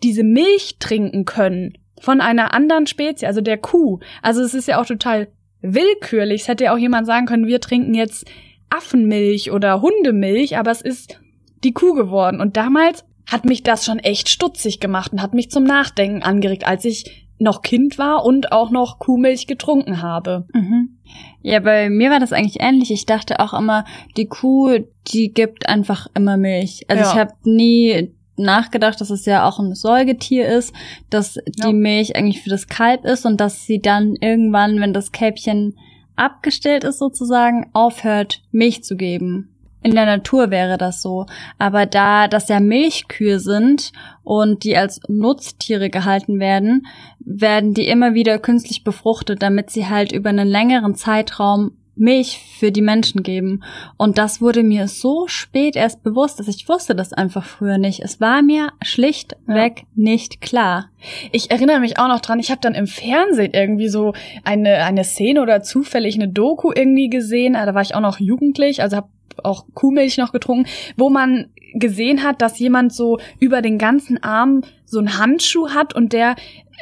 diese 0.03 0.23
Milch 0.23 0.77
trinken 0.79 1.25
können 1.25 1.77
von 1.99 2.21
einer 2.21 2.53
anderen 2.53 2.87
Spezie, 2.87 3.27
also 3.27 3.41
der 3.41 3.57
Kuh. 3.57 3.99
Also 4.21 4.41
es 4.41 4.53
ist 4.53 4.67
ja 4.67 4.81
auch 4.81 4.85
total 4.85 5.27
willkürlich. 5.61 6.41
Es 6.41 6.47
hätte 6.47 6.65
ja 6.65 6.73
auch 6.73 6.77
jemand 6.77 7.07
sagen 7.07 7.25
können, 7.25 7.47
wir 7.47 7.61
trinken 7.61 7.93
jetzt 7.93 8.25
Affenmilch 8.69 9.51
oder 9.51 9.81
Hundemilch, 9.81 10.57
aber 10.57 10.71
es 10.71 10.81
ist 10.81 11.19
die 11.63 11.73
Kuh 11.73 11.93
geworden. 11.93 12.41
Und 12.41 12.57
damals 12.57 13.05
hat 13.27 13.45
mich 13.45 13.63
das 13.63 13.85
schon 13.85 13.99
echt 13.99 14.29
stutzig 14.29 14.79
gemacht 14.79 15.11
und 15.11 15.21
hat 15.21 15.33
mich 15.33 15.49
zum 15.49 15.63
Nachdenken 15.63 16.23
angeregt, 16.23 16.67
als 16.67 16.85
ich 16.85 17.25
noch 17.37 17.61
Kind 17.61 17.97
war 17.97 18.23
und 18.23 18.51
auch 18.51 18.71
noch 18.71 18.99
Kuhmilch 18.99 19.47
getrunken 19.47 20.01
habe. 20.01 20.47
Mhm. 20.53 20.97
Ja, 21.41 21.59
bei 21.59 21.89
mir 21.89 22.09
war 22.09 22.19
das 22.19 22.33
eigentlich 22.33 22.61
ähnlich. 22.61 22.91
Ich 22.91 23.05
dachte 23.05 23.39
auch 23.39 23.53
immer, 23.53 23.85
die 24.15 24.25
Kuh, 24.25 24.79
die 25.07 25.33
gibt 25.33 25.67
einfach 25.67 26.07
immer 26.15 26.37
Milch. 26.37 26.85
Also 26.87 27.03
ja. 27.03 27.11
ich 27.11 27.17
habe 27.17 27.33
nie 27.43 28.13
nachgedacht, 28.37 28.99
dass 28.99 29.09
es 29.09 29.25
ja 29.25 29.47
auch 29.47 29.59
ein 29.59 29.75
Säugetier 29.75 30.47
ist, 30.47 30.73
dass 31.09 31.33
die 31.33 31.67
ja. 31.67 31.71
Milch 31.71 32.15
eigentlich 32.15 32.41
für 32.41 32.49
das 32.49 32.67
Kalb 32.67 33.05
ist 33.05 33.25
und 33.25 33.39
dass 33.39 33.65
sie 33.65 33.79
dann 33.79 34.15
irgendwann, 34.19 34.79
wenn 34.79 34.93
das 34.93 35.11
Kälbchen 35.11 35.77
abgestellt 36.15 36.83
ist 36.83 36.99
sozusagen, 36.99 37.69
aufhört, 37.73 38.41
Milch 38.51 38.83
zu 38.83 38.95
geben. 38.95 39.54
In 39.85 39.93
der 39.93 40.07
Natur 40.07 40.49
wäre 40.49 40.79
das 40.79 41.03
so. 41.03 41.27
Aber 41.59 41.85
da 41.85 42.27
das 42.27 42.49
ja 42.49 42.59
Milchkühe 42.59 43.39
sind 43.39 43.91
und 44.23 44.63
die 44.63 44.75
als 44.75 44.99
Nutztiere 45.07 45.91
gehalten 45.91 46.39
werden, 46.39 46.87
werden 47.19 47.75
die 47.75 47.87
immer 47.87 48.15
wieder 48.15 48.39
künstlich 48.39 48.83
befruchtet, 48.83 49.43
damit 49.43 49.69
sie 49.69 49.87
halt 49.87 50.11
über 50.11 50.29
einen 50.29 50.47
längeren 50.47 50.95
Zeitraum 50.95 51.73
Milch 51.95 52.39
für 52.57 52.71
die 52.71 52.81
Menschen 52.81 53.21
geben. 53.21 53.63
Und 53.95 54.17
das 54.17 54.41
wurde 54.41 54.63
mir 54.63 54.87
so 54.87 55.27
spät 55.27 55.75
erst 55.75 56.01
bewusst, 56.01 56.39
dass 56.39 56.47
ich 56.47 56.67
wusste 56.67 56.95
das 56.95 57.13
einfach 57.13 57.45
früher 57.45 57.77
nicht. 57.77 58.01
Es 58.01 58.19
war 58.19 58.41
mir 58.41 58.71
schlichtweg 58.81 59.79
ja. 59.79 59.85
nicht 59.93 60.41
klar. 60.41 60.89
Ich 61.31 61.51
erinnere 61.51 61.79
mich 61.79 61.99
auch 61.99 62.07
noch 62.07 62.21
dran, 62.21 62.39
ich 62.39 62.49
habe 62.49 62.59
dann 62.59 62.73
im 62.73 62.87
Fernsehen 62.87 63.53
irgendwie 63.53 63.87
so 63.87 64.13
eine, 64.43 64.83
eine 64.83 65.03
Szene 65.03 65.43
oder 65.43 65.61
zufällig 65.61 66.15
eine 66.15 66.27
Doku 66.27 66.71
irgendwie 66.75 67.09
gesehen. 67.09 67.53
Da 67.53 67.73
war 67.75 67.83
ich 67.83 67.93
auch 67.93 68.01
noch 68.01 68.19
jugendlich, 68.19 68.81
also 68.81 68.97
habe 68.97 69.09
auch 69.43 69.65
Kuhmilch 69.73 70.17
noch 70.17 70.31
getrunken, 70.31 70.69
wo 70.97 71.09
man 71.09 71.49
gesehen 71.73 72.23
hat, 72.23 72.41
dass 72.41 72.59
jemand 72.59 72.93
so 72.93 73.19
über 73.39 73.61
den 73.61 73.77
ganzen 73.77 74.21
Arm 74.23 74.61
so 74.85 74.99
einen 74.99 75.17
Handschuh 75.17 75.69
hat 75.69 75.93
und 75.93 76.13
der, 76.13 76.35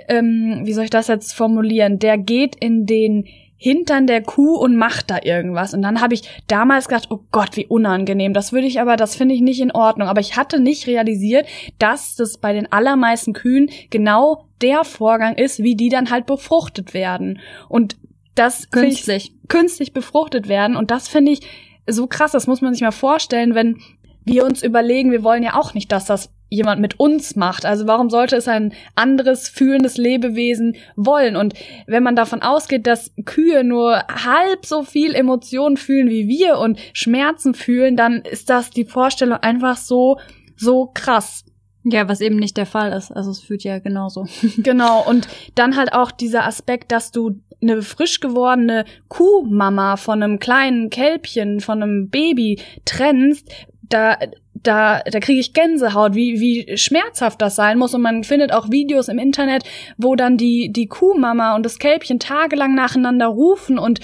ähm, 0.07 0.61
wie 0.63 0.73
soll 0.73 0.85
ich 0.85 0.89
das 0.89 1.07
jetzt 1.07 1.33
formulieren, 1.33 1.99
der 1.99 2.17
geht 2.17 2.55
in 2.55 2.85
den 2.85 3.25
Hintern 3.63 4.07
der 4.07 4.21
Kuh 4.21 4.57
und 4.57 4.75
macht 4.75 5.09
da 5.09 5.19
irgendwas. 5.23 5.73
Und 5.73 5.83
dann 5.83 6.01
habe 6.01 6.13
ich 6.15 6.23
damals 6.47 6.89
gedacht, 6.89 7.07
oh 7.11 7.21
Gott, 7.31 7.55
wie 7.55 7.65
unangenehm. 7.65 8.33
Das 8.33 8.51
würde 8.51 8.67
ich 8.67 8.81
aber, 8.81 8.97
das 8.97 9.15
finde 9.15 9.35
ich 9.35 9.41
nicht 9.41 9.61
in 9.61 9.71
Ordnung. 9.71 10.09
Aber 10.09 10.19
ich 10.19 10.35
hatte 10.35 10.59
nicht 10.59 10.85
realisiert, 10.85 11.47
dass 11.79 12.17
das 12.17 12.39
bei 12.39 12.51
den 12.51 12.69
allermeisten 12.73 13.31
Kühen 13.31 13.69
genau 13.89 14.47
der 14.61 14.83
Vorgang 14.83 15.35
ist, 15.35 15.63
wie 15.63 15.75
die 15.75 15.87
dann 15.87 16.09
halt 16.09 16.25
befruchtet 16.25 16.93
werden. 16.93 17.39
Und 17.69 17.95
das 18.35 18.69
künstlich, 18.69 19.31
ich, 19.33 19.47
künstlich 19.47 19.93
befruchtet 19.93 20.49
werden. 20.49 20.75
Und 20.75 20.91
das 20.91 21.07
finde 21.07 21.31
ich 21.31 21.39
so 21.87 22.07
krass. 22.07 22.31
Das 22.31 22.47
muss 22.47 22.61
man 22.61 22.73
sich 22.73 22.81
mal 22.81 22.91
vorstellen, 22.91 23.55
wenn 23.55 23.79
wir 24.25 24.45
uns 24.45 24.63
überlegen, 24.63 25.11
wir 25.11 25.23
wollen 25.23 25.43
ja 25.43 25.55
auch 25.55 25.73
nicht, 25.73 25.91
dass 25.91 26.05
das 26.05 26.29
jemand 26.49 26.79
mit 26.79 26.99
uns 26.99 27.35
macht. 27.35 27.65
Also 27.65 27.87
warum 27.87 28.09
sollte 28.09 28.35
es 28.35 28.47
ein 28.47 28.73
anderes 28.95 29.49
fühlendes 29.49 29.97
Lebewesen 29.97 30.75
wollen? 30.95 31.35
Und 31.35 31.55
wenn 31.87 32.03
man 32.03 32.15
davon 32.15 32.41
ausgeht, 32.41 32.85
dass 32.87 33.11
Kühe 33.25 33.63
nur 33.63 34.03
halb 34.07 34.65
so 34.65 34.83
viel 34.83 35.15
Emotionen 35.15 35.77
fühlen 35.77 36.09
wie 36.09 36.27
wir 36.27 36.59
und 36.59 36.79
Schmerzen 36.93 37.53
fühlen, 37.53 37.97
dann 37.97 38.21
ist 38.21 38.49
das 38.49 38.69
die 38.69 38.85
Vorstellung 38.85 39.39
einfach 39.39 39.77
so, 39.77 40.19
so 40.55 40.91
krass. 40.93 41.43
Ja, 41.85 42.07
was 42.07 42.21
eben 42.21 42.37
nicht 42.37 42.55
der 42.55 42.65
Fall 42.65 42.93
ist. 42.93 43.11
Also 43.11 43.31
es 43.31 43.41
fühlt 43.41 43.63
ja 43.63 43.79
genauso. 43.79 44.25
genau. 44.57 45.05
Und 45.05 45.27
dann 45.55 45.75
halt 45.75 45.91
auch 45.91 46.11
dieser 46.11 46.45
Aspekt, 46.45 46.93
dass 46.93 47.11
du 47.11 47.41
eine 47.63 47.81
frisch 47.81 48.19
gewordene 48.19 48.85
Kuhmama 49.07 49.97
von 49.97 50.21
einem 50.21 50.39
kleinen 50.39 50.89
Kälbchen, 50.89 51.59
von 51.59 51.81
einem 51.81 52.09
Baby 52.09 52.59
trennst, 52.85 53.49
da 53.89 54.17
da, 54.63 55.01
da 55.01 55.19
kriege 55.19 55.39
ich 55.39 55.53
Gänsehaut, 55.53 56.15
wie, 56.15 56.39
wie 56.39 56.77
schmerzhaft 56.77 57.41
das 57.41 57.55
sein 57.55 57.77
muss. 57.77 57.93
Und 57.93 58.01
man 58.01 58.23
findet 58.23 58.53
auch 58.53 58.71
Videos 58.71 59.09
im 59.09 59.19
Internet, 59.19 59.63
wo 59.97 60.15
dann 60.15 60.37
die, 60.37 60.71
die 60.71 60.87
Kuhmama 60.87 61.55
und 61.55 61.65
das 61.65 61.79
Kälbchen 61.79 62.19
tagelang 62.19 62.73
nacheinander 62.73 63.27
rufen. 63.27 63.77
Und 63.77 63.99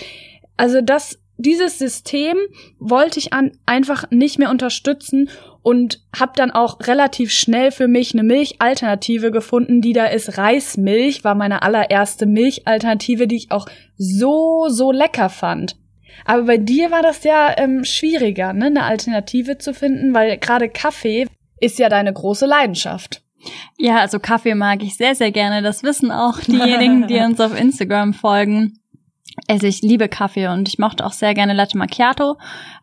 also 0.58 0.82
das, 0.82 1.18
dieses 1.40 1.80
System 1.80 2.36
wollte 2.80 3.18
ich 3.18 3.32
an, 3.32 3.54
einfach 3.66 4.12
nicht 4.12 4.40
mehr 4.40 4.50
unterstützen 4.50 5.30
und 5.62 6.02
habe 6.18 6.34
dann 6.36 6.52
auch 6.52 6.82
relativ 6.82 7.32
schnell 7.32 7.72
für 7.72 7.88
mich 7.88 8.14
eine 8.14 8.24
Milchalternative 8.24 9.32
gefunden, 9.32 9.80
die 9.82 9.94
da 9.94 10.06
ist 10.06 10.38
Reismilch, 10.38 11.24
war 11.24 11.36
meine 11.36 11.62
allererste 11.62 12.26
Milchalternative, 12.26 13.26
die 13.26 13.38
ich 13.38 13.52
auch 13.52 13.68
so, 13.98 14.68
so 14.68 14.92
lecker 14.92 15.30
fand. 15.30 15.78
Aber 16.26 16.44
bei 16.44 16.58
dir 16.58 16.92
war 16.92 17.02
das 17.02 17.24
ja 17.24 17.54
ähm, 17.58 17.86
schwieriger, 17.86 18.52
ne, 18.52 18.66
eine 18.66 18.84
Alternative 18.84 19.58
zu 19.58 19.74
finden, 19.74 20.14
weil 20.14 20.38
gerade 20.38 20.68
Kaffee 20.68 21.26
ist 21.62 21.80
ja 21.80 21.88
deine 21.88 22.12
große 22.12 22.46
Leidenschaft. 22.46 23.22
Ja, 23.78 24.00
also 24.00 24.20
Kaffee 24.20 24.56
mag 24.56 24.84
ich 24.84 24.98
sehr, 24.98 25.16
sehr 25.16 25.32
gerne. 25.32 25.62
Das 25.62 25.84
wissen 25.84 26.12
auch 26.12 26.42
diejenigen, 26.42 27.08
die 27.08 27.20
uns 27.20 27.40
auf 27.40 27.58
Instagram 27.58 28.14
folgen. 28.14 28.79
Also 29.48 29.68
ich 29.68 29.82
liebe 29.82 30.10
Kaffee 30.10 30.48
und 30.48 30.68
ich 30.68 30.80
mochte 30.80 31.06
auch 31.06 31.12
sehr 31.12 31.34
gerne 31.34 31.54
Latte 31.54 31.78
Macchiato. 31.78 32.38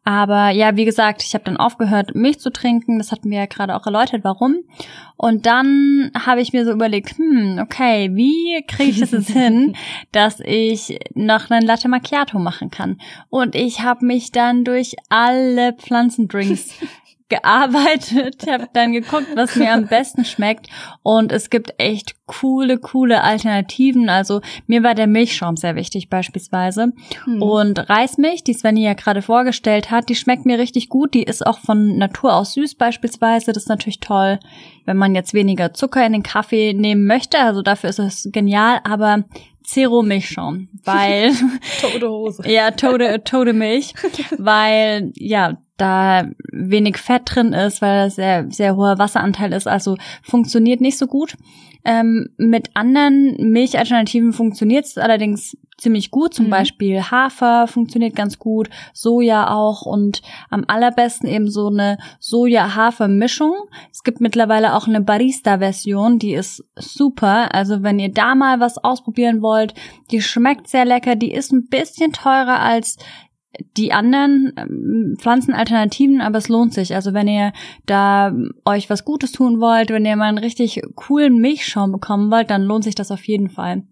Aber 0.04 0.50
ja, 0.50 0.76
wie 0.76 0.84
gesagt, 0.84 1.22
ich 1.22 1.34
habe 1.34 1.44
dann 1.44 1.56
aufgehört, 1.56 2.14
Milch 2.14 2.38
zu 2.38 2.50
trinken. 2.50 2.98
Das 2.98 3.10
hatten 3.10 3.30
wir 3.30 3.38
ja 3.38 3.46
gerade 3.46 3.74
auch 3.74 3.86
erläutert, 3.86 4.22
warum. 4.24 4.58
Und 5.16 5.46
dann 5.46 6.10
habe 6.14 6.40
ich 6.40 6.52
mir 6.52 6.64
so 6.64 6.72
überlegt, 6.72 7.18
hm, 7.18 7.58
okay, 7.62 8.10
wie 8.14 8.62
kriege 8.68 8.90
ich 8.90 9.00
das 9.00 9.10
jetzt 9.12 9.30
hin, 9.30 9.74
dass 10.12 10.40
ich 10.40 10.98
noch 11.14 11.50
einen 11.50 11.66
Latte 11.66 11.88
Macchiato 11.88 12.38
machen 12.38 12.70
kann? 12.70 13.00
Und 13.30 13.54
ich 13.54 13.80
habe 13.80 14.04
mich 14.06 14.30
dann 14.30 14.64
durch 14.64 14.94
alle 15.08 15.72
Pflanzendrinks 15.72 16.74
gearbeitet, 17.28 18.46
habe 18.48 18.68
dann 18.72 18.92
geguckt, 18.92 19.26
was 19.34 19.56
mir 19.56 19.72
am 19.72 19.86
besten 19.86 20.24
schmeckt 20.24 20.68
und 21.02 21.32
es 21.32 21.50
gibt 21.50 21.74
echt 21.78 22.14
coole, 22.26 22.78
coole 22.78 23.22
Alternativen. 23.22 24.08
Also 24.08 24.40
mir 24.66 24.82
war 24.82 24.94
der 24.94 25.08
Milchschaum 25.08 25.56
sehr 25.56 25.74
wichtig 25.74 26.08
beispielsweise 26.08 26.92
hm. 27.24 27.42
und 27.42 27.88
Reismilch, 27.90 28.44
die 28.44 28.54
Svenny 28.54 28.84
ja 28.84 28.94
gerade 28.94 29.22
vorgestellt 29.22 29.90
hat, 29.90 30.08
die 30.08 30.14
schmeckt 30.14 30.46
mir 30.46 30.58
richtig 30.58 30.88
gut. 30.88 31.14
Die 31.14 31.24
ist 31.24 31.44
auch 31.44 31.58
von 31.58 31.98
Natur 31.98 32.34
aus 32.34 32.52
süß 32.54 32.76
beispielsweise. 32.76 33.52
Das 33.52 33.64
ist 33.64 33.68
natürlich 33.68 34.00
toll, 34.00 34.38
wenn 34.84 34.96
man 34.96 35.14
jetzt 35.14 35.34
weniger 35.34 35.74
Zucker 35.74 36.06
in 36.06 36.12
den 36.12 36.22
Kaffee 36.22 36.74
nehmen 36.74 37.06
möchte. 37.06 37.38
Also 37.38 37.62
dafür 37.62 37.90
ist 37.90 37.98
es 37.98 38.28
genial, 38.32 38.80
aber 38.84 39.24
Zero 39.64 40.02
Milchschaum, 40.02 40.68
weil 40.84 41.32
tote 41.80 42.08
Hose. 42.08 42.48
ja, 42.48 42.70
tote 42.70 43.24
tote 43.24 43.52
Milch, 43.52 43.94
weil 44.38 45.10
ja, 45.16 45.58
da 45.76 46.28
wenig 46.52 46.98
Fett 46.98 47.22
drin 47.26 47.52
ist, 47.52 47.82
weil 47.82 48.04
das 48.04 48.16
sehr 48.16 48.46
sehr 48.50 48.76
hoher 48.76 48.98
Wasseranteil 48.98 49.52
ist, 49.52 49.66
also 49.66 49.96
funktioniert 50.22 50.80
nicht 50.80 50.98
so 50.98 51.06
gut. 51.06 51.36
Ähm, 51.84 52.30
mit 52.36 52.70
anderen 52.74 53.36
Milchalternativen 53.52 54.32
funktioniert 54.32 54.86
es 54.86 54.98
allerdings 54.98 55.56
ziemlich 55.78 56.10
gut. 56.10 56.34
Zum 56.34 56.46
mhm. 56.46 56.50
Beispiel 56.50 57.00
Hafer 57.00 57.68
funktioniert 57.68 58.16
ganz 58.16 58.38
gut, 58.38 58.68
Soja 58.92 59.50
auch 59.54 59.82
und 59.82 60.22
am 60.50 60.64
allerbesten 60.66 61.28
eben 61.28 61.48
so 61.48 61.68
eine 61.68 61.98
Soja-Hafer-Mischung. 62.18 63.54
Es 63.92 64.02
gibt 64.02 64.20
mittlerweile 64.20 64.74
auch 64.74 64.88
eine 64.88 65.00
Barista-Version, 65.00 66.18
die 66.18 66.34
ist 66.34 66.64
super. 66.76 67.54
Also 67.54 67.82
wenn 67.82 67.98
ihr 67.98 68.12
da 68.12 68.34
mal 68.34 68.58
was 68.58 68.78
ausprobieren 68.78 69.42
wollt, 69.42 69.74
die 70.10 70.22
schmeckt 70.22 70.68
sehr 70.68 70.84
lecker, 70.84 71.14
die 71.14 71.32
ist 71.32 71.52
ein 71.52 71.68
bisschen 71.68 72.12
teurer 72.12 72.60
als 72.60 72.96
die 73.76 73.92
anderen 73.92 74.52
ähm, 74.56 75.16
Pflanzenalternativen, 75.18 76.20
aber 76.20 76.38
es 76.38 76.48
lohnt 76.48 76.72
sich. 76.72 76.94
Also 76.94 77.14
wenn 77.14 77.28
ihr 77.28 77.52
da 77.86 78.34
euch 78.64 78.90
was 78.90 79.04
Gutes 79.04 79.32
tun 79.32 79.60
wollt, 79.60 79.90
wenn 79.90 80.04
ihr 80.04 80.16
mal 80.16 80.28
einen 80.28 80.38
richtig 80.38 80.82
coolen 80.94 81.38
Milchschaum 81.38 81.92
bekommen 81.92 82.30
wollt, 82.30 82.50
dann 82.50 82.62
lohnt 82.62 82.84
sich 82.84 82.94
das 82.94 83.10
auf 83.10 83.26
jeden 83.26 83.48
Fall. 83.48 83.82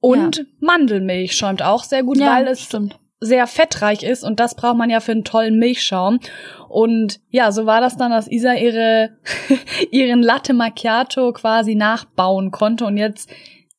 Und 0.00 0.38
ja. 0.38 0.44
Mandelmilch 0.60 1.36
schäumt 1.36 1.62
auch 1.62 1.84
sehr 1.84 2.02
gut, 2.02 2.18
ja, 2.18 2.34
weil 2.34 2.46
es 2.46 2.62
stimmt. 2.62 2.98
sehr 3.20 3.46
fettreich 3.46 4.02
ist 4.02 4.22
und 4.22 4.38
das 4.38 4.54
braucht 4.54 4.76
man 4.76 4.90
ja 4.90 5.00
für 5.00 5.12
einen 5.12 5.24
tollen 5.24 5.58
Milchschaum. 5.58 6.20
Und 6.68 7.20
ja, 7.30 7.50
so 7.50 7.66
war 7.66 7.80
das 7.80 7.96
dann, 7.96 8.10
dass 8.10 8.30
Isa 8.30 8.54
ihre 8.54 9.10
ihren 9.90 10.22
Latte 10.22 10.54
Macchiato 10.54 11.32
quasi 11.32 11.74
nachbauen 11.74 12.50
konnte 12.50 12.84
und 12.84 12.96
jetzt 12.96 13.28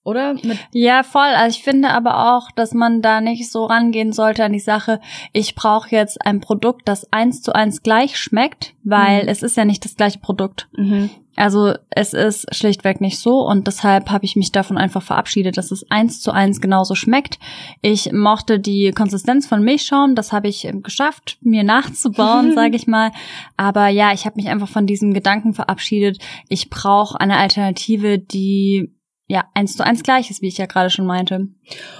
oder? 0.10 0.34
Mit 0.34 0.58
ja, 0.74 1.04
voll. 1.04 1.22
Also 1.22 1.58
ich 1.58 1.64
finde 1.64 1.90
aber 1.90 2.36
auch, 2.36 2.52
dass 2.52 2.74
man 2.74 3.02
da 3.02 3.22
nicht 3.22 3.52
so 3.52 3.66
rangehen 3.66 4.12
sollte 4.12 4.44
an 4.44 4.54
die 4.54 4.60
Sache, 4.60 5.00
ich 5.34 5.56
brauche 5.56 5.90
jetzt 5.92 6.26
ein 6.26 6.42
Produkt, 6.42 6.88
das 6.88 7.12
eins 7.14 7.42
zu 7.42 7.54
eins 7.54 7.84
gleich 7.84 8.18
schmeckt, 8.18 8.74
weil 8.84 9.24
mhm. 9.24 9.30
es 9.30 9.44
ist 9.44 9.58
ja 9.58 9.66
nicht 9.66 9.86
das 9.86 9.96
gleiche 9.96 10.20
Produkt. 10.20 10.68
Mhm. 10.76 11.10
Also 11.40 11.74
es 11.90 12.14
ist 12.14 12.54
schlichtweg 12.54 13.00
nicht 13.00 13.18
so 13.18 13.48
und 13.48 13.66
deshalb 13.66 14.10
habe 14.10 14.26
ich 14.26 14.36
mich 14.36 14.52
davon 14.52 14.78
einfach 14.78 15.02
verabschiedet, 15.02 15.58
dass 15.58 15.72
es 15.72 15.90
eins 15.90 16.20
zu 16.20 16.32
eins 16.32 16.60
genauso 16.60 16.96
schmeckt. 16.96 17.40
Ich 17.82 18.12
mochte 18.12 18.60
die 18.60 18.92
Konsistenz 18.92 19.48
von 19.48 19.64
Milchschaum, 19.64 20.16
das 20.16 20.34
habe 20.34 20.50
ich 20.50 20.68
geschafft, 20.84 21.38
mir 21.42 21.64
nachzubauen, 21.64 22.54
sage 22.56 22.76
ich 22.76 22.88
mal. 22.88 23.12
Aber 23.56 23.88
ja, 23.88 24.12
ich 24.12 24.26
habe 24.26 24.36
mich 24.36 24.50
einfach 24.50 24.68
von 24.68 24.86
diesem 24.86 25.14
Gedanken 25.14 25.54
verabschiedet. 25.54 26.20
Ich 26.50 26.70
brauche 26.70 27.22
eine 27.22 27.38
Alternative, 27.38 28.20
die 28.20 28.92
ja, 29.32 29.46
eins 29.54 29.78
zu 29.78 29.86
eins 29.86 30.02
gleiches, 30.02 30.42
wie 30.42 30.48
ich 30.48 30.58
ja 30.58 30.66
gerade 30.66 30.90
schon 30.90 31.06
meinte. 31.06 31.50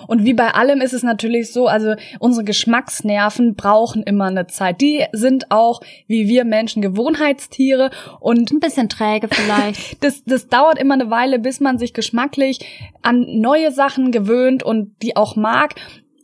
Und 0.08 0.26
wie 0.26 0.34
bei 0.34 0.56
allem 0.56 0.82
ist 0.82 0.94
es 0.94 1.04
natürlich 1.04 1.54
so, 1.54 1.68
also 1.68 1.94
unsere 2.18 2.44
Geschmacksnerven 2.44 3.56
brauchen 3.56 4.02
immer 4.02 4.26
eine 4.26 4.48
Zeit. 4.48 4.82
Die 4.82 5.06
sind 5.12 5.52
auch, 5.52 5.80
wie 6.08 6.28
wir 6.28 6.44
Menschen, 6.44 6.82
Gewohnheitstiere 6.82 7.92
und 8.20 8.52
ein 8.52 8.60
bisschen 8.60 8.90
träge 8.90 9.28
vielleicht. 9.30 10.04
das, 10.04 10.24
das 10.26 10.48
dauert 10.48 10.80
immer 10.80 10.96
eine 10.96 11.12
Weile, 11.12 11.38
bis 11.38 11.60
man 11.60 11.78
sich 11.78 11.94
geschmacklich 11.94 12.66
an 13.04 13.28
neue 13.30 13.72
Sachen 13.72 14.12
gewöhnt 14.12 14.64
und 14.64 14.96
die 15.04 15.16
auch 15.16 15.36
mag. 15.36 15.76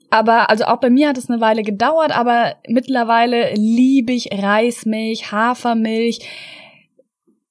Aber 0.10 0.50
also 0.50 0.64
auch 0.66 0.80
bei 0.80 0.90
mir 0.90 1.10
hat 1.10 1.20
es 1.20 1.30
eine 1.30 1.40
Weile 1.40 1.62
gedauert, 1.62 2.18
aber 2.18 2.56
mittlerweile 2.68 3.54
liebe 3.54 4.12
ich 4.12 4.30
Reismilch, 4.32 5.32
Hafermilch. 5.32 6.28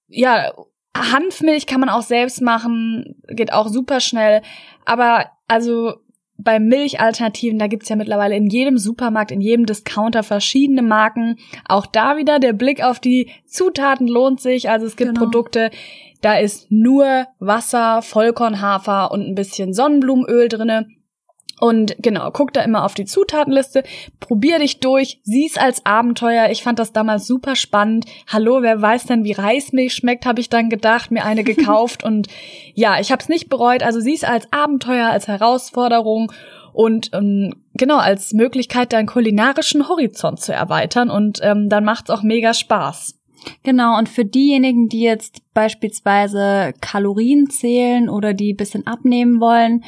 Ja, 0.08 0.52
Hanfmilch 0.96 1.66
kann 1.66 1.80
man 1.80 1.88
auch 1.88 2.02
selbst 2.02 2.40
machen, 2.40 3.16
geht 3.28 3.52
auch 3.52 3.68
super 3.68 4.00
schnell. 4.00 4.42
Aber 4.84 5.26
also 5.48 5.94
bei 6.36 6.58
Milchalternativen, 6.58 7.58
da 7.58 7.66
gibt's 7.66 7.88
ja 7.88 7.96
mittlerweile 7.96 8.36
in 8.36 8.48
jedem 8.48 8.78
Supermarkt, 8.78 9.30
in 9.30 9.40
jedem 9.40 9.66
Discounter 9.66 10.22
verschiedene 10.22 10.82
Marken. 10.82 11.38
Auch 11.66 11.86
da 11.86 12.16
wieder 12.16 12.38
der 12.38 12.52
Blick 12.52 12.82
auf 12.82 13.00
die 13.00 13.30
Zutaten 13.46 14.08
lohnt 14.08 14.40
sich. 14.40 14.68
Also 14.68 14.86
es 14.86 14.96
gibt 14.96 15.14
genau. 15.14 15.24
Produkte, 15.24 15.70
da 16.22 16.38
ist 16.38 16.70
nur 16.70 17.26
Wasser, 17.38 18.02
Vollkornhafer 18.02 19.10
und 19.10 19.22
ein 19.22 19.34
bisschen 19.34 19.72
Sonnenblumenöl 19.74 20.48
drinne. 20.48 20.88
Und 21.60 21.94
genau, 21.98 22.30
guck 22.32 22.52
da 22.52 22.62
immer 22.62 22.84
auf 22.84 22.94
die 22.94 23.04
Zutatenliste, 23.04 23.84
probier 24.20 24.58
dich 24.58 24.80
durch, 24.80 25.20
sieh's 25.22 25.56
als 25.56 25.86
Abenteuer. 25.86 26.50
Ich 26.50 26.62
fand 26.62 26.78
das 26.78 26.92
damals 26.92 27.26
super 27.26 27.54
spannend. 27.54 28.06
Hallo, 28.26 28.62
wer 28.62 28.80
weiß 28.80 29.06
denn, 29.06 29.24
wie 29.24 29.32
Reismilch 29.32 29.94
schmeckt, 29.94 30.26
habe 30.26 30.40
ich 30.40 30.48
dann 30.48 30.68
gedacht, 30.68 31.10
mir 31.10 31.24
eine 31.24 31.44
gekauft 31.44 32.02
und 32.04 32.28
ja, 32.74 32.98
ich 33.00 33.12
habe 33.12 33.22
es 33.22 33.28
nicht 33.28 33.48
bereut. 33.48 33.82
Also 33.82 34.00
sieh's 34.00 34.24
als 34.24 34.52
Abenteuer, 34.52 35.08
als 35.08 35.28
Herausforderung 35.28 36.32
und 36.72 37.10
ähm, 37.12 37.54
genau 37.74 37.98
als 37.98 38.32
Möglichkeit, 38.32 38.92
deinen 38.92 39.06
kulinarischen 39.06 39.88
Horizont 39.88 40.40
zu 40.40 40.52
erweitern 40.52 41.08
und 41.08 41.38
ähm, 41.42 41.68
dann 41.68 41.84
macht's 41.84 42.10
auch 42.10 42.22
mega 42.22 42.52
Spaß. 42.52 43.14
Genau, 43.62 43.98
und 43.98 44.08
für 44.08 44.24
diejenigen, 44.24 44.88
die 44.88 45.02
jetzt 45.02 45.42
beispielsweise 45.52 46.72
Kalorien 46.80 47.48
zählen 47.50 48.08
oder 48.08 48.32
die 48.34 48.54
bisschen 48.54 48.86
abnehmen 48.86 49.40
wollen, 49.40 49.84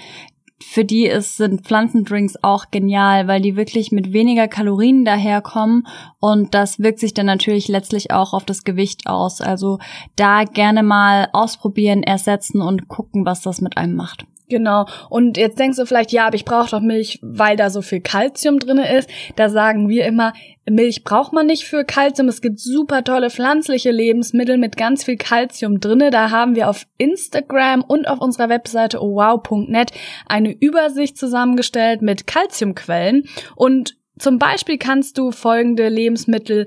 für 0.60 0.84
die 0.84 1.06
ist, 1.06 1.36
sind 1.36 1.66
Pflanzendrinks 1.66 2.36
auch 2.42 2.70
genial, 2.70 3.28
weil 3.28 3.42
die 3.42 3.56
wirklich 3.56 3.92
mit 3.92 4.12
weniger 4.12 4.48
Kalorien 4.48 5.04
daherkommen 5.04 5.86
und 6.18 6.54
das 6.54 6.78
wirkt 6.78 6.98
sich 6.98 7.12
dann 7.12 7.26
natürlich 7.26 7.68
letztlich 7.68 8.10
auch 8.10 8.32
auf 8.32 8.44
das 8.44 8.64
Gewicht 8.64 9.06
aus. 9.06 9.40
Also 9.40 9.78
da 10.16 10.44
gerne 10.44 10.82
mal 10.82 11.28
ausprobieren, 11.32 12.02
ersetzen 12.02 12.62
und 12.62 12.88
gucken, 12.88 13.26
was 13.26 13.42
das 13.42 13.60
mit 13.60 13.76
einem 13.76 13.96
macht. 13.96 14.26
Genau. 14.48 14.86
Und 15.10 15.36
jetzt 15.36 15.58
denkst 15.58 15.76
du 15.76 15.86
vielleicht, 15.86 16.12
ja, 16.12 16.26
aber 16.26 16.36
ich 16.36 16.44
brauche 16.44 16.70
doch 16.70 16.80
Milch, 16.80 17.18
weil 17.20 17.56
da 17.56 17.68
so 17.68 17.82
viel 17.82 18.00
Kalzium 18.00 18.60
drinne 18.60 18.96
ist. 18.96 19.10
Da 19.34 19.48
sagen 19.48 19.88
wir 19.88 20.06
immer, 20.06 20.34
Milch 20.68 21.02
braucht 21.02 21.32
man 21.32 21.46
nicht 21.46 21.64
für 21.64 21.84
Kalzium. 21.84 22.28
Es 22.28 22.40
gibt 22.40 22.60
super 22.60 23.02
tolle 23.02 23.30
pflanzliche 23.30 23.90
Lebensmittel 23.90 24.56
mit 24.56 24.76
ganz 24.76 25.04
viel 25.04 25.16
Kalzium 25.16 25.80
drinne. 25.80 26.10
Da 26.10 26.30
haben 26.30 26.54
wir 26.54 26.68
auf 26.68 26.86
Instagram 26.96 27.82
und 27.82 28.06
auf 28.08 28.20
unserer 28.20 28.48
Webseite 28.48 29.00
wow.net 29.00 29.90
eine 30.28 30.52
Übersicht 30.52 31.18
zusammengestellt 31.18 32.02
mit 32.02 32.28
Kalziumquellen. 32.28 33.28
Und 33.56 33.96
zum 34.18 34.38
Beispiel 34.38 34.78
kannst 34.78 35.18
du 35.18 35.32
folgende 35.32 35.88
Lebensmittel 35.88 36.66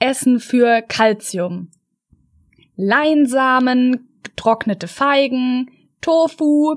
essen 0.00 0.40
für 0.40 0.82
Kalzium. 0.82 1.70
Leinsamen, 2.76 4.08
getrocknete 4.22 4.88
Feigen, 4.88 5.70
Tofu, 6.00 6.76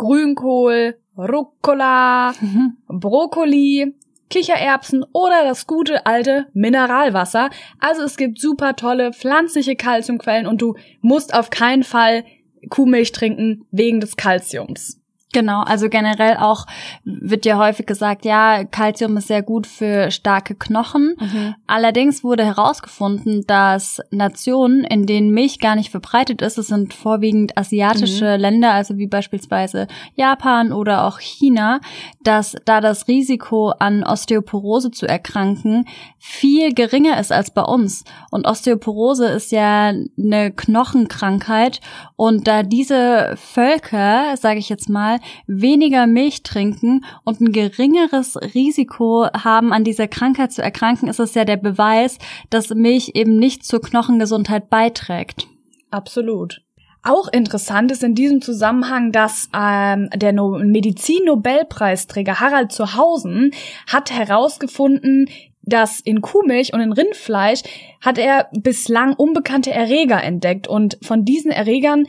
Grünkohl, 0.00 0.96
Rucola, 1.16 2.32
mhm. 2.40 2.78
Brokkoli, 2.88 3.94
Kichererbsen 4.30 5.04
oder 5.12 5.44
das 5.44 5.66
gute 5.66 6.06
alte 6.06 6.46
Mineralwasser. 6.54 7.50
Also 7.78 8.02
es 8.02 8.16
gibt 8.16 8.40
super 8.40 8.76
tolle 8.76 9.12
pflanzliche 9.12 9.76
Kalziumquellen 9.76 10.46
und 10.46 10.62
du 10.62 10.74
musst 11.02 11.34
auf 11.34 11.50
keinen 11.50 11.82
Fall 11.82 12.24
Kuhmilch 12.70 13.12
trinken 13.12 13.66
wegen 13.70 14.00
des 14.00 14.16
Kalziums. 14.16 14.99
Genau, 15.32 15.62
also 15.62 15.88
generell 15.88 16.36
auch 16.38 16.66
wird 17.04 17.46
ja 17.46 17.56
häufig 17.56 17.86
gesagt, 17.86 18.24
ja, 18.24 18.64
Calcium 18.64 19.16
ist 19.16 19.28
sehr 19.28 19.42
gut 19.42 19.68
für 19.68 20.10
starke 20.10 20.56
Knochen. 20.56 21.14
Mhm. 21.20 21.54
Allerdings 21.68 22.24
wurde 22.24 22.44
herausgefunden, 22.44 23.44
dass 23.46 24.00
Nationen, 24.10 24.82
in 24.82 25.06
denen 25.06 25.30
Milch 25.30 25.60
gar 25.60 25.76
nicht 25.76 25.90
verbreitet 25.90 26.42
ist, 26.42 26.58
es 26.58 26.66
sind 26.66 26.94
vorwiegend 26.94 27.56
asiatische 27.56 28.34
mhm. 28.34 28.40
Länder, 28.40 28.72
also 28.72 28.98
wie 28.98 29.06
beispielsweise 29.06 29.86
Japan 30.16 30.72
oder 30.72 31.04
auch 31.04 31.20
China, 31.20 31.80
dass 32.24 32.56
da 32.64 32.80
das 32.80 33.06
Risiko 33.06 33.70
an 33.78 34.02
Osteoporose 34.02 34.90
zu 34.90 35.06
erkranken 35.06 35.84
viel 36.18 36.74
geringer 36.74 37.20
ist 37.20 37.30
als 37.30 37.52
bei 37.52 37.62
uns. 37.62 38.02
Und 38.32 38.46
Osteoporose 38.48 39.26
ist 39.26 39.52
ja 39.52 39.92
eine 40.18 40.50
Knochenkrankheit 40.50 41.80
und 42.16 42.48
da 42.48 42.64
diese 42.64 43.34
Völker, 43.36 44.36
sage 44.36 44.58
ich 44.58 44.68
jetzt 44.68 44.88
mal, 44.88 45.19
weniger 45.46 46.06
Milch 46.06 46.42
trinken 46.42 47.04
und 47.24 47.40
ein 47.40 47.52
geringeres 47.52 48.36
Risiko 48.54 49.26
haben, 49.32 49.72
an 49.72 49.84
dieser 49.84 50.08
Krankheit 50.08 50.52
zu 50.52 50.62
erkranken, 50.62 51.08
ist 51.08 51.20
es 51.20 51.34
ja 51.34 51.44
der 51.44 51.56
Beweis, 51.56 52.18
dass 52.50 52.70
Milch 52.70 53.12
eben 53.14 53.36
nicht 53.36 53.64
zur 53.64 53.80
Knochengesundheit 53.80 54.70
beiträgt. 54.70 55.46
Absolut. 55.90 56.62
Auch 57.02 57.28
interessant 57.32 57.90
ist 57.92 58.02
in 58.02 58.14
diesem 58.14 58.42
Zusammenhang, 58.42 59.10
dass 59.10 59.48
ähm, 59.54 60.10
der 60.14 60.32
no 60.32 60.58
Medizin-Nobelpreisträger 60.58 62.40
Harald 62.40 62.72
Zuhausen 62.72 63.52
hat 63.86 64.10
herausgefunden, 64.10 65.26
dass 65.62 66.00
in 66.00 66.20
Kuhmilch 66.20 66.74
und 66.74 66.80
in 66.80 66.92
Rindfleisch 66.92 67.62
hat 68.00 68.18
er 68.18 68.48
bislang 68.52 69.14
unbekannte 69.14 69.70
Erreger 69.70 70.22
entdeckt 70.22 70.68
und 70.68 70.98
von 71.02 71.24
diesen 71.24 71.50
Erregern 71.50 72.06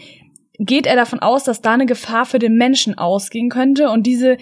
geht 0.65 0.85
er 0.85 0.95
davon 0.95 1.19
aus, 1.19 1.43
dass 1.43 1.61
da 1.61 1.73
eine 1.73 1.87
Gefahr 1.87 2.25
für 2.25 2.37
den 2.37 2.55
Menschen 2.55 2.97
ausgehen 2.97 3.49
könnte 3.49 3.89
und 3.89 4.05
diese 4.05 4.37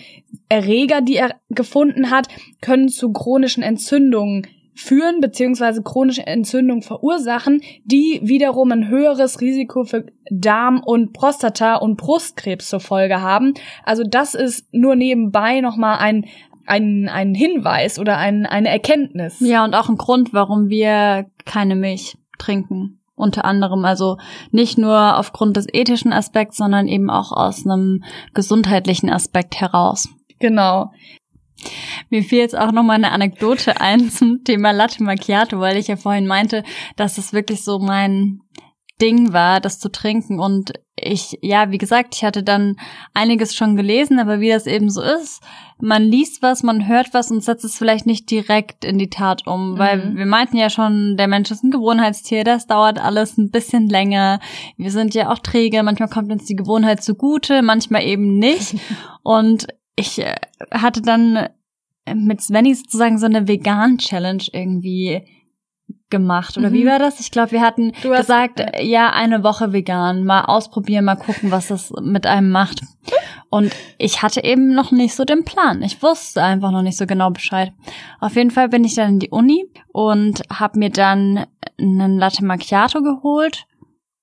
Erreger, 0.49 1.01
die 1.01 1.15
er 1.15 1.35
gefunden 1.49 2.09
hat, 2.09 2.27
können 2.61 2.89
zu 2.89 3.13
chronischen 3.13 3.63
Entzündungen 3.63 4.45
führen 4.75 5.19
beziehungsweise 5.19 5.83
chronische 5.83 6.25
Entzündungen 6.25 6.83
verursachen, 6.83 7.61
die 7.83 8.21
wiederum 8.23 8.71
ein 8.71 8.87
höheres 8.87 9.41
Risiko 9.41 9.83
für 9.83 10.05
Darm- 10.29 10.81
und 10.85 11.11
Prostata- 11.11 11.75
und 11.75 11.97
Brustkrebs 11.97 12.69
zur 12.69 12.79
Folge 12.79 13.21
haben. 13.21 13.53
Also 13.83 14.03
das 14.03 14.35
ist 14.35 14.73
nur 14.73 14.95
nebenbei 14.95 15.59
nochmal 15.59 15.97
ein, 15.99 16.25
ein, 16.65 17.09
ein 17.09 17.35
Hinweis 17.35 17.99
oder 17.99 18.17
ein, 18.17 18.45
eine 18.45 18.69
Erkenntnis. 18.69 19.41
Ja, 19.41 19.65
und 19.65 19.73
auch 19.73 19.89
ein 19.89 19.97
Grund, 19.97 20.33
warum 20.33 20.69
wir 20.69 21.25
keine 21.45 21.75
Milch 21.75 22.17
trinken 22.37 22.98
unter 23.19 23.45
anderem. 23.45 23.85
Also 23.85 24.17
nicht 24.51 24.77
nur 24.77 25.17
aufgrund 25.17 25.57
des 25.57 25.67
ethischen 25.71 26.13
Aspekts, 26.13 26.57
sondern 26.57 26.87
eben 26.87 27.09
auch 27.09 27.31
aus 27.31 27.65
einem 27.65 28.03
gesundheitlichen 28.33 29.09
Aspekt 29.09 29.59
heraus. 29.59 30.09
Genau. 30.39 30.91
Mir 32.09 32.23
fiel 32.23 32.39
jetzt 32.39 32.57
auch 32.57 32.71
noch 32.71 32.83
mal 32.83 32.93
eine 32.93 33.11
Anekdote 33.11 33.81
ein 33.81 34.09
zum 34.09 34.43
Thema 34.43 34.71
Latte 34.71 35.03
Macchiato, 35.03 35.59
weil 35.59 35.77
ich 35.77 35.87
ja 35.87 35.97
vorhin 35.97 36.25
meinte, 36.25 36.63
dass 36.95 37.17
es 37.17 37.33
wirklich 37.33 37.63
so 37.63 37.79
mein 37.79 38.39
Ding 39.01 39.33
war, 39.33 39.59
das 39.59 39.79
zu 39.79 39.89
trinken. 39.89 40.39
Und 40.39 40.73
ich, 40.95 41.37
ja, 41.41 41.71
wie 41.71 41.77
gesagt, 41.77 42.15
ich 42.15 42.23
hatte 42.23 42.43
dann 42.43 42.75
einiges 43.13 43.55
schon 43.55 43.75
gelesen, 43.75 44.19
aber 44.19 44.39
wie 44.39 44.49
das 44.49 44.67
eben 44.67 44.89
so 44.89 45.01
ist, 45.01 45.41
man 45.79 46.03
liest 46.03 46.41
was, 46.41 46.63
man 46.63 46.87
hört 46.87 47.13
was 47.13 47.31
und 47.31 47.43
setzt 47.43 47.63
es 47.63 47.77
vielleicht 47.77 48.05
nicht 48.05 48.29
direkt 48.29 48.83
in 48.83 48.97
die 48.97 49.09
Tat 49.09 49.47
um, 49.47 49.73
mhm. 49.73 49.77
weil 49.77 50.15
wir 50.15 50.25
meinten 50.25 50.57
ja 50.57 50.69
schon, 50.69 51.15
der 51.15 51.27
Mensch 51.27 51.51
ist 51.51 51.63
ein 51.63 51.71
Gewohnheitstier, 51.71 52.43
das 52.43 52.67
dauert 52.67 52.99
alles 52.99 53.37
ein 53.37 53.51
bisschen 53.51 53.87
länger. 53.87 54.39
Wir 54.77 54.91
sind 54.91 55.13
ja 55.13 55.31
auch 55.31 55.39
träge, 55.39 55.81
manchmal 55.83 56.09
kommt 56.09 56.31
uns 56.31 56.45
die 56.45 56.55
Gewohnheit 56.55 57.01
zugute, 57.01 57.61
manchmal 57.61 58.03
eben 58.03 58.37
nicht. 58.37 58.75
und 59.23 59.67
ich 59.95 60.19
äh, 60.19 60.35
hatte 60.71 61.01
dann 61.01 61.47
mit 62.13 62.41
Svenny 62.41 62.73
sozusagen 62.73 63.17
so 63.17 63.25
eine 63.25 63.47
Vegan-Challenge 63.47 64.43
irgendwie 64.51 65.23
gemacht. 66.09 66.57
Oder 66.57 66.69
mhm. 66.69 66.73
wie 66.73 66.85
war 66.85 66.99
das? 66.99 67.19
Ich 67.19 67.31
glaube, 67.31 67.51
wir 67.51 67.61
hatten 67.61 67.91
gesagt, 68.01 68.59
äh, 68.59 68.83
ja, 68.83 69.11
eine 69.11 69.43
Woche 69.43 69.73
vegan, 69.73 70.23
mal 70.23 70.45
ausprobieren, 70.45 71.05
mal 71.05 71.15
gucken, 71.15 71.51
was 71.51 71.67
das 71.67 71.91
mit 72.01 72.25
einem 72.25 72.51
macht. 72.51 72.81
Und 73.49 73.73
ich 73.97 74.21
hatte 74.21 74.43
eben 74.43 74.73
noch 74.73 74.91
nicht 74.91 75.15
so 75.15 75.25
den 75.25 75.43
Plan. 75.43 75.81
Ich 75.81 76.01
wusste 76.03 76.43
einfach 76.43 76.71
noch 76.71 76.81
nicht 76.83 76.97
so 76.97 77.05
genau 77.05 77.31
Bescheid. 77.31 77.73
Auf 78.19 78.35
jeden 78.35 78.51
Fall 78.51 78.69
bin 78.69 78.83
ich 78.83 78.95
dann 78.95 79.13
in 79.13 79.19
die 79.19 79.29
Uni 79.29 79.65
und 79.91 80.43
habe 80.53 80.79
mir 80.79 80.89
dann 80.89 81.45
einen 81.79 82.17
Latte 82.17 82.45
Macchiato 82.45 83.01
geholt 83.01 83.65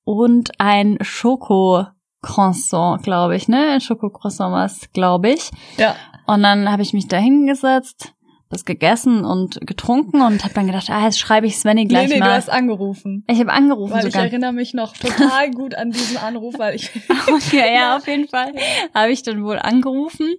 und 0.05 0.53
ein 0.61 0.99
Schoko 1.01 1.87
Croissant, 2.23 3.03
glaube 3.03 3.37
ich, 3.37 3.47
ne? 3.47 3.73
Ein 3.75 3.81
Schokocroissant 3.81 4.53
war 4.53 4.65
es, 4.65 4.91
glaube 4.93 5.31
ich. 5.31 5.51
Ja. 5.77 5.95
Und 6.27 6.43
dann 6.43 6.71
habe 6.71 6.83
ich 6.83 6.93
mich 6.93 7.07
da 7.07 7.19
hingesetzt, 7.19 8.15
das 8.57 8.65
gegessen 8.65 9.25
und 9.25 9.61
getrunken 9.67 10.23
und 10.23 10.43
habe 10.45 10.55
dann 10.55 10.67
gedacht, 10.67 10.89
ah, 10.91 11.05
jetzt 11.05 11.19
schreibe 11.19 11.47
ich 11.47 11.59
Svenny 11.59 11.85
gleich 11.85 12.09
nee, 12.09 12.15
nee, 12.15 12.21
mal. 12.21 12.27
du 12.27 12.33
hast 12.33 12.49
angerufen. 12.49 13.25
Ich 13.29 13.39
habe 13.39 13.53
angerufen 13.53 13.93
weil 13.93 14.03
sogar. 14.03 14.25
Ich 14.25 14.33
erinnere 14.33 14.53
mich 14.53 14.75
noch 14.75 14.97
total 14.97 15.51
gut 15.51 15.75
an 15.75 15.91
diesen 15.91 16.17
Anruf, 16.17 16.59
weil 16.59 16.75
ich. 16.75 16.91
okay, 17.29 17.75
ja, 17.75 17.97
auf 17.97 18.07
jeden 18.07 18.29
Fall 18.29 18.53
habe 18.95 19.13
ich 19.13 19.23
dann 19.23 19.45
wohl 19.45 19.59
angerufen. 19.59 20.35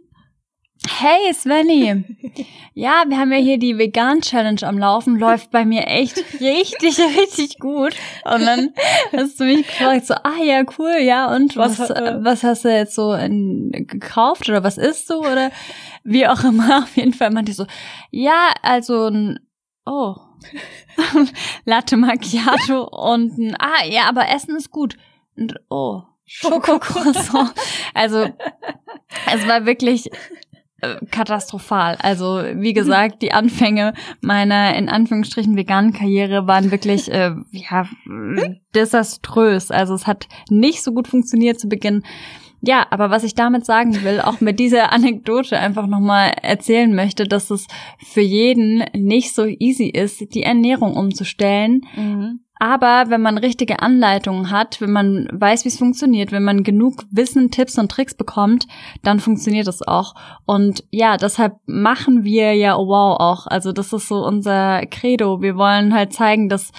Hey 0.85 1.33
Svenny, 1.33 2.03
ja, 2.73 3.03
wir 3.07 3.17
haben 3.17 3.31
ja 3.31 3.39
hier 3.39 3.57
die 3.57 3.77
Vegan 3.77 4.21
Challenge 4.21 4.61
am 4.63 4.77
Laufen, 4.77 5.17
läuft 5.17 5.49
bei 5.49 5.65
mir 5.65 5.87
echt 5.87 6.17
richtig, 6.39 6.99
richtig 7.17 7.57
gut. 7.59 7.95
Und 8.23 8.41
dann 8.45 8.73
hast 9.15 9.39
du 9.39 9.45
mich 9.45 9.65
gefragt, 9.65 10.05
so, 10.05 10.13
ah 10.13 10.41
ja, 10.43 10.63
cool, 10.77 10.97
ja, 10.99 11.33
und 11.35 11.57
was, 11.57 11.79
was, 11.79 11.89
äh, 11.89 12.17
was 12.19 12.43
hast 12.43 12.65
du 12.65 12.69
jetzt 12.69 12.93
so 12.93 13.13
in, 13.13 13.71
gekauft 13.71 14.47
oder 14.49 14.63
was 14.63 14.77
isst 14.77 15.09
du? 15.09 15.15
Oder 15.15 15.51
wie 16.03 16.27
auch 16.27 16.43
immer, 16.43 16.77
auf 16.83 16.95
jeden 16.95 17.13
Fall 17.13 17.31
meinte 17.31 17.51
ich 17.51 17.57
so, 17.57 17.65
ja, 18.11 18.53
also 18.61 19.07
ein, 19.07 19.39
oh, 19.85 20.15
Latte 21.65 21.97
Macchiato 21.97 22.83
und 22.83 23.37
ein, 23.37 23.55
ah, 23.57 23.83
ja, 23.85 24.03
aber 24.03 24.29
Essen 24.29 24.55
ist 24.55 24.69
gut. 24.69 24.95
Und, 25.35 25.55
oh, 25.69 26.03
Schokocroissant. 26.25 27.53
also, 27.93 28.27
es 29.31 29.47
war 29.47 29.65
wirklich 29.65 30.09
katastrophal. 31.11 31.97
Also, 32.01 32.43
wie 32.53 32.73
gesagt, 32.73 33.21
die 33.21 33.31
Anfänge 33.31 33.93
meiner 34.21 34.75
in 34.75 34.89
Anführungsstrichen 34.89 35.57
veganen 35.57 35.93
Karriere 35.93 36.47
waren 36.47 36.71
wirklich, 36.71 37.11
äh, 37.11 37.31
ja, 37.51 37.87
desaströs. 38.75 39.71
Also, 39.71 39.95
es 39.95 40.05
hat 40.05 40.27
nicht 40.49 40.83
so 40.83 40.93
gut 40.93 41.07
funktioniert 41.07 41.59
zu 41.59 41.67
Beginn. 41.67 42.03
Ja, 42.61 42.87
aber 42.89 43.09
was 43.11 43.23
ich 43.23 43.35
damit 43.35 43.65
sagen 43.65 44.03
will, 44.03 44.19
auch 44.19 44.41
mit 44.41 44.59
dieser 44.59 44.91
Anekdote 44.93 45.57
einfach 45.57 45.87
nochmal 45.87 46.33
erzählen 46.41 46.93
möchte, 46.93 47.25
dass 47.25 47.49
es 47.49 47.67
für 47.99 48.21
jeden 48.21 48.83
nicht 48.93 49.33
so 49.33 49.45
easy 49.45 49.87
ist, 49.87 50.33
die 50.33 50.43
Ernährung 50.43 50.95
umzustellen. 50.95 51.81
Mhm. 51.95 52.39
Aber 52.59 53.05
wenn 53.09 53.21
man 53.21 53.37
richtige 53.37 53.81
Anleitungen 53.81 54.51
hat, 54.51 54.81
wenn 54.81 54.91
man 54.91 55.27
weiß, 55.31 55.65
wie 55.65 55.69
es 55.69 55.77
funktioniert, 55.77 56.31
wenn 56.31 56.43
man 56.43 56.63
genug 56.63 57.03
Wissen, 57.11 57.51
Tipps 57.51 57.77
und 57.77 57.91
Tricks 57.91 58.15
bekommt, 58.15 58.67
dann 59.03 59.19
funktioniert 59.19 59.67
es 59.67 59.87
auch. 59.87 60.15
Und 60.45 60.83
ja, 60.91 61.17
deshalb 61.17 61.55
machen 61.65 62.23
wir 62.23 62.53
ja 62.53 62.75
wow 62.75 63.19
auch. 63.19 63.47
Also 63.47 63.71
das 63.71 63.93
ist 63.93 64.07
so 64.07 64.25
unser 64.25 64.85
Credo. 64.87 65.41
Wir 65.41 65.55
wollen 65.55 65.93
halt 65.93 66.13
zeigen, 66.13 66.49
dass 66.49 66.71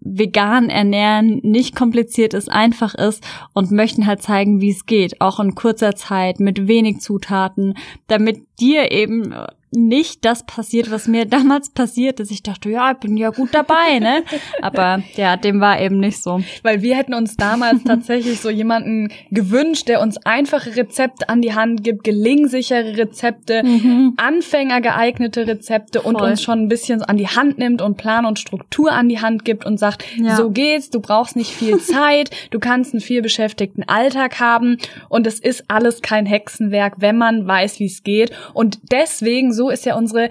vegan 0.00 0.70
ernähren 0.70 1.40
nicht 1.42 1.76
kompliziert 1.76 2.34
ist, 2.34 2.50
einfach 2.50 2.94
ist 2.94 3.22
und 3.52 3.70
möchten 3.70 4.06
halt 4.06 4.22
zeigen, 4.22 4.60
wie 4.60 4.70
es 4.70 4.86
geht, 4.86 5.20
auch 5.20 5.40
in 5.40 5.54
kurzer 5.54 5.94
Zeit 5.94 6.40
mit 6.40 6.66
wenig 6.66 7.00
Zutaten, 7.00 7.74
damit 8.06 8.42
dir 8.58 8.92
eben 8.92 9.34
nicht 9.72 10.24
das 10.24 10.44
passiert, 10.44 10.90
was 10.90 11.06
mir 11.06 11.24
damals 11.26 11.70
passiert 11.70 12.20
ist. 12.20 12.30
Ich 12.30 12.42
dachte, 12.42 12.70
ja, 12.70 12.92
ich 12.92 12.98
bin 12.98 13.16
ja 13.16 13.30
gut 13.30 13.50
dabei, 13.52 13.98
ne? 13.98 14.22
Aber 14.60 15.02
ja, 15.14 15.36
dem 15.36 15.60
war 15.60 15.80
eben 15.80 15.98
nicht 15.98 16.22
so. 16.22 16.40
Weil 16.62 16.82
wir 16.82 16.96
hätten 16.96 17.14
uns 17.14 17.36
damals 17.36 17.84
tatsächlich 17.84 18.40
so 18.40 18.50
jemanden 18.50 19.10
gewünscht, 19.30 19.88
der 19.88 20.00
uns 20.00 20.18
einfache 20.24 20.76
Rezepte 20.76 21.28
an 21.28 21.42
die 21.42 21.54
Hand 21.54 21.84
gibt, 21.84 22.04
gelingsichere 22.04 22.96
Rezepte, 22.96 23.62
mhm. 23.64 24.14
Anfänger 24.16 24.80
geeignete 24.80 25.46
Rezepte 25.46 26.00
Voll. 26.00 26.14
und 26.14 26.20
uns 26.20 26.42
schon 26.42 26.60
ein 26.60 26.68
bisschen 26.68 27.02
an 27.02 27.16
die 27.16 27.28
Hand 27.28 27.58
nimmt 27.58 27.82
und 27.82 27.96
Plan 27.96 28.26
und 28.26 28.38
Struktur 28.38 28.92
an 28.92 29.08
die 29.08 29.20
Hand 29.20 29.44
gibt 29.44 29.64
und 29.64 29.78
sagt, 29.78 30.04
ja. 30.16 30.36
so 30.36 30.50
geht's, 30.50 30.90
du 30.90 31.00
brauchst 31.00 31.36
nicht 31.36 31.52
viel 31.52 31.78
Zeit, 31.80 32.30
du 32.50 32.58
kannst 32.58 32.92
einen 32.92 33.00
viel 33.00 33.22
beschäftigten 33.22 33.84
Alltag 33.84 34.40
haben 34.40 34.78
und 35.08 35.26
es 35.26 35.38
ist 35.38 35.64
alles 35.68 36.02
kein 36.02 36.26
Hexenwerk, 36.26 36.94
wenn 36.98 37.16
man 37.16 37.46
weiß, 37.46 37.78
wie 37.78 37.86
es 37.86 38.02
geht. 38.02 38.32
Und 38.52 38.80
deswegen 38.90 39.52
so 39.52 39.59
ist 39.68 39.84
ja 39.84 39.96
unsere 39.96 40.30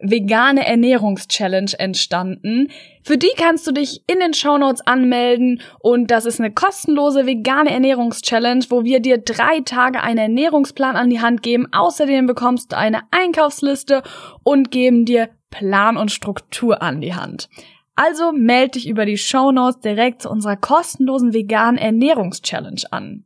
vegane 0.00 0.66
Ernährungschallenge 0.66 1.78
entstanden. 1.78 2.68
Für 3.02 3.16
die 3.16 3.32
kannst 3.36 3.66
du 3.66 3.72
dich 3.72 4.02
in 4.06 4.20
den 4.20 4.34
Shownotes 4.34 4.86
anmelden 4.86 5.60
und 5.80 6.10
das 6.10 6.26
ist 6.26 6.40
eine 6.40 6.52
kostenlose 6.52 7.26
vegane 7.26 7.70
Ernährungschallenge, 7.70 8.66
wo 8.68 8.84
wir 8.84 9.00
dir 9.00 9.18
drei 9.18 9.60
Tage 9.60 10.02
einen 10.02 10.18
Ernährungsplan 10.18 10.96
an 10.96 11.10
die 11.10 11.20
Hand 11.20 11.42
geben. 11.42 11.68
Außerdem 11.72 12.26
bekommst 12.26 12.72
du 12.72 12.76
eine 12.76 13.02
Einkaufsliste 13.10 14.02
und 14.42 14.70
geben 14.70 15.04
dir 15.04 15.30
Plan 15.50 15.96
und 15.96 16.10
Struktur 16.10 16.82
an 16.82 17.00
die 17.00 17.14
Hand. 17.14 17.48
Also 17.96 18.32
melde 18.32 18.72
dich 18.72 18.88
über 18.88 19.06
die 19.06 19.18
Shownotes 19.18 19.80
direkt 19.80 20.22
zu 20.22 20.30
unserer 20.30 20.56
kostenlosen 20.56 21.32
veganen 21.32 21.78
Ernährungschallenge 21.78 22.82
an. 22.90 23.24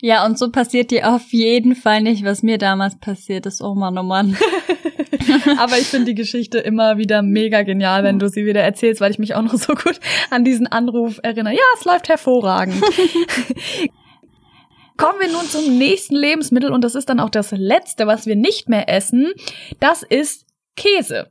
Ja, 0.00 0.24
und 0.24 0.38
so 0.38 0.50
passiert 0.50 0.90
dir 0.90 1.12
auf 1.12 1.30
jeden 1.32 1.74
Fall 1.74 2.00
nicht, 2.00 2.24
was 2.24 2.42
mir 2.42 2.56
damals 2.58 2.98
passiert 2.98 3.44
ist. 3.46 3.60
Oh 3.60 3.74
Mann, 3.74 3.98
oh 3.98 4.02
Mann. 4.02 4.36
Aber 5.58 5.78
ich 5.78 5.86
finde 5.86 6.06
die 6.06 6.14
Geschichte 6.14 6.58
immer 6.58 6.96
wieder 6.96 7.22
mega 7.22 7.62
genial, 7.62 8.02
wenn 8.02 8.18
du 8.18 8.28
sie 8.28 8.46
wieder 8.46 8.62
erzählst, 8.62 9.00
weil 9.00 9.10
ich 9.10 9.18
mich 9.18 9.34
auch 9.34 9.42
noch 9.42 9.54
so 9.54 9.74
gut 9.74 10.00
an 10.30 10.44
diesen 10.44 10.66
Anruf 10.66 11.20
erinnere. 11.22 11.54
Ja, 11.54 11.62
es 11.76 11.84
läuft 11.84 12.08
hervorragend. 12.08 12.82
Kommen 14.96 15.20
wir 15.20 15.32
nun 15.32 15.44
zum 15.46 15.78
nächsten 15.78 16.16
Lebensmittel 16.16 16.72
und 16.72 16.82
das 16.82 16.94
ist 16.94 17.08
dann 17.08 17.20
auch 17.20 17.30
das 17.30 17.52
letzte, 17.52 18.06
was 18.06 18.26
wir 18.26 18.36
nicht 18.36 18.68
mehr 18.68 18.88
essen. 18.88 19.32
Das 19.80 20.02
ist 20.02 20.46
Käse. 20.76 21.30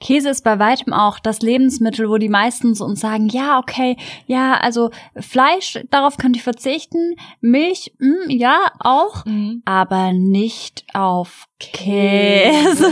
Käse 0.00 0.30
ist 0.30 0.44
bei 0.44 0.58
weitem 0.58 0.92
auch 0.92 1.18
das 1.18 1.40
Lebensmittel, 1.40 2.08
wo 2.08 2.18
die 2.18 2.28
meisten 2.28 2.68
uns 2.80 3.00
sagen, 3.00 3.28
ja, 3.28 3.58
okay, 3.58 3.96
ja, 4.26 4.54
also 4.54 4.90
Fleisch, 5.18 5.78
darauf 5.90 6.16
könnte 6.16 6.38
ich 6.38 6.42
verzichten, 6.42 7.16
Milch, 7.40 7.92
mh, 7.98 8.24
hm, 8.24 8.30
ja, 8.30 8.58
auch, 8.80 9.24
mhm. 9.24 9.62
aber 9.64 10.12
nicht 10.12 10.84
auf 10.94 11.46
Käse. 11.58 12.90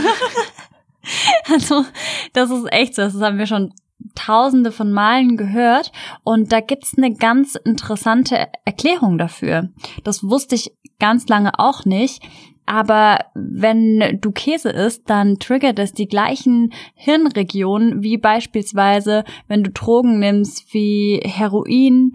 also, 1.51 1.85
das 2.33 2.49
ist 2.49 2.71
echt 2.71 2.95
so, 2.95 3.03
das 3.03 3.19
haben 3.21 3.37
wir 3.37 3.47
schon 3.47 3.73
tausende 4.15 4.71
von 4.71 4.91
Malen 4.91 5.37
gehört 5.37 5.91
und 6.23 6.51
da 6.51 6.59
gibt's 6.59 6.93
eine 6.97 7.13
ganz 7.13 7.55
interessante 7.55 8.47
Erklärung 8.65 9.17
dafür. 9.17 9.69
Das 10.03 10.23
wusste 10.23 10.55
ich 10.55 10.71
ganz 10.99 11.27
lange 11.27 11.59
auch 11.59 11.85
nicht. 11.85 12.21
Aber 12.65 13.19
wenn 13.35 14.19
du 14.21 14.31
Käse 14.31 14.69
isst, 14.69 15.09
dann 15.09 15.39
triggert 15.39 15.79
es 15.79 15.91
die 15.93 16.07
gleichen 16.07 16.73
Hirnregionen 16.95 18.01
wie 18.01 18.17
beispielsweise, 18.17 19.23
wenn 19.47 19.63
du 19.63 19.71
Drogen 19.71 20.19
nimmst 20.19 20.73
wie 20.73 21.19
Heroin. 21.23 22.13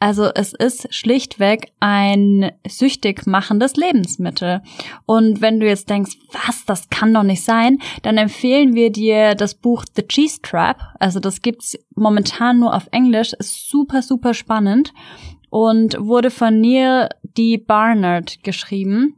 Also 0.00 0.30
es 0.32 0.52
ist 0.52 0.94
schlichtweg 0.94 1.72
ein 1.80 2.52
süchtig 2.68 3.26
machendes 3.26 3.74
Lebensmittel. 3.74 4.62
Und 5.06 5.40
wenn 5.40 5.58
du 5.58 5.66
jetzt 5.66 5.90
denkst, 5.90 6.16
was, 6.30 6.64
das 6.64 6.88
kann 6.88 7.12
doch 7.12 7.24
nicht 7.24 7.42
sein, 7.42 7.78
dann 8.02 8.16
empfehlen 8.16 8.74
wir 8.74 8.90
dir 8.90 9.34
das 9.34 9.56
Buch 9.56 9.84
The 9.96 10.06
Cheese 10.06 10.40
Trap. 10.42 10.80
Also 11.00 11.18
das 11.18 11.42
gibt's 11.42 11.76
momentan 11.96 12.60
nur 12.60 12.76
auf 12.76 12.86
Englisch, 12.92 13.32
ist 13.32 13.68
super, 13.68 14.02
super 14.02 14.34
spannend 14.34 14.92
und 15.50 15.98
wurde 15.98 16.30
von 16.30 16.60
Neil 16.60 17.08
D. 17.22 17.56
Barnard 17.56 18.44
geschrieben 18.44 19.17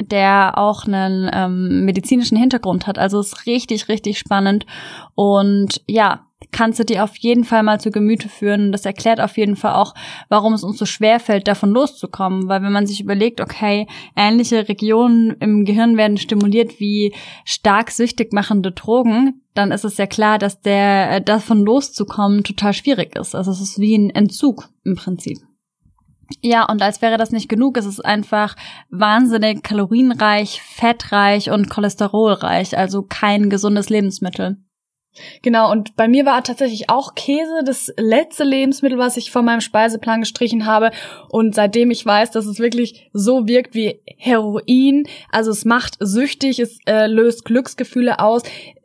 der 0.00 0.58
auch 0.58 0.86
einen 0.86 1.30
ähm, 1.32 1.84
medizinischen 1.84 2.36
Hintergrund 2.36 2.86
hat. 2.86 2.98
Also 2.98 3.20
ist 3.20 3.46
richtig, 3.46 3.88
richtig 3.88 4.18
spannend. 4.18 4.66
Und 5.14 5.80
ja, 5.86 6.26
kannst 6.50 6.80
du 6.80 6.84
dir 6.84 7.04
auf 7.04 7.16
jeden 7.16 7.44
Fall 7.44 7.62
mal 7.62 7.80
zu 7.80 7.90
Gemüte 7.90 8.28
führen. 8.28 8.72
Das 8.72 8.84
erklärt 8.84 9.20
auf 9.20 9.36
jeden 9.36 9.56
Fall 9.56 9.74
auch, 9.74 9.94
warum 10.28 10.54
es 10.54 10.64
uns 10.64 10.78
so 10.78 10.86
schwer 10.86 11.20
fällt, 11.20 11.46
davon 11.46 11.70
loszukommen. 11.70 12.48
Weil 12.48 12.62
wenn 12.62 12.72
man 12.72 12.86
sich 12.86 13.00
überlegt, 13.00 13.40
okay, 13.40 13.86
ähnliche 14.16 14.68
Regionen 14.68 15.36
im 15.40 15.64
Gehirn 15.64 15.96
werden 15.96 16.16
stimuliert 16.16 16.80
wie 16.80 17.14
stark 17.44 17.90
süchtig 17.90 18.32
machende 18.32 18.72
Drogen, 18.72 19.42
dann 19.54 19.70
ist 19.70 19.84
es 19.84 19.98
ja 19.98 20.06
klar, 20.06 20.38
dass 20.38 20.60
der 20.60 21.10
äh, 21.10 21.22
davon 21.22 21.64
loszukommen 21.64 22.42
total 22.42 22.72
schwierig 22.72 23.16
ist. 23.16 23.34
Also 23.34 23.50
es 23.50 23.60
ist 23.60 23.78
wie 23.78 23.96
ein 23.96 24.10
Entzug 24.10 24.68
im 24.84 24.96
Prinzip. 24.96 25.38
Ja, 26.40 26.64
und 26.64 26.82
als 26.82 27.02
wäre 27.02 27.18
das 27.18 27.30
nicht 27.30 27.48
genug, 27.48 27.76
ist 27.76 27.86
es 27.86 28.00
einfach 28.00 28.56
wahnsinnig 28.90 29.62
kalorienreich, 29.62 30.62
fettreich 30.62 31.50
und 31.50 31.68
cholesterolreich, 31.68 32.76
also 32.76 33.02
kein 33.02 33.50
gesundes 33.50 33.90
Lebensmittel. 33.90 34.56
Genau, 35.42 35.70
und 35.70 35.94
bei 35.94 36.08
mir 36.08 36.24
war 36.24 36.42
tatsächlich 36.42 36.88
auch 36.88 37.14
Käse 37.14 37.62
das 37.66 37.92
letzte 37.98 38.44
Lebensmittel, 38.44 38.98
was 38.98 39.18
ich 39.18 39.30
von 39.30 39.44
meinem 39.44 39.60
Speiseplan 39.60 40.20
gestrichen 40.20 40.64
habe. 40.64 40.90
Und 41.28 41.54
seitdem 41.54 41.90
ich 41.90 42.04
weiß, 42.04 42.30
dass 42.30 42.46
es 42.46 42.58
wirklich 42.58 43.10
so 43.12 43.46
wirkt 43.46 43.74
wie 43.74 44.00
Heroin, 44.16 45.04
also 45.30 45.50
es 45.50 45.66
macht 45.66 45.96
süchtig, 46.00 46.60
es 46.60 46.78
äh, 46.86 47.08
löst 47.08 47.44
Glücksgefühle 47.44 48.20
aus, 48.20 48.42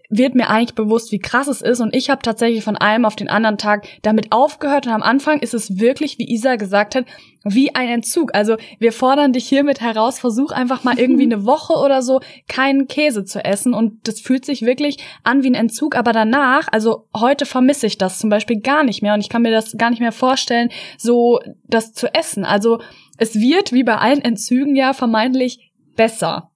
wird 0.10 0.36
mir 0.36 0.50
eigentlich 0.50 0.76
bewusst, 0.76 1.12
wie 1.12 1.20
krass 1.20 1.48
es 1.48 1.62
ist. 1.62 1.82
Und 1.82 1.94
ich 1.94 2.10
habe 2.10 2.22
tatsächlich 2.22 2.64
von 2.64 2.78
einem 2.78 3.06
auf 3.06 3.16
den 3.16 3.30
anderen 3.30 3.58
Tag 3.58 3.88
damit 4.04 4.32
aufgehört. 4.32 4.88
Und 4.88 4.94
am 4.94 5.04
Anfang 5.04 5.40
ist 5.40 5.54
es 5.54 5.80
wirklich, 5.80 6.18
wie 6.18 6.32
Isa 6.32 6.56
gesagt 6.56 6.96
hat, 6.96 7.06
wie 7.44 7.76
ein 7.76 7.90
Entzug. 7.90 8.34
Also 8.34 8.56
wir 8.80 8.94
fordern 8.94 9.34
dich 9.34 9.48
hiermit 9.48 9.82
heraus, 9.82 10.20
versuch 10.20 10.52
einfach 10.52 10.84
mal 10.84 10.98
irgendwie 10.98 11.24
eine 11.32 11.46
Woche 11.46 11.74
oder 11.74 12.02
so 12.02 12.22
keinen 12.48 12.88
Käse 12.88 13.26
zu 13.26 13.44
essen. 13.44 13.74
Und 13.74 14.08
das 14.08 14.22
fühlt 14.22 14.46
sich 14.46 14.62
wirklich 14.62 14.98
an 15.24 15.44
wie 15.44 15.50
ein 15.50 15.56
Entzug. 15.56 15.96
Aber 15.96 16.14
danach, 16.14 16.70
also 16.72 17.08
heute 17.16 17.46
vermisse 17.46 17.88
ich 17.88 17.98
das 17.98 18.20
zum 18.20 18.30
Beispiel 18.30 18.62
gar 18.62 18.84
nicht 18.84 19.02
mehr. 19.02 19.14
Und 19.14 19.20
ich 19.20 19.30
kann 19.30 19.42
mir 19.42 19.52
das 19.52 19.76
gar 19.78 19.90
nicht 19.90 20.00
mehr 20.00 20.14
vorstellen, 20.14 20.70
so 20.98 21.40
das 21.68 21.92
zu 21.92 22.14
essen. 22.14 22.46
Also 22.46 22.80
es 23.18 23.36
wird, 23.36 23.74
wie 23.74 23.84
bei 23.84 23.98
allen 23.98 24.22
Entzügen 24.22 24.76
ja, 24.76 24.94
vermeintlich 24.94 25.72
besser. 25.96 26.52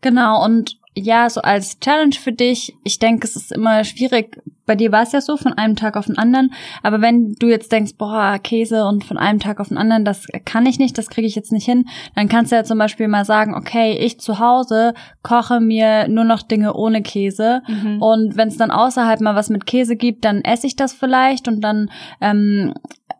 Genau, 0.00 0.42
und 0.44 0.78
ja, 0.96 1.28
so 1.28 1.42
als 1.42 1.80
Challenge 1.80 2.14
für 2.14 2.32
dich. 2.32 2.76
Ich 2.84 2.98
denke, 2.98 3.26
es 3.26 3.34
ist 3.34 3.52
immer 3.52 3.82
schwierig. 3.84 4.40
Bei 4.64 4.76
dir 4.76 4.92
war 4.92 5.02
es 5.02 5.12
ja 5.12 5.20
so 5.20 5.36
von 5.36 5.52
einem 5.52 5.76
Tag 5.76 5.96
auf 5.96 6.06
den 6.06 6.16
anderen. 6.16 6.52
Aber 6.82 7.00
wenn 7.00 7.34
du 7.34 7.48
jetzt 7.48 7.72
denkst, 7.72 7.92
boah, 7.98 8.38
Käse 8.42 8.86
und 8.86 9.04
von 9.04 9.18
einem 9.18 9.40
Tag 9.40 9.60
auf 9.60 9.68
den 9.68 9.76
anderen, 9.76 10.04
das 10.04 10.26
kann 10.44 10.66
ich 10.66 10.78
nicht, 10.78 10.96
das 10.96 11.10
kriege 11.10 11.26
ich 11.26 11.34
jetzt 11.34 11.52
nicht 11.52 11.64
hin, 11.64 11.86
dann 12.14 12.28
kannst 12.28 12.52
du 12.52 12.56
ja 12.56 12.64
zum 12.64 12.78
Beispiel 12.78 13.08
mal 13.08 13.24
sagen, 13.24 13.54
okay, 13.54 13.98
ich 13.98 14.20
zu 14.20 14.38
Hause 14.38 14.94
koche 15.22 15.60
mir 15.60 16.08
nur 16.08 16.24
noch 16.24 16.42
Dinge 16.42 16.74
ohne 16.74 17.02
Käse. 17.02 17.62
Mhm. 17.66 18.00
Und 18.00 18.36
wenn 18.36 18.48
es 18.48 18.56
dann 18.56 18.70
außerhalb 18.70 19.20
mal 19.20 19.34
was 19.34 19.50
mit 19.50 19.66
Käse 19.66 19.96
gibt, 19.96 20.24
dann 20.24 20.42
esse 20.42 20.66
ich 20.66 20.76
das 20.76 20.92
vielleicht 20.92 21.48
und 21.48 21.60
dann 21.60 21.90
ähm, 22.20 22.72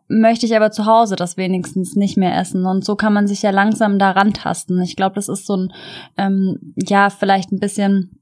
möchte 0.07 0.45
ich 0.45 0.55
aber 0.55 0.71
zu 0.71 0.85
Hause 0.85 1.15
das 1.15 1.37
wenigstens 1.37 1.95
nicht 1.95 2.17
mehr 2.17 2.37
essen. 2.37 2.65
Und 2.65 2.85
so 2.85 2.95
kann 2.95 3.13
man 3.13 3.27
sich 3.27 3.41
ja 3.41 3.51
langsam 3.51 3.99
daran 3.99 4.33
tasten. 4.33 4.81
Ich 4.81 4.95
glaube, 4.95 5.15
das 5.15 5.29
ist 5.29 5.45
so 5.45 5.57
ein, 5.57 5.73
ähm, 6.17 6.73
ja, 6.75 7.09
vielleicht 7.09 7.51
ein 7.51 7.59
bisschen 7.59 8.19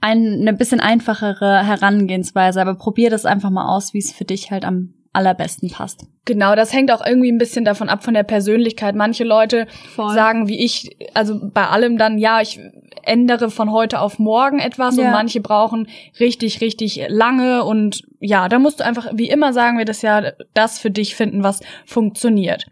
ein, 0.00 0.40
eine 0.40 0.52
bisschen 0.52 0.80
einfachere 0.80 1.64
Herangehensweise, 1.64 2.60
aber 2.60 2.74
probier 2.74 3.10
das 3.10 3.26
einfach 3.26 3.50
mal 3.50 3.68
aus, 3.68 3.94
wie 3.94 3.98
es 3.98 4.12
für 4.12 4.24
dich 4.24 4.50
halt 4.50 4.64
am 4.64 4.94
allerbesten 5.16 5.70
passt. 5.70 6.06
Genau, 6.24 6.54
das 6.54 6.72
hängt 6.72 6.92
auch 6.92 7.04
irgendwie 7.04 7.30
ein 7.30 7.38
bisschen 7.38 7.64
davon 7.64 7.88
ab 7.88 8.04
von 8.04 8.14
der 8.14 8.22
Persönlichkeit. 8.22 8.94
Manche 8.94 9.24
Leute 9.24 9.66
Voll. 9.94 10.12
sagen 10.14 10.48
wie 10.48 10.58
ich, 10.64 10.96
also 11.14 11.40
bei 11.42 11.66
allem 11.66 11.98
dann, 11.98 12.18
ja, 12.18 12.40
ich 12.40 12.60
ändere 13.02 13.50
von 13.50 13.70
heute 13.72 14.00
auf 14.00 14.18
morgen 14.18 14.58
etwas 14.58 14.96
ja. 14.96 15.04
und 15.04 15.10
manche 15.12 15.40
brauchen 15.40 15.88
richtig, 16.20 16.60
richtig 16.60 17.00
lange 17.08 17.64
und 17.64 18.02
ja, 18.20 18.48
da 18.48 18.58
musst 18.58 18.80
du 18.80 18.84
einfach, 18.84 19.08
wie 19.14 19.28
immer 19.28 19.52
sagen 19.52 19.78
wir 19.78 19.84
das 19.84 20.02
ja, 20.02 20.32
das 20.54 20.78
für 20.78 20.90
dich 20.90 21.14
finden, 21.14 21.42
was 21.42 21.60
funktioniert. 21.84 22.66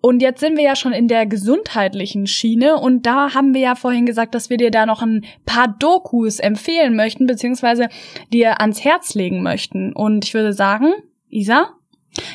Und 0.00 0.22
jetzt 0.22 0.40
sind 0.40 0.56
wir 0.56 0.64
ja 0.64 0.76
schon 0.76 0.92
in 0.92 1.08
der 1.08 1.26
gesundheitlichen 1.26 2.26
Schiene 2.26 2.76
und 2.76 3.04
da 3.04 3.34
haben 3.34 3.52
wir 3.52 3.60
ja 3.60 3.74
vorhin 3.74 4.06
gesagt, 4.06 4.34
dass 4.34 4.48
wir 4.48 4.56
dir 4.56 4.70
da 4.70 4.86
noch 4.86 5.02
ein 5.02 5.24
paar 5.44 5.76
Dokus 5.78 6.38
empfehlen 6.38 6.94
möchten, 6.94 7.26
beziehungsweise 7.26 7.88
dir 8.32 8.60
ans 8.60 8.84
Herz 8.84 9.14
legen 9.14 9.42
möchten. 9.42 9.92
Und 9.92 10.24
ich 10.24 10.34
würde 10.34 10.52
sagen, 10.52 10.92
Isa? 11.28 11.74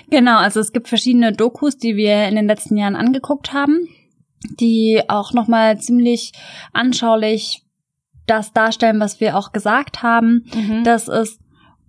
Genau, 0.10 0.38
also 0.38 0.60
es 0.60 0.72
gibt 0.72 0.88
verschiedene 0.88 1.34
Dokus, 1.34 1.78
die 1.78 1.96
wir 1.96 2.28
in 2.28 2.36
den 2.36 2.48
letzten 2.48 2.78
Jahren 2.78 2.96
angeguckt 2.96 3.54
haben, 3.54 3.88
die 4.60 5.02
auch 5.08 5.34
nochmal 5.34 5.80
ziemlich 5.80 6.32
anschaulich 6.72 7.64
das 8.26 8.54
darstellen, 8.54 9.00
was 9.00 9.20
wir 9.20 9.38
auch 9.38 9.52
gesagt 9.52 10.04
haben. 10.04 10.46
Mhm. 10.54 10.84
Das 10.84 11.08
ist 11.08 11.40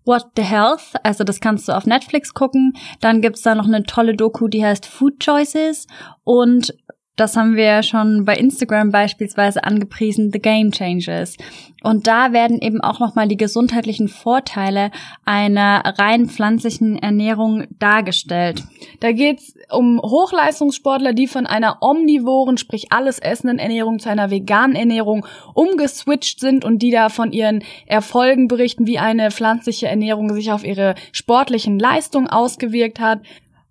What 0.06 0.32
the 0.36 0.42
Health, 0.42 0.92
also 1.02 1.24
das 1.24 1.40
kannst 1.40 1.66
du 1.66 1.72
auf 1.72 1.86
Netflix 1.86 2.34
gucken. 2.34 2.74
Dann 3.00 3.22
gibt's 3.22 3.40
da 3.40 3.54
noch 3.54 3.66
eine 3.66 3.84
tolle 3.84 4.14
Doku, 4.14 4.48
die 4.48 4.64
heißt 4.64 4.84
Food 4.84 5.24
Choices 5.24 5.86
und 6.24 6.74
das 7.16 7.36
haben 7.36 7.54
wir 7.54 7.82
schon 7.84 8.24
bei 8.24 8.36
Instagram 8.36 8.90
beispielsweise 8.90 9.62
angepriesen, 9.62 10.30
The 10.32 10.40
Game 10.40 10.72
Changers. 10.72 11.36
Und 11.84 12.06
da 12.06 12.32
werden 12.32 12.60
eben 12.60 12.80
auch 12.80 12.98
nochmal 12.98 13.28
die 13.28 13.36
gesundheitlichen 13.36 14.08
Vorteile 14.08 14.90
einer 15.24 15.82
rein 15.98 16.28
pflanzlichen 16.28 16.98
Ernährung 16.98 17.66
dargestellt. 17.78 18.64
Da 19.00 19.12
geht's 19.12 19.54
um 19.70 20.00
Hochleistungssportler, 20.00 21.12
die 21.12 21.26
von 21.26 21.46
einer 21.46 21.78
omnivoren, 21.82 22.56
sprich 22.56 22.90
alles 22.90 23.18
essenden 23.18 23.58
Ernährung 23.58 23.98
zu 23.98 24.08
einer 24.08 24.30
veganen 24.30 24.74
Ernährung 24.74 25.26
umgeswitcht 25.52 26.40
sind 26.40 26.64
und 26.64 26.78
die 26.80 26.90
da 26.90 27.10
von 27.10 27.32
ihren 27.32 27.62
Erfolgen 27.86 28.48
berichten, 28.48 28.86
wie 28.86 28.98
eine 28.98 29.30
pflanzliche 29.30 29.86
Ernährung 29.86 30.32
sich 30.32 30.50
auf 30.50 30.64
ihre 30.64 30.94
sportlichen 31.12 31.78
Leistungen 31.78 32.28
ausgewirkt 32.28 32.98
hat. 32.98 33.20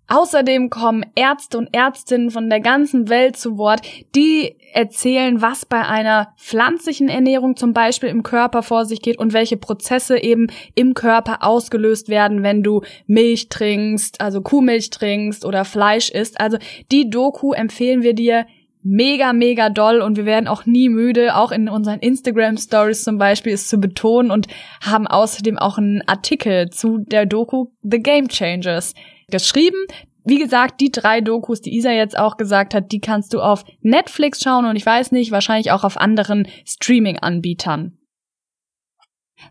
Außerdem 0.06 0.68
kommen 0.68 1.06
Ärzte 1.14 1.56
und 1.56 1.68
Ärztinnen 1.72 2.30
von 2.30 2.50
der 2.50 2.60
ganzen 2.60 3.08
Welt 3.08 3.36
zu 3.36 3.56
Wort, 3.56 3.80
die 4.14 4.56
erzählen, 4.74 5.40
was 5.40 5.64
bei 5.64 5.80
einer 5.80 6.34
pflanzlichen 6.36 7.08
Ernährung 7.08 7.56
zum 7.56 7.72
Beispiel 7.72 8.10
im 8.10 8.22
Körper 8.22 8.62
vor 8.62 8.84
sich 8.84 9.00
geht 9.00 9.18
und 9.18 9.32
welche 9.32 9.56
Prozesse 9.56 10.22
eben 10.22 10.48
im 10.74 10.92
Körper 10.92 11.42
ausgelöst 11.42 12.08
werden, 12.08 12.42
wenn 12.42 12.62
du 12.62 12.82
Milch 13.06 13.48
trinkst, 13.48 14.20
also 14.20 14.42
Kuhmilch 14.42 14.90
trinkst 14.90 15.44
oder 15.44 15.64
Fleisch 15.64 16.10
isst. 16.10 16.38
Also 16.38 16.58
die 16.92 17.08
Doku 17.08 17.52
empfehlen 17.52 18.02
wir 18.02 18.14
dir 18.14 18.46
mega, 18.82 19.32
mega 19.32 19.70
doll 19.70 20.02
und 20.02 20.16
wir 20.16 20.26
werden 20.26 20.46
auch 20.46 20.66
nie 20.66 20.90
müde, 20.90 21.36
auch 21.36 21.50
in 21.50 21.70
unseren 21.70 22.00
Instagram 22.00 22.58
Stories 22.58 23.02
zum 23.02 23.16
Beispiel, 23.16 23.54
es 23.54 23.68
zu 23.68 23.78
betonen 23.78 24.30
und 24.30 24.46
haben 24.82 25.06
außerdem 25.06 25.58
auch 25.58 25.78
einen 25.78 26.02
Artikel 26.06 26.68
zu 26.68 26.98
der 26.98 27.24
Doku 27.24 27.68
The 27.82 28.00
Game 28.00 28.28
Changers 28.28 28.94
geschrieben. 29.28 29.78
Wie 30.24 30.38
gesagt, 30.38 30.80
die 30.80 30.90
drei 30.90 31.20
Dokus, 31.20 31.60
die 31.60 31.76
Isa 31.76 31.90
jetzt 31.90 32.18
auch 32.18 32.36
gesagt 32.36 32.72
hat, 32.74 32.92
die 32.92 33.00
kannst 33.00 33.34
du 33.34 33.40
auf 33.40 33.64
Netflix 33.80 34.42
schauen 34.42 34.64
und 34.64 34.76
ich 34.76 34.86
weiß 34.86 35.12
nicht, 35.12 35.30
wahrscheinlich 35.30 35.70
auch 35.70 35.84
auf 35.84 35.98
anderen 35.98 36.48
Streaming-Anbietern. 36.64 37.98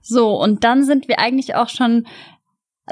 So, 0.01 0.31
und 0.41 0.63
dann 0.63 0.83
sind 0.83 1.07
wir 1.07 1.19
eigentlich 1.19 1.55
auch 1.55 1.69
schon 1.69 2.07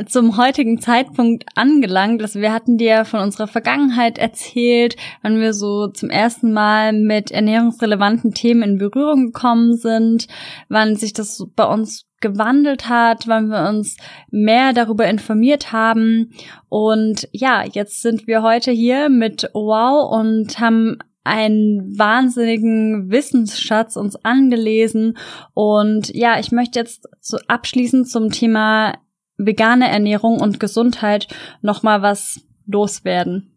zum 0.07 0.37
heutigen 0.37 0.79
Zeitpunkt 0.79 1.45
angelangt. 1.55 2.21
Also 2.21 2.39
wir 2.39 2.53
hatten 2.53 2.77
dir 2.77 3.03
von 3.03 3.19
unserer 3.19 3.47
Vergangenheit 3.47 4.17
erzählt, 4.17 4.95
wann 5.21 5.39
wir 5.39 5.53
so 5.53 5.87
zum 5.87 6.09
ersten 6.09 6.53
Mal 6.53 6.93
mit 6.93 7.31
ernährungsrelevanten 7.31 8.33
Themen 8.33 8.63
in 8.63 8.77
Berührung 8.77 9.27
gekommen 9.27 9.75
sind, 9.75 10.27
wann 10.69 10.95
sich 10.95 11.13
das 11.13 11.45
bei 11.55 11.65
uns 11.65 12.05
gewandelt 12.21 12.87
hat, 12.87 13.27
wann 13.27 13.47
wir 13.47 13.67
uns 13.67 13.97
mehr 14.29 14.73
darüber 14.73 15.07
informiert 15.07 15.71
haben. 15.71 16.31
Und 16.69 17.27
ja, 17.31 17.63
jetzt 17.63 18.01
sind 18.01 18.27
wir 18.27 18.43
heute 18.43 18.71
hier 18.71 19.09
mit 19.09 19.49
Wow 19.53 20.11
und 20.11 20.59
haben 20.59 20.97
einen 21.23 21.97
wahnsinnigen 21.97 23.11
Wissensschatz 23.11 23.95
uns 23.95 24.15
angelesen. 24.23 25.17
Und 25.53 26.13
ja, 26.15 26.39
ich 26.39 26.51
möchte 26.51 26.79
jetzt 26.79 27.07
so 27.19 27.37
abschließend 27.47 28.09
zum 28.09 28.31
Thema 28.31 28.93
vegane 29.37 29.89
Ernährung 29.89 30.39
und 30.39 30.59
Gesundheit 30.59 31.27
nochmal 31.61 32.01
was 32.01 32.41
loswerden. 32.65 33.51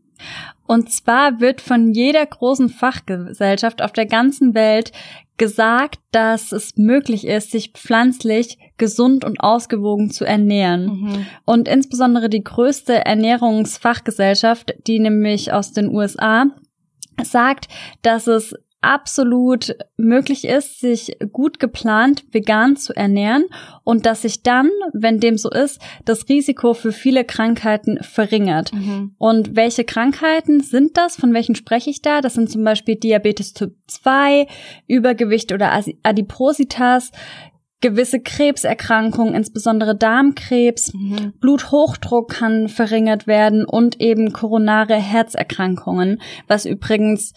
Und 0.67 0.91
zwar 0.91 1.41
wird 1.41 1.61
von 1.61 1.93
jeder 1.93 2.25
großen 2.25 2.69
Fachgesellschaft 2.69 3.83
auf 3.83 3.93
der 3.93 4.07
ganzen 4.07 4.55
Welt 4.55 4.93
gesagt, 5.37 5.99
dass 6.13 6.53
es 6.53 6.77
möglich 6.77 7.27
ist, 7.27 7.51
sich 7.51 7.73
pflanzlich 7.73 8.59
gesund 8.77 9.25
und 9.25 9.41
ausgewogen 9.41 10.11
zu 10.11 10.25
ernähren. 10.25 10.87
Mhm. 10.87 11.27
Und 11.45 11.69
insbesondere 11.69 12.29
die 12.29 12.45
größte 12.45 13.05
Ernährungsfachgesellschaft, 13.05 14.75
die 14.87 15.01
nämlich 15.01 15.53
aus 15.53 15.73
den 15.73 15.89
USA, 15.89 16.47
sagt, 17.23 17.69
dass 18.03 18.27
es 18.27 18.55
absolut 18.85 19.77
möglich 19.97 20.45
ist, 20.45 20.81
sich 20.81 21.17
gut 21.33 21.59
geplant 21.59 22.25
vegan 22.33 22.77
zu 22.77 22.95
ernähren 22.95 23.45
und 23.83 24.07
dass 24.07 24.23
sich 24.23 24.43
dann, 24.43 24.71
wenn 24.93 25.21
dem 25.21 25.39
so 25.39 25.51
ist, 25.51 25.81
das 26.05 26.29
Risiko 26.29 26.75
für 26.75 26.93
viele 26.93 27.25
Krankheiten 27.25 28.03
verringert. 28.03 28.73
Mhm. 28.73 29.15
Und 29.19 29.57
welche 29.57 29.85
Krankheiten 29.85 30.61
sind 30.61 30.97
das? 30.97 31.17
Von 31.17 31.33
welchen 31.35 31.55
spreche 31.55 31.91
ich 31.91 32.03
da? 32.03 32.21
Das 32.21 32.35
sind 32.35 32.51
zum 32.51 32.65
Beispiel 32.65 32.97
Diabetes 32.97 33.55
Typ 33.55 33.75
2, 33.87 34.47
Übergewicht 34.87 35.53
oder 35.53 35.73
Adipositas, 36.03 37.11
gewisse 37.85 38.19
Krebserkrankungen, 38.19 39.35
insbesondere 39.35 39.95
Darmkrebs, 39.95 40.95
mhm. 40.95 41.35
Bluthochdruck 41.39 42.31
kann 42.31 42.69
verringert 42.69 43.27
werden 43.27 43.67
und 43.67 44.01
eben 44.01 44.33
koronare 44.33 44.95
Herzerkrankungen, 44.95 46.23
was 46.49 46.65
übrigens 46.65 47.35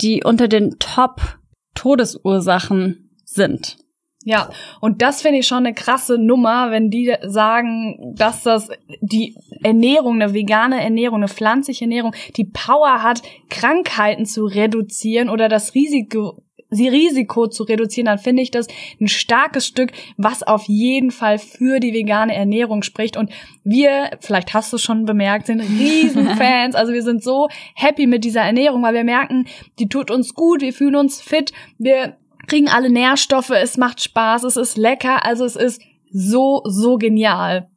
die 0.00 0.22
unter 0.24 0.48
den 0.48 0.78
Top-Todesursachen 0.78 3.10
sind. 3.24 3.76
Ja, 4.22 4.50
und 4.82 5.00
das 5.00 5.22
finde 5.22 5.38
ich 5.38 5.46
schon 5.46 5.64
eine 5.64 5.72
krasse 5.72 6.18
Nummer, 6.18 6.70
wenn 6.70 6.90
die 6.90 7.14
sagen, 7.22 8.12
dass 8.14 8.42
das 8.42 8.68
die 9.00 9.34
Ernährung, 9.62 10.20
eine 10.20 10.34
vegane 10.34 10.82
Ernährung, 10.82 11.20
eine 11.20 11.28
pflanzliche 11.28 11.86
Ernährung, 11.86 12.14
die 12.36 12.44
Power 12.44 13.02
hat, 13.02 13.22
Krankheiten 13.48 14.26
zu 14.26 14.44
reduzieren 14.44 15.30
oder 15.30 15.48
das 15.48 15.74
Risiko 15.74 16.42
Risiko 16.72 17.46
zu 17.48 17.64
reduzieren, 17.64 18.06
dann 18.06 18.18
finde 18.18 18.42
ich 18.42 18.50
das 18.50 18.66
ein 19.00 19.08
starkes 19.08 19.66
Stück, 19.66 19.92
was 20.16 20.42
auf 20.42 20.64
jeden 20.64 21.10
Fall 21.10 21.38
für 21.38 21.80
die 21.80 21.92
vegane 21.92 22.34
Ernährung 22.34 22.82
spricht. 22.82 23.16
Und 23.16 23.30
wir, 23.64 24.10
vielleicht 24.20 24.54
hast 24.54 24.72
du 24.72 24.76
es 24.76 24.82
schon 24.82 25.04
bemerkt, 25.04 25.46
sind 25.46 25.60
Riesenfans. 25.78 26.74
also 26.74 26.92
wir 26.92 27.02
sind 27.02 27.22
so 27.22 27.48
happy 27.74 28.06
mit 28.06 28.24
dieser 28.24 28.42
Ernährung, 28.42 28.82
weil 28.82 28.94
wir 28.94 29.04
merken, 29.04 29.46
die 29.78 29.88
tut 29.88 30.10
uns 30.10 30.34
gut, 30.34 30.60
wir 30.60 30.72
fühlen 30.72 30.96
uns 30.96 31.20
fit, 31.20 31.52
wir 31.78 32.16
kriegen 32.46 32.68
alle 32.68 32.90
Nährstoffe, 32.90 33.50
es 33.50 33.76
macht 33.76 34.02
Spaß, 34.02 34.44
es 34.44 34.56
ist 34.56 34.76
lecker, 34.76 35.24
also 35.24 35.44
es 35.44 35.56
ist 35.56 35.80
so, 36.10 36.62
so 36.64 36.96
genial. 36.96 37.68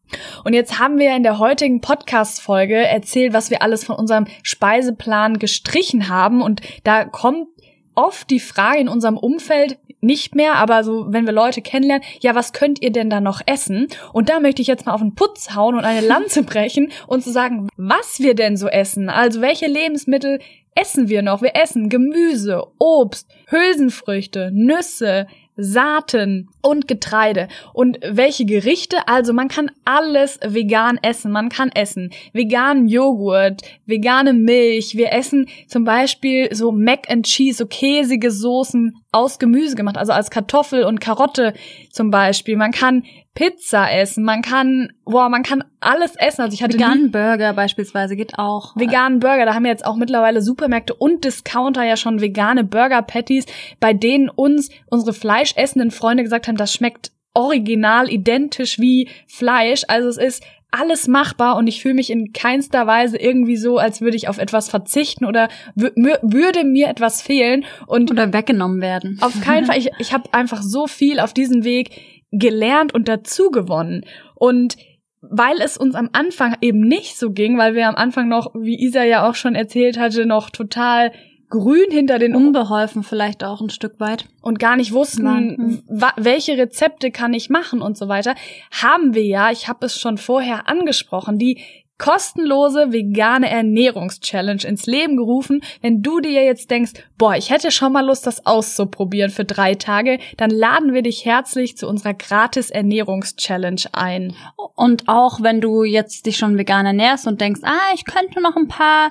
Und 0.44 0.54
jetzt 0.54 0.80
haben 0.80 1.00
wir 1.00 1.16
in 1.16 1.24
der 1.24 1.40
heutigen 1.40 1.82
Podcast-Folge 1.82 2.76
erzählt, 2.76 3.34
was 3.34 3.50
wir 3.50 3.62
alles 3.62 3.84
von 3.84 3.96
unserem 3.96 4.26
Speiseplan 4.44 5.40
gestrichen 5.40 6.10
haben. 6.10 6.42
Und 6.42 6.62
da 6.84 7.06
kommt 7.06 7.48
oft 7.96 8.30
die 8.30 8.40
Frage 8.40 8.80
in 8.80 8.88
unserem 8.88 9.18
Umfeld, 9.18 9.78
nicht 10.02 10.36
mehr, 10.36 10.56
aber 10.56 10.84
so, 10.84 11.06
wenn 11.10 11.26
wir 11.26 11.34
Leute 11.34 11.62
kennenlernen, 11.62 12.06
ja, 12.20 12.36
was 12.36 12.52
könnt 12.52 12.82
ihr 12.82 12.92
denn 12.92 13.10
da 13.10 13.22
noch 13.22 13.42
essen? 13.46 13.88
Und 14.12 14.30
da 14.30 14.40
möchte 14.40 14.62
ich 14.62 14.68
jetzt 14.68 14.86
mal 14.86 14.94
auf 14.94 15.02
den 15.02 15.16
Putz 15.16 15.56
hauen 15.56 15.76
und 15.76 15.86
eine 15.86 16.06
Lanze 16.06 16.44
brechen 16.44 16.92
und 17.08 17.24
zu 17.24 17.32
sagen, 17.32 17.70
was 17.78 18.20
wir 18.20 18.36
denn 18.36 18.58
so 18.58 18.68
essen. 18.68 19.10
Also 19.10 19.42
welche 19.42 19.68
Lebensmittel 19.68 20.40
essen 20.76 21.08
wir 21.08 21.22
noch? 21.22 21.42
Wir 21.42 21.56
essen 21.56 21.90
Gemüse, 21.90 22.64
Obst, 22.80 23.30
Hülsenfrüchte, 23.48 24.52
Nüsse, 24.54 25.28
Saaten 25.56 26.50
und 26.62 26.88
Getreide. 26.88 27.48
Und 27.74 28.00
welche 28.04 28.46
Gerichte? 28.46 29.08
Also 29.08 29.34
man 29.34 29.48
kann 29.48 29.72
alles 29.86 30.40
vegan 30.46 30.98
essen. 31.02 31.32
Man 31.32 31.50
kann 31.50 31.70
essen 31.70 32.12
veganen 32.34 32.88
Joghurt, 32.88 33.62
vegane 33.86 34.34
Milch. 34.34 34.96
Wir 34.96 35.12
essen 35.12 35.48
zum 35.68 35.84
Beispiel 35.84 36.54
so 36.54 36.72
Mac 36.72 37.10
and 37.10 37.26
Cheese, 37.26 37.58
so 37.58 37.66
käsige 37.68 38.32
Soßen 38.32 39.03
aus 39.14 39.40
Gemüse 39.40 39.76
gemacht, 39.76 39.98
also 39.98 40.12
als 40.12 40.30
Kartoffel 40.30 40.84
und 40.84 41.00
Karotte 41.00 41.54
zum 41.92 42.12
Beispiel. 42.12 42.58
Man 42.58 42.72
kann 42.72 43.04
Pizza 43.36 43.92
essen, 43.92 44.24
man 44.24 44.42
kann, 44.42 44.94
boah, 45.06 45.30
man 45.30 45.44
kann 45.44 45.64
alles 45.80 46.16
essen. 46.18 46.42
Also 46.42 46.54
ich 46.54 46.64
hatte 46.64 46.76
veganen 46.76 47.12
Burger 47.12 47.54
beispielsweise 47.54 48.16
geht 48.16 48.38
auch. 48.38 48.76
Veganen 48.76 49.20
Burger, 49.20 49.46
da 49.46 49.54
haben 49.54 49.64
wir 49.64 49.72
jetzt 49.72 49.86
auch 49.86 49.96
mittlerweile 49.96 50.42
Supermärkte 50.42 50.94
und 50.94 51.24
Discounter 51.24 51.84
ja 51.84 51.98
schon 51.98 52.22
vegane 52.22 52.64
Burger 52.64 53.02
Patties, 53.02 53.46
bei 53.80 53.94
denen 53.94 54.30
uns 54.30 54.70
unsere 54.90 55.14
fleischessenden 55.14 55.92
Freunde 55.92 56.24
gesagt 56.24 56.48
haben, 56.48 56.58
das 56.58 56.74
schmeckt 56.74 57.12
original 57.34 58.10
identisch 58.10 58.80
wie 58.80 59.10
Fleisch. 59.28 59.84
Also 59.88 60.10
es 60.10 60.18
ist 60.18 60.44
alles 60.74 61.08
machbar 61.08 61.56
und 61.58 61.68
ich 61.68 61.82
fühle 61.82 61.94
mich 61.94 62.10
in 62.10 62.34
keinster 62.34 62.88
Weise 62.88 63.18
irgendwie 63.18 63.58
so, 63.58 63.78
als 63.78 64.02
würde 64.02 64.18
ich 64.18 64.28
auf 64.28 64.40
etwas 64.40 64.70
verzichten 64.70 65.26
oder 65.26 65.48
würde 65.76 66.64
mir 66.64 66.88
etwas 66.88 67.22
fehlen 67.22 67.66
und 67.86 68.12
oder 68.12 68.34
weggenommen 68.34 68.82
werden. 68.82 69.20
Auf 69.22 69.40
keinen 69.42 69.66
Fall. 69.66 69.78
Ich, 69.78 69.92
ich 70.00 70.14
habe 70.14 70.34
einfach 70.34 70.62
so 70.62 70.88
viel 70.88 71.20
auf 71.20 71.34
diesem 71.34 71.64
Weg 71.64 71.92
gelernt 72.32 72.94
und 72.94 73.08
dazu 73.08 73.52
gewonnen 73.52 74.06
und 74.36 74.76
weil 75.22 75.62
es 75.62 75.78
uns 75.78 75.96
am 75.96 76.10
Anfang 76.12 76.58
eben 76.60 76.82
nicht 76.82 77.18
so 77.18 77.32
ging, 77.32 77.58
weil 77.58 77.76
wir 77.76 77.88
am 77.88 77.96
Anfang 77.96 78.28
noch, 78.28 78.54
wie 78.56 78.84
Isa 78.84 79.04
ja 79.04 79.30
auch 79.30 79.36
schon 79.36 79.56
erzählt 79.56 79.98
hatte, 79.98 80.26
noch 80.26 80.50
total 80.50 81.12
grün 81.54 81.92
hinter 81.92 82.18
den 82.18 82.36
unbeholfen 82.36 83.04
vielleicht 83.04 83.44
auch 83.44 83.62
ein 83.62 83.70
Stück 83.70 84.00
weit. 84.00 84.26
Und 84.42 84.58
gar 84.58 84.76
nicht 84.76 84.92
wussten, 84.92 85.84
welche 85.88 86.58
Rezepte 86.58 87.12
kann 87.12 87.36
ich 87.36 87.52
machen 87.52 87.84
und 87.84 87.96
so 87.96 88.08
weiter, 88.08 88.34
haben 88.72 89.14
wir 89.14 89.24
ja, 89.24 89.52
ich 89.52 89.68
habe 89.68 89.86
es 89.86 90.00
schon 90.00 90.18
vorher 90.18 90.68
angesprochen, 90.68 91.38
die 91.38 91.60
kostenlose 92.04 92.92
vegane 92.92 93.50
Ernährungschallenge 93.50 94.66
ins 94.68 94.88
Leben 94.88 95.16
gerufen. 95.16 95.62
Wenn 95.82 96.02
du 96.02 96.20
dir 96.20 96.44
jetzt 96.44 96.70
denkst, 96.70 96.92
boah, 97.18 97.38
ich 97.38 97.50
hätte 97.50 97.72
schon 97.72 97.94
mal 97.94 98.06
Lust, 98.06 98.28
das 98.28 98.46
auszuprobieren 98.46 99.32
für 99.32 99.46
drei 99.46 99.76
Tage, 99.76 100.20
dann 100.36 100.50
laden 100.50 100.94
wir 100.94 101.02
dich 101.02 101.24
herzlich 101.24 101.78
zu 101.78 101.88
unserer 101.88 102.14
gratis 102.14 102.72
Ernährungschallenge 102.72 103.86
ein. 103.94 104.36
Und 104.76 105.08
auch 105.08 105.42
wenn 105.42 105.62
du 105.62 105.86
jetzt 105.86 106.26
dich 106.26 106.36
schon 106.36 106.58
vegan 106.58 106.86
ernährst 106.86 107.26
und 107.26 107.40
denkst, 107.40 107.62
ah, 107.64 107.94
ich 107.96 108.04
könnte 108.04 108.42
noch 108.42 108.58
ein 108.58 108.68
paar 108.68 109.08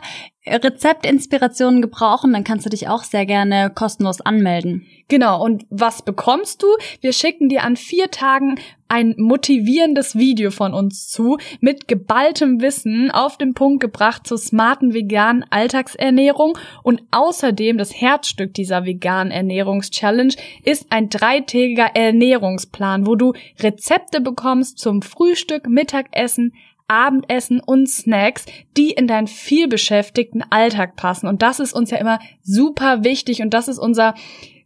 Rezeptinspirationen 0.47 1.81
gebrauchen, 1.83 2.33
dann 2.33 2.45
kannst 2.45 2.67
du 2.67 2.71
dich 2.71 2.89
auch 2.89 3.05
sehr 3.05 3.27
gerne 3.27 3.71
kostenlos 3.71 4.21
anmelden. 4.21 4.87
Genau, 5.09 5.43
und 5.43 5.65
was 5.71 6.03
bekommst 6.03 6.63
du? 6.63 6.67
Wir 7.01 7.13
schicken 7.13 7.49
dir 7.49 7.63
an 7.63 7.77
vier 7.77 8.11
Tagen 8.11 8.59
ein 8.93 9.15
motivierendes 9.17 10.17
Video 10.19 10.51
von 10.51 10.75
uns 10.75 11.09
zu, 11.09 11.39
mit 11.61 11.89
geballtem 11.89 12.61
Wissen 12.61 13.11
auf 13.11 13.39
den 13.39 13.55
Punkt 13.55 13.81
gebracht 13.81 14.27
zur 14.27 14.37
smarten 14.37 14.93
veganen 14.93 15.47
Alltagsernährung 15.49 16.59
und 16.83 17.03
außerdem 17.11 17.79
das 17.79 17.99
Herzstück 17.99 18.53
dieser 18.53 18.85
veganen 18.85 19.33
Ernährungschallenge 19.33 20.35
ist 20.63 20.89
ein 20.91 21.09
dreitägiger 21.09 21.97
Ernährungsplan, 21.97 23.07
wo 23.07 23.17
du 23.17 23.33
Rezepte 23.61 24.21
bekommst 24.21 24.79
zum 24.79 25.01
Frühstück, 25.01 25.67
Mittagessen, 25.67 26.53
Abendessen 26.87 27.61
und 27.61 27.89
Snacks, 27.89 28.45
die 28.77 28.91
in 28.91 29.07
deinen 29.07 29.27
vielbeschäftigten 29.27 30.45
Alltag 30.51 30.97
passen. 30.97 31.29
Und 31.29 31.41
das 31.41 31.61
ist 31.61 31.73
uns 31.73 31.91
ja 31.91 31.97
immer 31.97 32.19
super 32.43 33.05
wichtig 33.05 33.41
und 33.41 33.55
das 33.55 33.69
ist 33.69 33.79
unser 33.79 34.15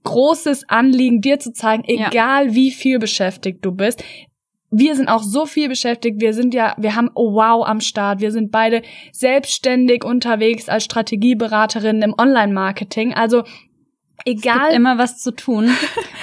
großes 0.07 0.69
Anliegen, 0.69 1.21
dir 1.21 1.39
zu 1.39 1.53
zeigen, 1.53 1.85
egal 1.87 2.47
ja. 2.47 2.55
wie 2.55 2.71
viel 2.71 2.99
beschäftigt 2.99 3.59
du 3.65 3.73
bist. 3.73 4.03
Wir 4.71 4.97
sind 4.97 5.09
auch 5.09 5.23
so 5.23 5.47
viel 5.47 5.69
beschäftigt. 5.69 6.21
Wir 6.21 6.33
sind 6.33 6.55
ja, 6.55 6.75
wir 6.79 6.97
haben 6.97 7.11
oh 7.15 7.35
wow 7.35 7.67
am 7.67 7.81
Start. 7.81 8.21
Wir 8.21 8.33
sind 8.33 8.51
beide 8.51 8.83
selbstständig 9.13 10.05
unterwegs 10.05 10.69
als 10.69 10.85
Strategieberaterinnen 10.85 12.03
im 12.03 12.15
Online-Marketing. 12.19 13.15
Also 13.15 13.45
Egal. 14.25 14.57
Es 14.57 14.63
gibt 14.63 14.77
immer 14.77 14.99
was 14.99 15.19
zu 15.19 15.31
tun. 15.33 15.71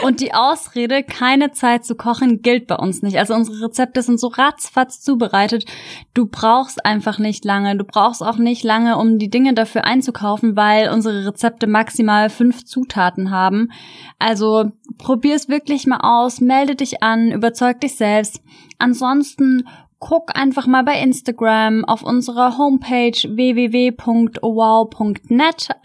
Und 0.03 0.19
die 0.19 0.33
Ausrede, 0.33 1.03
keine 1.03 1.51
Zeit 1.51 1.85
zu 1.85 1.95
kochen, 1.95 2.41
gilt 2.41 2.67
bei 2.67 2.75
uns 2.75 3.01
nicht. 3.01 3.17
Also 3.17 3.33
unsere 3.33 3.67
Rezepte 3.67 4.01
sind 4.01 4.19
so 4.19 4.27
ratzfatz 4.27 4.99
zubereitet. 4.99 5.65
Du 6.13 6.25
brauchst 6.25 6.85
einfach 6.85 7.19
nicht 7.19 7.45
lange. 7.45 7.77
Du 7.77 7.85
brauchst 7.85 8.21
auch 8.21 8.37
nicht 8.37 8.63
lange, 8.63 8.97
um 8.97 9.19
die 9.19 9.29
Dinge 9.29 9.53
dafür 9.53 9.85
einzukaufen, 9.85 10.57
weil 10.57 10.89
unsere 10.89 11.25
Rezepte 11.27 11.67
maximal 11.67 12.29
fünf 12.29 12.65
Zutaten 12.65 13.31
haben. 13.31 13.71
Also 14.19 14.71
probier 14.97 15.35
es 15.35 15.47
wirklich 15.47 15.87
mal 15.87 15.99
aus, 16.01 16.41
melde 16.41 16.75
dich 16.75 17.03
an, 17.03 17.31
überzeug 17.31 17.79
dich 17.81 17.95
selbst. 17.95 18.41
Ansonsten 18.79 19.65
guck 19.99 20.37
einfach 20.37 20.67
mal 20.67 20.83
bei 20.83 20.99
Instagram 20.99 21.85
auf 21.85 22.03
unserer 22.03 22.57
Homepage 22.57 23.13
www.wow.net. 23.13 23.99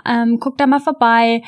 Ähm, 0.04 0.40
guck 0.40 0.58
da 0.58 0.66
mal 0.66 0.80
vorbei 0.80 1.42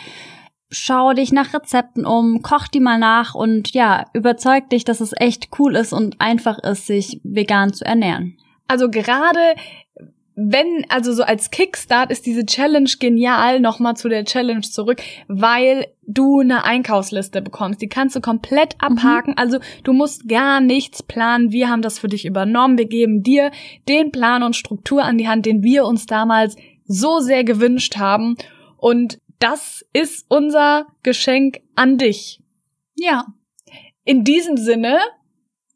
schau 0.71 1.13
dich 1.13 1.33
nach 1.33 1.53
Rezepten 1.53 2.07
um, 2.07 2.43
koch 2.43 2.69
die 2.69 2.81
mal 2.81 2.99
nach 2.99 3.35
und 3.35 3.73
ja, 3.73 4.05
überzeug 4.13 4.71
dich, 4.71 4.85
dass 4.85 5.01
es 5.01 5.13
echt 5.17 5.49
cool 5.59 5.77
ist 5.77 5.93
und 5.93 6.21
einfach 6.21 6.59
ist, 6.59 6.87
sich 6.87 7.21
vegan 7.25 7.73
zu 7.73 7.85
ernähren. 7.85 8.37
Also 8.69 8.89
gerade 8.89 9.41
wenn, 10.43 10.87
also 10.89 11.13
so 11.13 11.23
als 11.23 11.51
Kickstart 11.51 12.11
ist 12.11 12.25
diese 12.25 12.47
Challenge 12.47 12.89
genial, 12.99 13.61
nochmal 13.61 13.97
zu 13.97 14.09
der 14.09 14.25
Challenge 14.25 14.63
zurück, 14.63 15.03
weil 15.29 15.87
du 16.07 16.41
eine 16.41 16.65
Einkaufsliste 16.65 17.43
bekommst. 17.43 17.83
Die 17.83 17.89
kannst 17.89 18.17
du 18.17 18.21
komplett 18.21 18.75
mhm. 18.75 18.97
abhaken. 18.97 19.33
Mhm. 19.33 19.39
Also 19.39 19.59
du 19.85 19.93
musst 19.93 20.29
gar 20.29 20.61
nichts 20.61 21.03
planen. 21.03 21.53
Wir 21.53 21.69
haben 21.69 21.83
das 21.83 21.99
für 21.99 22.09
dich 22.09 22.25
übernommen. 22.25 22.79
Wir 22.79 22.87
geben 22.87 23.23
dir 23.23 23.51
den 23.89 24.13
Plan 24.13 24.43
und 24.43 24.57
Struktur 24.57 25.03
an 25.03 25.19
die 25.19 25.29
Hand, 25.29 25.45
den 25.45 25.63
wir 25.63 25.85
uns 25.85 26.07
damals 26.07 26.57
so 26.87 27.21
sehr 27.21 27.45
gewünscht 27.45 27.97
haben. 27.99 28.37
Und 28.79 29.19
das 29.41 29.85
ist 29.93 30.27
unser 30.29 30.87
Geschenk 31.03 31.61
an 31.75 31.99
dich. 31.99 32.41
Ja. 32.95 33.27
In 34.05 34.23
diesem 34.23 34.57
Sinne 34.57 34.99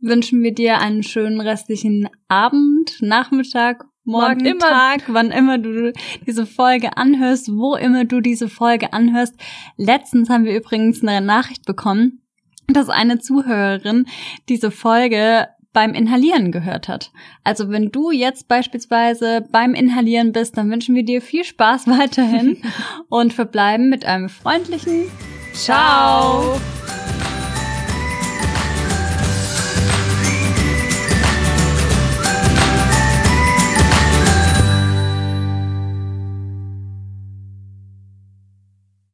wünschen 0.00 0.42
wir 0.42 0.54
dir 0.54 0.78
einen 0.78 1.02
schönen 1.02 1.40
restlichen 1.40 2.08
Abend, 2.28 2.98
Nachmittag, 3.00 3.84
Morgen, 4.06 4.40
wann 4.40 4.46
immer, 4.46 4.68
Tag, 4.68 5.02
wann 5.08 5.30
immer 5.30 5.56
du 5.56 5.92
diese 6.26 6.44
Folge 6.44 6.98
anhörst, 6.98 7.48
wo 7.48 7.74
immer 7.74 8.04
du 8.04 8.20
diese 8.20 8.50
Folge 8.50 8.92
anhörst. 8.92 9.34
Letztens 9.78 10.28
haben 10.28 10.44
wir 10.44 10.54
übrigens 10.54 11.02
eine 11.02 11.24
Nachricht 11.24 11.64
bekommen, 11.64 12.20
dass 12.66 12.90
eine 12.90 13.18
Zuhörerin 13.18 14.06
diese 14.50 14.70
Folge 14.70 15.48
beim 15.74 15.92
Inhalieren 15.92 16.52
gehört 16.52 16.88
hat. 16.88 17.10
Also 17.42 17.68
wenn 17.68 17.90
du 17.90 18.10
jetzt 18.10 18.48
beispielsweise 18.48 19.46
beim 19.52 19.74
Inhalieren 19.74 20.32
bist, 20.32 20.56
dann 20.56 20.70
wünschen 20.70 20.94
wir 20.94 21.04
dir 21.04 21.20
viel 21.20 21.44
Spaß 21.44 21.86
weiterhin 21.98 22.62
und 23.10 23.34
verbleiben 23.34 23.90
mit 23.90 24.06
einem 24.06 24.30
freundlichen 24.30 25.10
Ciao. 25.52 26.58